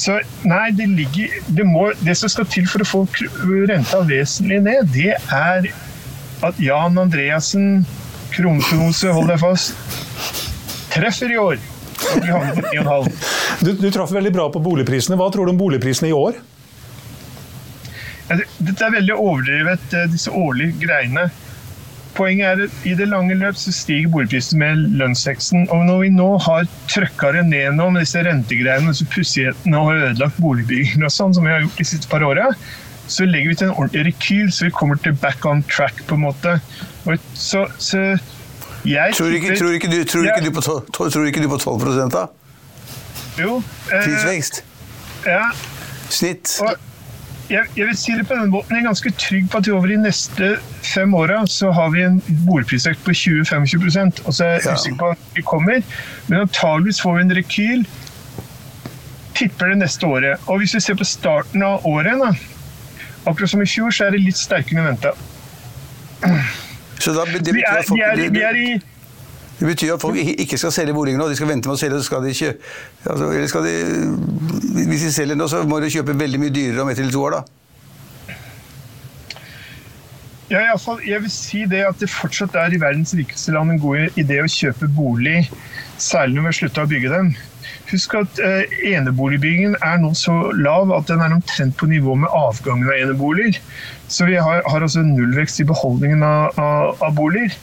Så 0.00 0.16
nei, 0.48 0.70
det 0.74 0.88
ligger 0.90 1.32
det, 1.52 1.64
må, 1.68 1.90
det 2.02 2.16
som 2.18 2.32
skal 2.32 2.48
til 2.50 2.66
for 2.70 2.82
å 2.82 2.88
få 2.88 3.04
renta 3.68 4.00
vesentlig 4.08 4.62
ned, 4.64 4.90
det 4.94 5.12
er 5.14 5.68
at 6.46 6.60
Jan 6.62 6.96
Andreassen, 6.98 7.84
kroneprognose, 8.32 9.12
hold 9.12 9.28
deg 9.30 9.42
fast, 9.42 9.76
treffer 10.94 11.34
i 11.34 11.38
år. 11.38 11.60
Vi 12.00 12.30
havner 12.32 12.56
på 12.56 12.64
9,5. 12.72 13.10
Du, 13.60 13.74
du 13.76 13.90
traff 13.92 14.14
veldig 14.14 14.32
bra 14.34 14.48
på 14.50 14.62
boligprisene. 14.64 15.18
Hva 15.20 15.28
tror 15.30 15.46
du 15.46 15.52
om 15.52 15.60
boligprisene 15.60 16.08
i 16.10 16.16
år? 16.16 16.40
Dette 18.30 18.86
er 18.86 18.94
veldig 18.94 19.16
overdrevet, 19.18 19.86
eh, 19.98 20.08
disse 20.10 20.32
årlige 20.32 20.78
greiene. 20.86 21.28
Poenget 22.20 22.46
er 22.50 22.64
at 22.66 22.82
i 22.84 22.92
det 22.98 23.06
lange 23.08 23.32
løp 23.40 23.56
så 23.56 23.72
stiger 23.72 24.10
boligprisen 24.12 24.60
med 24.60 24.82
lønnsveksten. 25.00 25.70
Og 25.72 25.86
når 25.88 26.02
vi 26.02 26.10
nå 26.12 26.28
har 26.44 26.66
trøkka 26.92 27.30
det 27.38 27.46
ned 27.48 27.78
med 27.80 28.02
disse 28.02 28.20
rentegreiene 28.26 28.92
disse 28.92 29.06
pussighetene 29.08 29.80
og 29.80 29.94
ødelagt 29.94 30.36
boligbygging 30.42 31.06
og 31.06 31.14
sånn, 31.14 31.32
som 31.36 31.48
vi 31.48 31.54
har 31.54 31.64
gjort 31.64 31.80
de 31.80 31.86
siste 31.88 32.10
par 32.12 32.26
åra, 32.26 32.50
så 33.10 33.24
legger 33.24 33.50
vi 33.50 33.56
til 33.62 33.70
en 33.70 33.72
ordentlig 33.74 34.04
rekyl, 34.10 34.52
så 34.52 34.68
vi 34.68 34.74
kommer 34.76 35.00
til 35.00 35.16
back 35.22 35.46
on 35.48 35.64
track, 35.72 36.04
på 36.06 36.18
en 36.18 36.26
måte. 36.28 36.58
Og 37.08 37.16
så, 37.34 37.64
så 37.80 38.02
jeg 38.84 39.16
Tror 39.16 39.32
ikke, 39.34 39.56
tror 39.56 39.72
ikke, 39.76 39.88
du, 39.88 40.04
tror 40.04 40.28
ikke, 40.28 40.44
du, 40.44 40.52
på, 40.60 40.62
tror 40.92 41.26
ikke 41.26 41.42
du 41.42 41.48
på 41.48 41.58
12 41.58 42.12
da? 42.12 42.26
Jo. 43.40 43.62
eh, 43.92 44.04
Prisvekst? 44.04 44.62
ja, 45.26 45.48
Snitt? 46.10 46.58
Og 46.60 46.89
jeg, 47.50 47.66
jeg 47.76 47.86
vil 47.88 47.96
si 47.98 48.12
det 48.14 48.26
på 48.28 48.34
denne 48.36 48.50
måten, 48.52 48.76
jeg 48.76 48.84
er 48.84 48.88
ganske 48.88 49.10
trygg 49.18 49.48
på 49.50 49.58
at 49.60 49.68
over 49.74 49.90
de 49.90 49.96
neste 50.00 50.50
fem 50.86 51.14
åra 51.18 51.40
så 51.50 51.72
har 51.74 51.90
vi 51.94 52.04
en 52.06 52.20
boligprisvekt 52.46 53.02
på 53.06 53.14
20-25 53.16 54.22
og 54.24 54.34
så 54.36 54.44
er 54.44 54.52
jeg 54.56 54.62
Ja. 54.66 54.74
usikker 54.76 54.98
på 55.00 55.10
at 55.16 55.18
vi 55.34 55.42
kommer. 55.42 55.82
Men 56.28 56.40
antageligvis 56.46 57.00
får 57.02 57.16
vi 57.16 57.24
en 57.26 57.36
rekyl. 57.40 57.84
Tipper 59.34 59.72
det 59.72 59.78
neste 59.82 60.06
året. 60.06 60.38
Og 60.46 60.58
hvis 60.62 60.74
vi 60.74 60.80
ser 60.80 60.94
på 61.00 61.04
starten 61.08 61.62
av 61.62 61.86
året, 61.86 62.18
da, 62.20 62.30
akkurat 63.26 63.50
som 63.50 63.62
i 63.62 63.66
fjor, 63.66 63.90
så 63.90 64.06
er 64.06 64.10
det 64.16 64.22
litt 64.24 64.38
sterkere 64.38 64.80
enn 64.82 64.90
venta. 64.92 65.14
Så 67.00 67.14
da, 67.16 67.24
det, 67.24 67.40
Vi 67.46 67.52
betyr 67.52 67.64
er, 67.66 67.78
at 67.78 67.88
folk, 67.88 67.98
vi, 67.98 68.24
er, 68.26 68.30
vi 68.30 68.42
er 68.44 68.58
i 68.60 68.80
det 69.60 69.66
betyr 69.68 69.94
at 69.94 70.00
folk 70.00 70.16
ikke 70.16 70.56
skal 70.56 70.72
selge 70.72 70.96
boliger 70.96 71.20
nå, 71.20 71.28
de 71.28 71.36
skal 71.36 71.50
vente 71.50 71.68
med 71.68 71.76
å 71.76 71.80
selge. 71.80 72.00
Så 72.00 72.08
skal 72.08 72.24
de 72.24 72.32
ikke, 72.32 72.54
altså, 73.04 73.26
eller 73.28 73.50
skal 73.52 73.66
de, 73.68 73.74
hvis 74.88 75.04
de 75.04 75.10
selger 75.12 75.36
nå, 75.36 75.48
så 75.52 75.60
må 75.68 75.82
de 75.84 75.90
kjøpe 75.92 76.16
veldig 76.16 76.40
mye 76.40 76.54
dyrere 76.54 76.86
om 76.86 76.92
ett 76.92 77.02
eller 77.02 77.12
to 77.12 77.26
år, 77.28 77.36
da. 77.36 77.42
Ja, 80.50 80.64
jeg 81.06 81.20
vil 81.22 81.30
si 81.30 81.60
det 81.70 81.84
at 81.86 82.00
det 82.02 82.08
fortsatt 82.10 82.56
er 82.58 82.72
i 82.74 82.80
verdens 82.80 83.12
rikeste 83.14 83.52
land 83.54 83.76
en 83.76 83.82
god 83.84 84.16
idé 84.18 84.40
å 84.42 84.48
kjøpe 84.50 84.88
bolig, 84.96 85.44
særlig 86.00 86.38
når 86.38 86.42
vi 86.42 86.50
har 86.50 86.58
slutta 86.58 86.86
å 86.88 86.90
bygge 86.90 87.12
dem. 87.12 87.30
Husk 87.92 88.16
at 88.18 88.40
eh, 88.42 88.74
eneboligbyggingen 88.94 89.76
er 89.84 90.00
nå 90.02 90.10
så 90.18 90.34
lav 90.56 90.90
at 90.96 91.06
den 91.10 91.22
er 91.22 91.36
omtrent 91.36 91.76
på 91.78 91.86
nivå 91.90 92.16
med 92.22 92.32
avgangen 92.34 92.88
av 92.88 92.96
eneboliger. 92.96 93.60
Så 94.10 94.26
vi 94.26 94.40
har, 94.40 94.64
har 94.66 94.82
altså 94.82 95.04
nullvekst 95.06 95.62
i 95.62 95.68
beholdningen 95.68 96.24
av, 96.26 96.58
av, 96.58 96.96
av 97.04 97.14
boliger. 97.18 97.54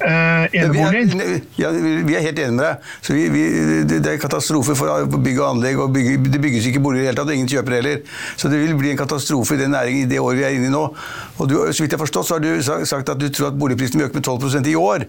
Eh, 0.00 0.44
Ja, 0.54 0.68
vi, 0.70 0.78
er, 0.78 1.40
ja, 1.58 1.70
vi 2.06 2.14
er 2.14 2.22
helt 2.22 2.38
enige 2.38 2.54
med 2.54 2.64
deg. 2.64 2.90
Så 3.02 3.14
vi, 3.16 3.24
vi, 3.32 3.42
det 3.90 3.98
er 4.06 4.20
katastrofe 4.22 4.76
for 4.78 5.18
bygg 5.18 5.40
og 5.40 5.46
anlegg. 5.50 5.78
og 5.82 5.92
bygge, 5.94 6.16
Det 6.32 6.40
bygges 6.40 6.68
ikke 6.70 6.82
boliger 6.84 7.02
i 7.02 7.06
det 7.06 7.10
hele 7.10 7.20
tatt, 7.20 7.32
og 7.32 7.34
ingen 7.34 7.50
kjøper 7.50 7.78
heller. 7.78 8.00
Så 8.36 8.50
det 8.52 8.60
vil 8.62 8.76
bli 8.78 8.92
en 8.94 9.00
katastrofe 9.00 9.56
i 9.56 9.60
den 9.62 9.74
næringen 9.74 10.06
i 10.06 10.10
det 10.10 10.20
året 10.22 10.38
vi 10.38 10.46
er 10.46 10.56
inne 10.56 10.70
i 10.70 10.74
nå. 10.74 10.84
Og 11.38 11.50
du, 11.50 11.56
så 11.72 11.82
vidt 11.82 11.92
jeg 11.92 11.98
har 11.98 12.04
forstått, 12.04 12.28
så 12.28 12.38
har 12.38 12.44
du 12.46 12.86
sagt 12.86 13.12
at 13.12 13.20
du 13.20 13.28
tror 13.28 13.50
at 13.50 13.58
boligprisen 13.58 13.98
vil 14.00 14.08
øke 14.08 14.20
med 14.20 14.26
12% 14.26 14.70
i 14.70 14.76
år. 14.78 15.06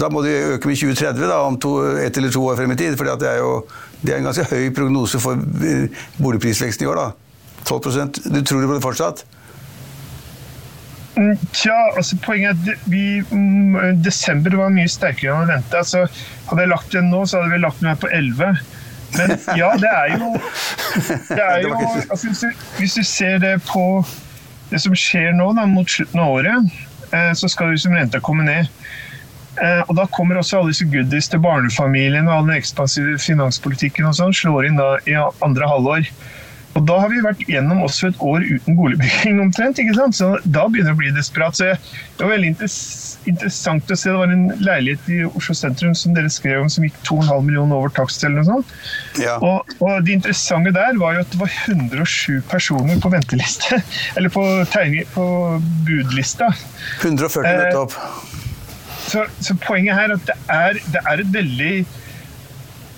Da 0.00 0.08
må 0.08 0.24
det 0.24 0.36
øke 0.56 0.70
med 0.70 0.80
2030, 0.80 1.26
da, 1.28 1.42
om 1.44 1.58
to, 1.60 1.76
ett 2.00 2.16
eller 2.16 2.32
to 2.32 2.44
år 2.46 2.56
frem 2.60 2.72
i 2.72 2.78
tid. 2.80 2.96
For 2.96 3.08
det 3.20 3.28
er 3.28 3.42
jo 3.42 3.64
det 4.00 4.14
er 4.14 4.22
en 4.22 4.30
ganske 4.30 4.46
høy 4.48 4.70
prognose 4.72 5.20
for 5.20 5.36
eh, 5.36 5.90
boligprisveksten 6.16 6.86
i 6.86 6.88
år. 6.88 6.96
da. 6.96 7.10
12% 7.68 8.22
Du 8.32 8.40
tror 8.40 8.64
på 8.66 8.74
det 8.78 8.82
fortsatt? 8.82 9.24
Mm, 11.16 11.36
Tja, 11.52 11.76
altså 11.96 12.16
poenget 12.22 12.68
er 12.68 12.76
at 12.76 12.90
vi, 12.90 13.20
mm, 13.30 14.02
desember 14.04 14.54
var 14.60 14.70
mye 14.74 14.90
sterkere 14.90 15.34
enn 15.34 15.50
venta. 15.50 15.82
Så 15.86 16.04
hadde 16.48 16.64
jeg 16.64 16.72
lagt 16.72 16.94
den 16.94 17.10
nå, 17.12 17.24
så 17.26 17.40
hadde 17.40 17.54
vi 17.54 17.62
lagt 17.64 17.84
her 17.84 17.98
på 18.00 18.10
11. 18.14 18.60
Men 19.18 19.34
ja, 19.58 19.72
det 19.82 19.90
er 19.90 20.12
jo, 20.14 20.32
det 21.28 21.42
er 21.42 21.62
jo 21.66 21.74
altså, 21.74 22.28
hvis, 22.28 22.40
du, 22.44 22.66
hvis 22.78 22.94
du 22.94 23.02
ser 23.02 23.40
det 23.42 23.56
på 23.66 24.04
det 24.70 24.78
som 24.84 24.94
skjer 24.94 25.32
nå, 25.34 25.50
da, 25.58 25.66
mot 25.66 25.90
slutten 25.90 26.22
av 26.22 26.36
året, 26.38 26.74
eh, 27.10 27.32
så 27.34 27.50
skal 27.50 27.72
liksom 27.74 27.96
renta 27.98 28.20
komme 28.22 28.46
ned. 28.46 28.70
Eh, 29.58 29.82
og 29.88 29.96
da 29.98 30.06
kommer 30.14 30.38
også 30.38 30.60
alle 30.60 30.70
disse 30.70 30.86
goodies 30.88 31.28
til 31.28 31.42
barnefamilien 31.42 32.28
og 32.28 32.36
all 32.36 32.46
den 32.46 32.60
ekspansive 32.60 33.18
finanspolitikken 33.20 34.06
og 34.08 34.14
sånn, 34.16 34.36
slår 34.36 34.68
inn 34.68 34.78
da 34.78 34.92
i 35.10 35.18
andre 35.18 35.68
halvår. 35.72 36.06
Og 36.78 36.84
da 36.86 36.96
har 37.02 37.10
vi 37.10 37.22
vært 37.24 37.40
gjennom 37.50 37.82
også 37.82 38.10
et 38.10 38.20
år 38.22 38.44
uten 38.46 38.76
boligbygging 38.78 39.40
omtrent. 39.42 39.80
ikke 39.82 39.96
sant? 39.96 40.16
Så 40.16 40.30
da 40.44 40.66
begynner 40.70 40.92
det 40.92 40.98
å 40.98 41.00
bli 41.00 41.12
desperat. 41.16 41.58
Så 41.58 41.72
det 41.72 42.22
var 42.22 42.34
veldig 42.36 42.52
interessant 42.54 43.90
å 43.90 43.98
se. 43.98 44.10
Det 44.10 44.18
var 44.20 44.34
en 44.34 44.46
leilighet 44.62 45.10
i 45.10 45.20
Oslo 45.26 45.56
sentrum 45.58 45.96
som 45.98 46.14
dere 46.14 46.30
skrev 46.32 46.62
om 46.62 46.70
som 46.72 46.86
gikk 46.86 46.98
2,5 47.08 47.48
millioner 47.48 47.80
over 47.80 47.92
takst 47.96 48.22
eller 48.24 48.40
noe 48.40 48.48
sånt. 48.52 48.74
Ja. 49.18 49.36
Og, 49.42 49.74
og 49.82 50.06
det 50.06 50.18
interessante 50.20 50.74
der 50.76 50.98
var 51.00 51.18
jo 51.18 51.24
at 51.24 51.34
det 51.34 51.42
var 51.42 51.56
107 51.66 52.40
personer 52.50 53.02
på 53.02 53.12
venteliste. 53.12 53.80
Eller 54.18 54.32
på, 54.32 54.42
tegning, 54.72 55.06
på 55.14 55.24
budlista. 55.86 56.52
140 57.02 57.50
Eh, 57.50 57.56
nettopp. 57.64 57.94
Så, 59.10 59.24
så 59.42 59.56
poenget 59.64 59.96
her 59.96 60.12
er 60.12 60.18
at 60.18 60.28
det 60.28 60.36
er, 60.54 60.78
det 60.94 61.02
er 61.08 61.22
et 61.22 61.32
veldig 61.34 61.72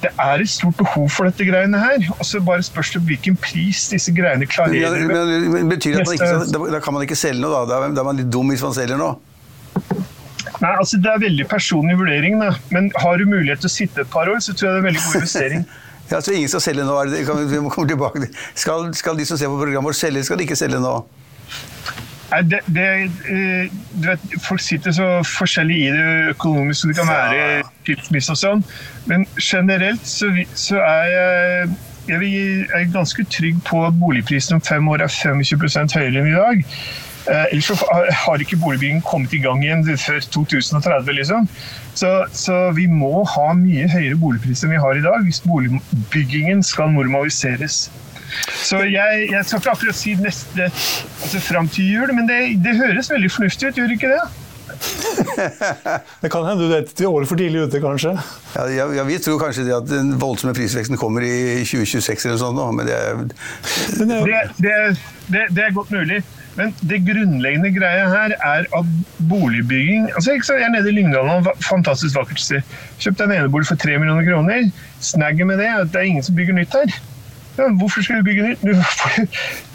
det 0.02 0.10
er 0.18 0.42
et 0.42 0.50
stort 0.50 0.76
behov 0.78 1.08
for 1.14 1.28
dette 1.28 1.46
greiene 1.46 1.78
her. 1.78 2.06
Og 2.18 2.24
så 2.26 2.40
bare 2.44 2.64
spørs 2.66 2.92
det 2.94 3.02
hvilken 3.06 3.36
pris 3.38 3.84
disse 3.92 4.14
greiene 4.14 4.46
Ja, 4.46 4.50
klarerer. 4.50 5.06
men, 5.06 5.52
men 5.54 5.70
betyr 5.70 5.98
det 5.98 6.02
at 6.02 6.10
man 6.10 6.18
ikke 6.18 6.32
da, 6.52 6.64
da 6.76 6.80
kan 6.82 6.96
man 6.96 7.06
ikke 7.06 7.18
selge 7.18 7.42
noe, 7.42 7.52
da? 7.54 7.78
Da 7.78 8.02
er, 8.02 8.08
man 8.08 8.18
litt 8.18 8.32
dum 8.32 8.50
hvis 8.52 8.64
man 8.64 8.74
selger 8.76 9.00
noe? 9.00 9.16
Nei, 10.62 10.72
altså 10.78 10.98
Det 11.02 11.10
er 11.10 11.22
veldig 11.22 11.46
personlig 11.50 11.96
vurdering, 11.98 12.36
da. 12.42 12.52
men 12.74 12.90
har 13.02 13.18
du 13.18 13.26
mulighet 13.26 13.62
til 13.64 13.70
å 13.70 13.72
sitte 13.72 14.04
et 14.04 14.10
par 14.12 14.30
år, 14.30 14.38
så 14.44 14.54
tror 14.54 14.68
jeg 14.68 14.74
det 14.74 14.78
er 14.78 14.84
en 14.84 14.90
veldig 14.90 15.06
god 15.06 15.18
investering. 15.22 15.66
Ja, 16.10 16.18
så 16.20 16.32
ingen 16.34 16.50
skal 16.50 16.60
selge 16.60 16.82
nå? 16.84 16.92
Vi, 17.48 17.58
må 17.62 17.70
komme 17.72 17.88
tilbake 17.88 18.20
til. 18.20 18.34
Skal, 18.58 18.90
skal 18.92 19.16
de 19.16 19.24
som 19.24 19.38
ser 19.40 19.48
på 19.48 19.56
programmet 19.56 19.88
vårt 19.94 19.96
selge, 19.96 20.20
skal 20.26 20.36
de 20.36 20.44
ikke 20.44 20.58
selge 20.60 20.80
nå? 20.82 20.90
Det, 22.40 22.60
det, 22.66 22.84
eh, 23.28 23.68
du 23.92 24.06
vet, 24.08 24.22
Folk 24.40 24.60
sitter 24.64 24.92
så 24.96 25.08
forskjellig 25.26 25.76
i 25.84 25.90
det 25.92 26.06
økonomisk, 26.32 26.80
så 26.80 26.88
det 26.88 26.96
kan 26.96 27.08
være 27.12 27.62
skilsmisse 27.84 28.32
og 28.32 28.38
sånn. 28.40 28.64
Men 29.10 29.26
generelt 29.36 30.06
så, 30.08 30.30
så 30.56 30.80
er 30.80 31.04
jeg, 31.12 31.68
jeg 32.08 32.66
er 32.72 32.88
ganske 32.94 33.24
trygg 33.30 33.60
på 33.68 33.84
at 33.86 33.98
boligprisen 34.00 34.56
om 34.56 34.64
fem 34.64 34.88
år 34.88 35.04
er 35.04 35.12
25 35.12 35.92
høyere 35.98 36.22
enn 36.22 36.30
i 36.32 36.36
dag. 36.38 36.64
Eh, 37.30 37.44
ellers 37.52 37.68
så 37.70 37.76
har- 37.78 38.08
har 38.24 38.38
ikke 38.42 38.56
boligbyggingen 38.58 39.02
kommet 39.06 39.32
i 39.36 39.38
gang 39.44 39.60
igjen 39.62 39.84
før 39.98 40.18
2030, 40.20 41.12
liksom. 41.20 41.48
Så, 41.94 42.24
så 42.32 42.70
vi 42.74 42.86
må 42.90 43.24
ha 43.28 43.52
mye 43.54 43.86
høyere 43.92 44.16
boligpriser 44.18 44.66
enn 44.66 44.72
vi 44.74 44.80
har 44.82 44.96
i 44.98 45.04
dag 45.04 45.22
hvis 45.28 45.42
boligbyggingen 45.46 46.62
skal 46.66 46.90
normaliseres. 46.90 47.90
Så 48.62 48.82
jeg, 48.88 49.26
jeg 49.30 49.44
skal 49.44 49.60
ikke 49.60 49.74
akkurat 49.76 49.98
si 49.98 50.14
neste, 50.20 50.68
altså 51.22 51.42
fram 51.42 51.68
til 51.72 51.90
jul, 51.92 52.14
men 52.16 52.30
det, 52.30 52.38
det 52.64 52.78
høres 52.78 53.10
veldig 53.12 53.30
fornuftig 53.32 53.68
ut, 53.68 53.80
gjør 53.80 53.92
det 53.92 53.98
ikke 54.00 54.14
det? 54.14 54.22
Det 56.22 56.30
kan 56.32 56.46
hende 56.46 56.66
du 56.66 56.72
er 56.72 56.82
året 56.82 57.06
år 57.06 57.26
for 57.28 57.40
tidlig 57.40 57.66
ute, 57.66 57.80
kanskje. 57.82 58.12
Ja, 58.56 58.66
ja, 58.72 58.86
ja, 58.96 59.04
Vi 59.04 59.18
tror 59.22 59.40
kanskje 59.42 59.66
det 59.66 59.74
at 59.76 59.88
den 59.90 60.14
voldsomme 60.20 60.54
prisveksten 60.56 60.98
kommer 61.00 61.24
i 61.26 61.62
2026 61.66 62.26
eller 62.26 62.38
noe 62.38 62.42
sånt, 62.42 62.58
nå, 62.58 62.68
men 62.78 62.88
det 62.88 62.96
er 62.96 63.18
Men 63.98 64.14
det, 64.14 64.22
Det, 64.26 64.40
det, 64.62 64.78
det, 65.34 65.44
det 65.56 65.66
er 65.66 65.76
godt 65.76 65.92
mulig. 65.94 66.22
Men 66.56 66.74
det 66.84 66.98
grunnleggende 67.06 67.70
greia 67.72 68.08
her 68.10 68.34
er 68.36 68.66
at 68.76 68.88
boligbygging 69.30 70.10
altså 70.12 70.34
Jeg 70.34 70.66
er 70.66 70.74
nede 70.74 70.90
i 70.90 70.96
Lyngdalen, 70.98 71.46
fantastisk 71.64 72.18
vakkert 72.18 72.42
sted. 72.42 72.74
Kjøpte 73.00 73.24
en 73.24 73.32
enebolig 73.38 73.70
for 73.70 73.80
tre 73.80 73.96
millioner 73.98 74.26
kroner. 74.26 74.68
Snagget 75.00 75.48
med 75.48 75.62
det 75.62 75.70
er 75.70 75.80
at 75.80 75.94
det 75.94 76.02
er 76.02 76.10
ingen 76.10 76.26
som 76.26 76.36
bygger 76.36 76.58
nytt 76.58 76.76
her. 76.76 76.92
Ja, 77.58 77.66
hvorfor 77.76 78.00
skal 78.00 78.16
vi 78.16 78.22
bygge 78.30 78.46
nytt? 78.48 78.62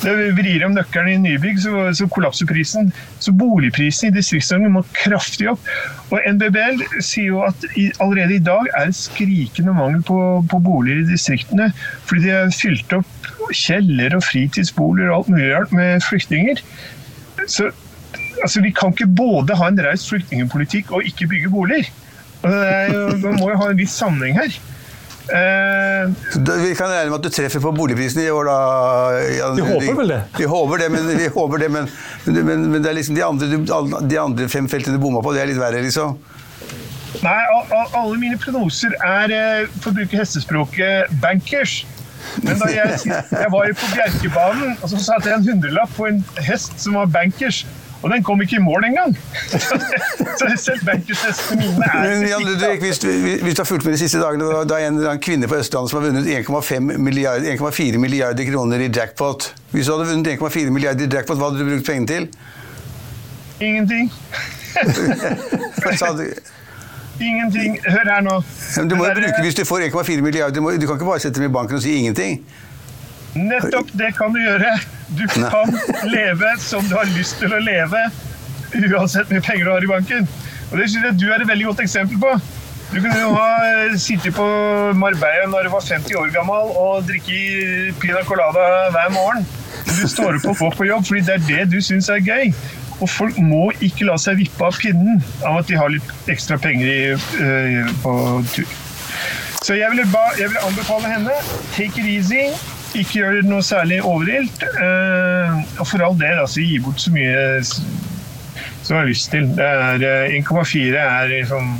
Du- 0.03 0.33
vrir 0.37 0.63
om 0.65 0.73
nøkkelen 0.73 1.11
i 1.11 1.17
nybygg, 1.21 1.59
så, 1.61 1.71
så 1.93 2.07
kollapser 2.09 2.47
prisen. 2.49 2.89
Så 3.21 3.33
boligprisen 3.37 4.09
i 4.09 4.15
Distrikts-Norge 4.15 4.71
må 4.73 4.83
kraftig 4.97 5.49
opp. 5.51 5.69
Og 6.09 6.21
NBBL 6.25 6.81
sier 7.05 7.31
jo 7.31 7.43
at 7.45 7.67
i, 7.77 7.89
allerede 8.03 8.37
i 8.37 8.43
dag 8.43 8.69
er 8.77 8.89
det 8.89 8.97
skrikende 8.97 9.75
mangel 9.77 10.01
på, 10.07 10.19
på 10.49 10.61
boliger 10.65 11.03
i 11.03 11.09
distriktene. 11.11 11.69
Fordi 12.09 12.25
de 12.25 12.33
har 12.33 12.55
fylt 12.55 12.97
opp 12.97 13.29
kjeller 13.53 14.17
og 14.17 14.25
fritidsboliger 14.25 15.11
og 15.11 15.19
alt 15.19 15.33
mulig 15.35 15.51
rart 15.53 15.75
med 15.75 16.01
flyktninger. 16.07 16.63
Så 17.45 17.69
altså, 18.43 18.61
vi 18.65 18.73
kan 18.73 18.95
ikke 18.95 19.09
både 19.21 19.57
ha 19.59 19.69
en 19.69 19.83
raus 19.85 20.07
flyktningpolitikk 20.09 20.91
og 20.97 21.05
ikke 21.05 21.29
bygge 21.29 21.53
boliger. 21.53 21.93
Er 22.47 23.15
Man 23.21 23.37
må 23.39 23.51
jo 23.51 23.61
ha 23.61 23.69
en 23.69 23.79
viss 23.79 23.95
sammenheng 23.97 24.37
her. 24.41 24.57
Eh, 25.27 26.11
Vi 26.63 26.75
kan 26.77 26.87
regne 26.91 27.09
med 27.11 27.17
at 27.19 27.25
du 27.27 27.29
treffer 27.35 27.59
på 27.63 27.71
boligprisene 27.75 28.23
i 28.27 28.31
år, 28.31 28.47
da? 28.47 28.57
Jan 29.37 29.55
Vi 29.59 29.65
håper 29.67 29.97
vel 30.01 30.13
det. 30.13 30.21
Vi 30.37 30.45
håper 30.47 30.77
det, 30.83 30.89
men, 30.93 31.07
vi 31.17 31.27
håper 31.35 31.57
det, 31.63 31.69
men, 31.73 31.89
men, 32.25 32.39
men, 32.47 32.65
men 32.71 32.81
det 32.85 32.91
er 32.93 32.97
liksom 32.99 33.15
de 33.17 33.25
andre, 33.27 34.01
de 34.07 34.19
andre 34.21 34.47
fem 34.51 34.69
feltene 34.71 34.95
du 34.97 35.03
bomma 35.03 35.21
på, 35.25 35.33
det 35.35 35.43
er 35.43 35.51
litt 35.51 35.59
verre, 35.61 35.83
liksom? 35.83 36.15
Nei, 37.23 37.33
a- 37.33 37.67
a- 37.73 37.89
alle 38.03 38.17
mine 38.21 38.37
prognoser 38.39 38.93
er, 39.03 39.31
eh, 39.33 39.67
for 39.81 39.91
å 39.91 39.97
bruke 39.99 40.19
hestespråket, 40.19 41.11
bankers. 41.23 41.79
Men 42.43 42.59
da 42.59 42.67
jeg, 42.69 42.97
jeg 43.07 43.49
var 43.53 43.67
jo 43.69 43.75
på 43.79 43.87
Bjerkebanen, 43.95 44.75
og 44.83 44.89
så 44.91 44.99
satte 45.01 45.29
jeg 45.31 45.37
en 45.39 45.45
hundrelapp 45.47 45.93
på 45.97 46.07
en 46.09 46.23
hest 46.43 46.75
som 46.83 46.97
var 46.99 47.07
bankers. 47.13 47.63
Og 48.01 48.11
den 48.11 48.23
kom 48.23 48.41
ikke 48.41 48.55
i 48.55 48.61
mål 48.61 48.83
engang! 48.85 49.17
så 50.39 50.49
selv 50.61 50.83
bankershestene 50.85 51.61
mine 51.61 51.87
er 51.87 52.03
Men 52.03 52.27
Jan 52.29 52.43
Ludvig, 52.45 52.79
hvis 52.81 52.99
hvis 53.43 53.55
du 53.55 53.61
har 53.61 53.65
fulgt 53.65 53.85
med 53.85 53.93
de 53.93 53.97
siste 53.97 54.19
dagene, 54.21 54.45
det 54.69 54.75
er 54.77 54.87
en, 54.87 54.99
en 55.11 55.21
kvinne 55.21 55.49
på 55.49 55.57
Østlandet 55.57 55.89
som 55.91 56.01
har 56.01 56.09
vunnet 56.09 56.29
1,4 56.29 56.79
milliarder, 56.97 57.97
milliarder 57.97 58.51
kroner 58.51 58.85
i 58.85 58.91
jackpot. 58.95 59.53
Hvis 59.71 59.85
du 59.89 59.95
hadde 59.95 60.11
vunnet 60.11 60.27
1,4 60.35 60.69
milliarder 60.69 61.07
i 61.07 61.09
jackpot, 61.15 61.37
hva 61.37 61.49
hadde 61.49 61.63
du 61.63 61.71
brukt 61.71 61.85
pengene 61.89 62.07
til? 62.07 62.29
Ingenting. 63.59 64.11
Ingenting. 67.19 67.79
Hør 67.87 68.13
her 68.13 68.21
nå. 68.21 68.41
Men 68.77 68.89
du 68.89 68.95
må 68.95 69.07
jo 69.07 69.13
bruke, 69.17 69.41
Hvis 69.41 69.55
du 69.55 69.65
får 69.65 69.79
1,4 69.89 70.21
milliarder, 70.21 70.61
du, 70.61 70.69
du 70.69 70.85
kan 70.87 70.95
ikke 70.95 71.05
bare 71.05 71.19
sette 71.19 71.41
dem 71.41 71.49
i 71.49 71.53
banken 71.53 71.75
og 71.75 71.81
si 71.81 71.95
ingenting. 71.97 72.43
Nettopp 73.35 73.91
det 73.99 74.13
kan 74.17 74.33
du 74.33 74.39
gjøre. 74.41 74.77
Du 75.17 75.25
kan 75.27 75.71
leve 76.07 76.53
som 76.59 76.85
du 76.87 76.95
har 76.97 77.09
lyst 77.15 77.39
til 77.41 77.53
å 77.53 77.59
leve, 77.63 78.07
uansett 78.75 79.27
hvor 79.27 79.35
mye 79.37 79.45
penger 79.45 79.65
du 79.67 79.71
har 79.71 79.83
i 79.83 79.91
banken. 79.91 80.29
Og 80.71 80.77
Det 80.77 80.89
synes 80.91 81.05
jeg 81.05 81.19
du 81.19 81.27
er 81.31 81.41
et 81.41 81.47
veldig 81.47 81.69
godt 81.69 81.83
eksempel 81.85 82.19
på. 82.19 82.33
Du 82.87 83.01
kunne 83.03 83.19
jo 83.19 83.33
ha 83.35 83.97
sittet 83.99 84.35
på 84.35 84.45
Marbella 84.95 85.47
når 85.51 85.67
du 85.67 85.73
var 85.73 85.83
50 85.83 86.15
år 86.15 86.31
gammel 86.31 86.71
og 86.79 87.07
drikke 87.07 87.93
pina 87.99 88.23
colada 88.27 88.87
hver 88.95 89.11
morgen. 89.11 89.47
Du 89.87 90.07
står 90.07 90.39
opp 90.39 90.51
og 90.53 90.57
får 90.61 90.77
på 90.79 90.87
jobb 90.87 91.07
fordi 91.07 91.23
det 91.27 91.35
er 91.35 91.47
det 91.47 91.65
du 91.75 91.81
syns 91.83 92.09
er 92.11 92.23
gøy. 92.23 92.53
Og 92.97 93.09
folk 93.11 93.37
må 93.43 93.67
ikke 93.83 94.07
la 94.07 94.15
seg 94.21 94.39
vippe 94.39 94.65
av 94.65 94.79
pinnen 94.81 95.19
av 95.45 95.59
at 95.61 95.69
de 95.69 95.77
har 95.77 95.91
litt 95.93 96.31
ekstra 96.31 96.57
penger 96.61 96.87
i, 96.89 97.01
uh, 97.13 97.91
på 98.01 98.13
tur. 98.55 98.71
Så 99.61 99.75
jeg 99.75 99.91
vil, 99.91 100.03
ba, 100.13 100.23
jeg 100.39 100.49
vil, 100.49 100.57
anbefale 100.63 101.11
henne 101.11 101.35
take 101.75 101.99
it 101.99 102.07
easy. 102.07 102.47
Ikke 102.95 103.19
gjør 103.19 103.39
det 103.39 103.49
noe 103.49 103.65
særlig 103.65 103.99
overilt. 104.05 104.63
Uh, 104.79 105.59
og 105.79 105.85
for 105.89 106.05
all 106.05 106.17
del, 106.19 106.39
altså, 106.45 106.63
gi 106.63 106.79
bort 106.83 107.01
så 107.03 107.13
mye 107.13 107.43
som 107.67 108.95
du 108.95 108.99
har 109.01 109.07
lyst 109.09 109.31
til. 109.33 109.49
1,4 109.57 111.03
er 111.03 111.31
liksom 111.33 111.75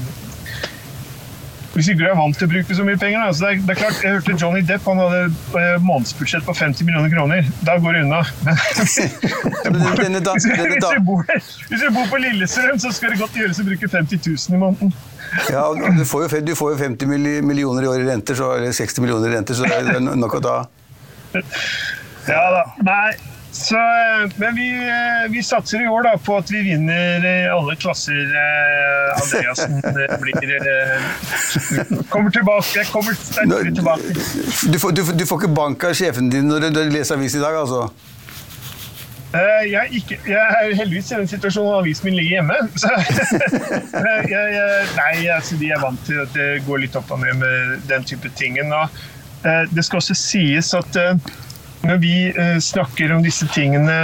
hvis 1.78 1.91
ikke 1.91 2.01
du 2.01 2.08
er 2.10 2.16
vant 2.18 2.34
til 2.34 2.47
å 2.47 2.49
bruke 2.49 2.74
så 2.74 2.84
mye 2.88 2.97
penger. 2.97 3.22
Da. 3.22 3.34
Så 3.38 3.43
det 3.43 3.49
er, 3.51 3.60
det, 3.62 3.74
er, 3.76 3.80
klart, 3.84 3.97
Jeg 4.01 4.14
hørte 4.16 4.34
Johnny 4.41 4.62
Depp 4.66 4.88
han 4.89 4.97
hadde 4.97 5.20
eh, 5.62 5.76
månedsbudsjett 5.86 6.45
på 6.47 6.55
50 6.58 6.88
millioner 6.88 7.12
kroner. 7.14 7.51
Da 7.68 7.76
går 7.84 7.99
det 7.99 8.01
unna. 8.08 8.22
hvis, 8.82 8.95
du 10.82 11.03
bor, 11.05 11.22
hvis 11.28 11.84
du 11.84 11.91
bor 11.93 12.10
på 12.10 12.22
Lillestrøm, 12.24 12.80
så 12.82 12.89
skal 12.97 13.14
det 13.14 13.22
godt 13.22 13.38
gjøres 13.38 13.62
å 13.62 13.68
bruke 13.68 13.91
50 13.93 14.24
000 14.26 14.58
i 14.58 14.62
måneden. 14.64 14.95
Ja, 15.53 15.68
du 15.70 16.01
får, 16.08 16.26
jo, 16.26 16.41
du 16.49 16.53
får 16.58 16.74
jo 16.74 16.82
50 16.82 17.14
millioner 17.45 17.86
i 17.86 17.91
år 17.91 18.01
i 18.01 18.10
renter, 18.10 18.39
så, 18.39 18.55
eller 18.58 18.74
60 18.74 19.05
millioner 19.05 19.30
i 19.30 19.38
renter, 19.38 19.60
så 19.60 19.70
det 19.70 19.78
er 19.78 20.01
nok 20.08 20.39
å 20.39 20.41
ta. 20.41 20.58
Ja 22.27 22.43
da. 22.51 22.63
Nei, 22.83 23.15
så, 23.57 23.75
eh, 23.75 24.31
men 24.35 24.55
vi, 24.55 24.69
eh, 24.69 25.31
vi, 25.31 25.43
satser 25.43 25.81
i 25.81 25.88
år 25.88 26.03
da, 26.03 26.17
på 26.17 26.35
at 26.38 26.51
vi 26.51 26.61
vinner 26.61 27.23
alle 27.49 27.75
klasser. 27.79 28.19
Eh, 28.41 29.21
Andreassen 29.21 29.79
blir 30.21 30.35
Kommer 32.09 32.31
tilbake. 32.31 32.83
Kommer 32.91 33.17
sterkere 33.17 33.73
tilbake. 33.75 34.13
Du 34.73 34.79
får, 34.79 34.91
du, 34.91 35.01
du 35.13 35.25
får, 35.25 35.41
ikke 35.41 35.55
bank 35.55 35.88
av 35.89 35.97
sjefen 35.97 36.29
din 36.29 36.45
når 36.51 36.69
du 36.69 36.83
leser 36.91 37.17
avis 37.17 37.35
i 37.35 37.41
dag, 37.41 37.57
altså? 37.63 37.88
Jeg 39.38 39.73
er, 39.75 39.89
ikke, 39.91 40.15
jeg 40.25 40.38
er, 40.39 40.69
heldigvis 40.77 41.11
i 41.11 41.17
den 41.19 41.27
situasjonen 41.27 41.73
at 41.73 41.81
avisen 41.81 42.07
min 42.07 42.15
ligger 42.15 42.38
hjemme. 42.38 42.61
Så, 42.79 42.93
jeg, 44.05 44.29
jeg, 44.31 44.88
nei, 44.95 45.11
altså, 45.33 45.57
de 45.59 45.73
er 45.73 45.81
vant 45.81 46.05
til 46.07 46.21
at 46.23 46.33
det 46.38 46.49
går 46.67 46.85
litt 46.85 46.95
opp 46.99 47.11
og 47.11 47.25
ned 47.25 47.41
med 47.41 47.88
den 47.89 48.05
type 48.07 48.31
tingen. 48.39 48.71
Og, 48.73 49.01
det 49.43 49.83
skal 49.85 50.01
også 50.01 50.15
sies 50.17 50.73
at 50.75 50.97
når 51.85 51.99
vi 52.01 52.13
eh, 52.31 52.57
snakker 52.63 53.13
om 53.15 53.23
disse 53.23 53.47
tingene 53.53 53.95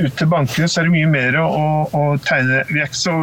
ut 0.00 0.14
til 0.18 0.30
bankene, 0.30 0.68
så 0.70 0.80
er 0.80 0.88
det 0.88 0.94
mye 0.96 1.10
mer 1.10 1.38
å, 1.38 1.46
å 1.92 2.04
tegne. 2.24 2.64
Vi 2.70 2.80
er 2.80 2.88
ikke 2.88 3.02
så 3.02 3.16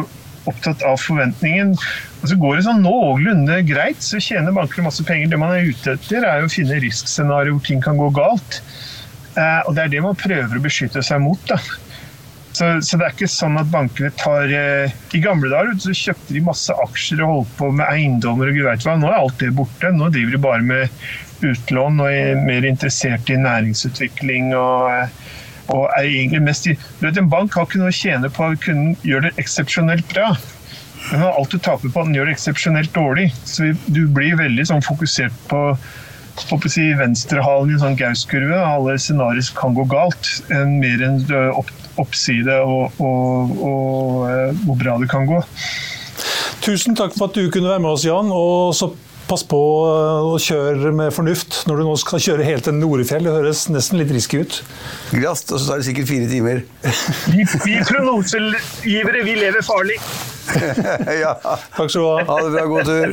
opptatt 0.48 0.82
av 0.86 0.98
forventningen. 1.02 1.74
Og 2.22 2.30
så 2.30 2.38
går 2.38 2.58
det 2.58 2.66
sånn 2.66 2.82
noenlunde 2.84 3.60
greit, 3.66 4.00
så 4.02 4.20
tjener 4.22 4.54
bankene 4.54 4.86
masse 4.88 5.04
penger. 5.06 5.32
Det 5.32 5.40
man 5.42 5.54
er 5.54 5.68
ute 5.68 5.96
etter, 5.96 6.26
er 6.26 6.44
å 6.44 6.50
finne 6.52 6.80
riskscenarioer 6.82 7.56
hvor 7.56 7.64
ting 7.66 7.82
kan 7.84 7.98
gå 8.00 8.10
galt. 8.16 8.60
Eh, 9.34 9.60
og 9.66 9.74
det 9.76 9.86
er 9.86 9.96
det 9.96 10.04
man 10.04 10.18
prøver 10.18 10.58
å 10.58 10.64
beskytte 10.64 11.02
seg 11.04 11.22
mot. 11.24 11.42
da. 11.50 11.58
Så, 12.52 12.68
så, 12.84 12.98
det 13.00 13.06
er 13.06 13.14
ikke 13.14 13.30
sånn 13.32 13.56
at 13.56 13.70
bankene 13.72 14.10
tar 14.20 14.50
eh, 14.52 14.92
I 15.16 15.20
gamle 15.24 15.48
dager 15.48 15.72
så 15.80 15.94
kjøpte 15.96 16.34
de 16.36 16.42
masse 16.44 16.74
aksjer 16.84 17.22
og 17.24 17.30
holdt 17.30 17.54
på 17.56 17.70
med 17.78 17.86
eiendommer 17.88 18.50
og 18.50 18.58
gud 18.58 18.66
veit 18.68 18.86
hva. 18.86 18.96
Nå 19.00 19.08
er 19.08 19.20
alt 19.20 19.38
det 19.40 19.54
borte. 19.56 19.92
Nå 19.96 20.10
driver 20.12 20.36
de 20.36 20.42
bare 20.46 20.66
med 20.68 21.04
utlån 21.46 22.00
og 22.02 22.08
er 22.12 22.40
mer 22.46 22.66
interessert 22.68 23.30
i 23.30 23.38
næringsutvikling. 23.40 24.54
og, 24.56 25.08
og 25.72 25.84
er 25.96 26.08
egentlig 26.08 26.42
mest 26.42 26.66
i, 26.66 26.76
du 27.00 27.06
vet, 27.06 27.18
En 27.18 27.30
bank 27.30 27.54
har 27.54 27.68
ikke 27.68 27.80
noe 27.80 27.92
å 27.92 27.96
tjene 27.96 28.30
på 28.32 28.48
å 28.48 28.58
kunne 28.60 28.96
gjøre 29.06 29.30
det 29.30 29.44
eksepsjonelt 29.44 30.08
bra. 30.12 30.32
Har 31.10 31.34
alt 31.34 31.50
du 31.50 31.58
taper 31.58 31.90
på 31.90 32.00
at 32.00 32.08
den 32.08 32.16
gjør 32.16 32.30
det 32.30 32.36
eksepsjonelt 32.36 32.94
dårlig. 32.94 33.28
Så 33.44 33.72
du 33.86 34.06
blir 34.06 34.38
veldig 34.38 34.66
sånn 34.68 34.84
fokusert 34.86 35.36
på 35.50 35.62
håper 36.48 36.70
si, 36.72 36.84
venstrehalen 36.96 37.70
i 37.70 37.76
en 37.76 37.82
sånn 37.82 37.98
gauskurve. 37.98 38.56
Alle 38.56 38.96
scenarioer 39.00 39.52
kan 39.58 39.76
gå 39.76 39.84
galt. 39.90 40.30
En, 40.54 40.78
mer 40.80 41.02
enn 41.04 41.20
opp, 41.52 41.70
oppside 42.00 42.58
og, 42.64 43.00
og, 43.02 43.56
og, 43.58 44.22
og 44.28 44.62
hvor 44.66 44.80
bra 44.80 44.98
det 45.02 45.10
kan 45.12 45.28
gå. 45.28 45.42
Tusen 46.62 46.96
takk 46.98 47.16
for 47.16 47.28
at 47.28 47.36
du 47.36 47.50
kunne 47.50 47.72
være 47.72 47.82
med 47.82 47.96
oss, 47.96 48.06
Jan. 48.06 48.30
og 48.30 48.74
så 48.78 48.92
pass 49.32 49.44
på 49.48 49.56
å 49.56 50.34
kjøre 50.40 50.90
med 50.96 51.12
fornuft 51.16 51.62
når 51.68 51.78
du 51.80 51.82
nå 51.86 51.92
skal 52.00 52.20
kjøre 52.20 52.44
helt 52.44 52.66
til 52.68 52.74
Norefjell. 52.76 53.24
Det 53.24 53.32
høres 53.32 53.62
nesten 53.72 53.96
litt 54.02 54.12
risky 54.12 54.42
ut. 54.42 54.58
Grast, 55.14 55.52
og 55.54 55.58
så 55.60 55.64
tar 55.70 55.76
det 55.80 55.86
sikkert 55.88 56.10
fire 56.10 56.26
timer. 56.28 56.56
Vi, 57.32 57.40
vi 57.64 57.74
prognosegivere, 57.88 59.20
vi 59.24 59.34
lever 59.40 59.62
farlig. 59.64 59.96
ja. 61.22 61.32
Takk 61.78 61.88
skal 61.88 62.00
du 62.02 62.06
ha. 62.10 62.16
Ha 62.28 62.36
det 62.44 62.50
bra. 62.52 62.64
God 62.68 62.84
tur. 62.90 63.08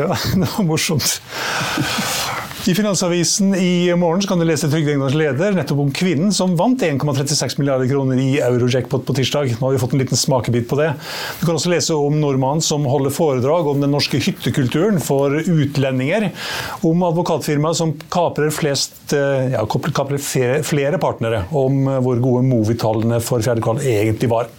ja, 0.00 0.08
det 0.40 0.48
var 0.56 0.64
morsomt. 0.70 1.08
I 2.66 2.74
Finansavisen 2.74 3.54
i 3.54 3.94
morgen 3.96 4.20
kan 4.28 4.38
du 4.38 4.44
lese 4.44 4.68
Trygve 4.68 4.92
Egnars 4.92 5.14
leder 5.16 5.54
nettopp 5.56 5.78
om 5.80 5.92
kvinnen 5.96 6.32
som 6.34 6.52
vant 6.58 6.82
1,36 6.84 7.56
milliarder 7.56 7.88
kroner 7.88 8.20
i 8.20 8.34
eurojackpot 8.44 9.06
på 9.08 9.14
tirsdag. 9.16 9.54
Nå 9.56 9.64
har 9.64 9.72
vi 9.72 9.80
fått 9.80 9.94
en 9.96 10.02
liten 10.02 10.20
smakebit 10.20 10.68
på 10.68 10.76
det. 10.76 10.90
Du 11.40 11.46
kan 11.46 11.56
også 11.56 11.72
lese 11.72 11.96
om 11.96 12.18
nordmannen 12.20 12.60
som 12.64 12.84
holder 12.84 13.14
foredrag 13.16 13.70
om 13.70 13.80
den 13.80 13.94
norske 13.94 14.20
hyttekulturen 14.20 15.00
for 15.00 15.38
utlendinger. 15.40 16.28
Om 16.84 17.06
advokatfirmaet 17.08 17.80
som 17.80 17.94
kaprer, 18.12 18.52
flest, 18.52 18.98
eh, 19.16 19.54
ja, 19.54 19.64
kaprer 19.64 20.20
flere 20.20 21.00
partnere. 21.00 21.46
Om 21.56 21.86
hvor 22.04 22.20
gode 22.20 22.44
Movi-tallene 22.50 23.22
for 23.24 23.40
fjerde 23.40 23.64
kvartal 23.64 23.88
egentlig 23.88 24.28
var. 24.34 24.52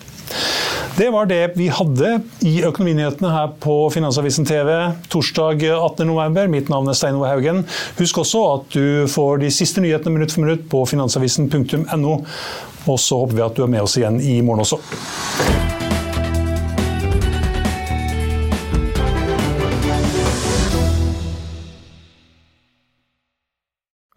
Det 0.97 1.07
var 1.13 1.29
det 1.29 1.53
vi 1.55 1.69
hadde 1.71 2.17
i 2.45 2.57
Økonominyhetene 2.67 3.31
her 3.31 3.53
på 3.63 3.75
Finansavisen 3.93 4.47
TV 4.47 4.69
torsdag 5.11 5.63
18.11. 5.63 6.41
Mitt 6.51 6.71
navn 6.71 6.89
er 6.91 6.97
Stein 6.97 7.19
Ove 7.19 7.31
Haugen. 7.31 7.63
Husk 7.99 8.21
også 8.23 8.43
at 8.55 8.75
du 8.75 9.07
får 9.11 9.43
de 9.45 9.53
siste 9.53 9.83
nyhetene 9.83 10.17
minutt 10.17 10.35
for 10.35 10.45
minutt 10.45 10.67
på 10.71 10.83
finansavisen.no. 10.91 12.17
Og 12.89 12.99
så 12.99 13.21
håper 13.23 13.37
vi 13.37 13.45
at 13.47 13.55
du 13.57 13.63
er 13.65 13.71
med 13.71 13.85
oss 13.85 13.97
igjen 14.01 14.19
i 14.21 14.41
morgen 14.45 14.65
også. 14.67 15.80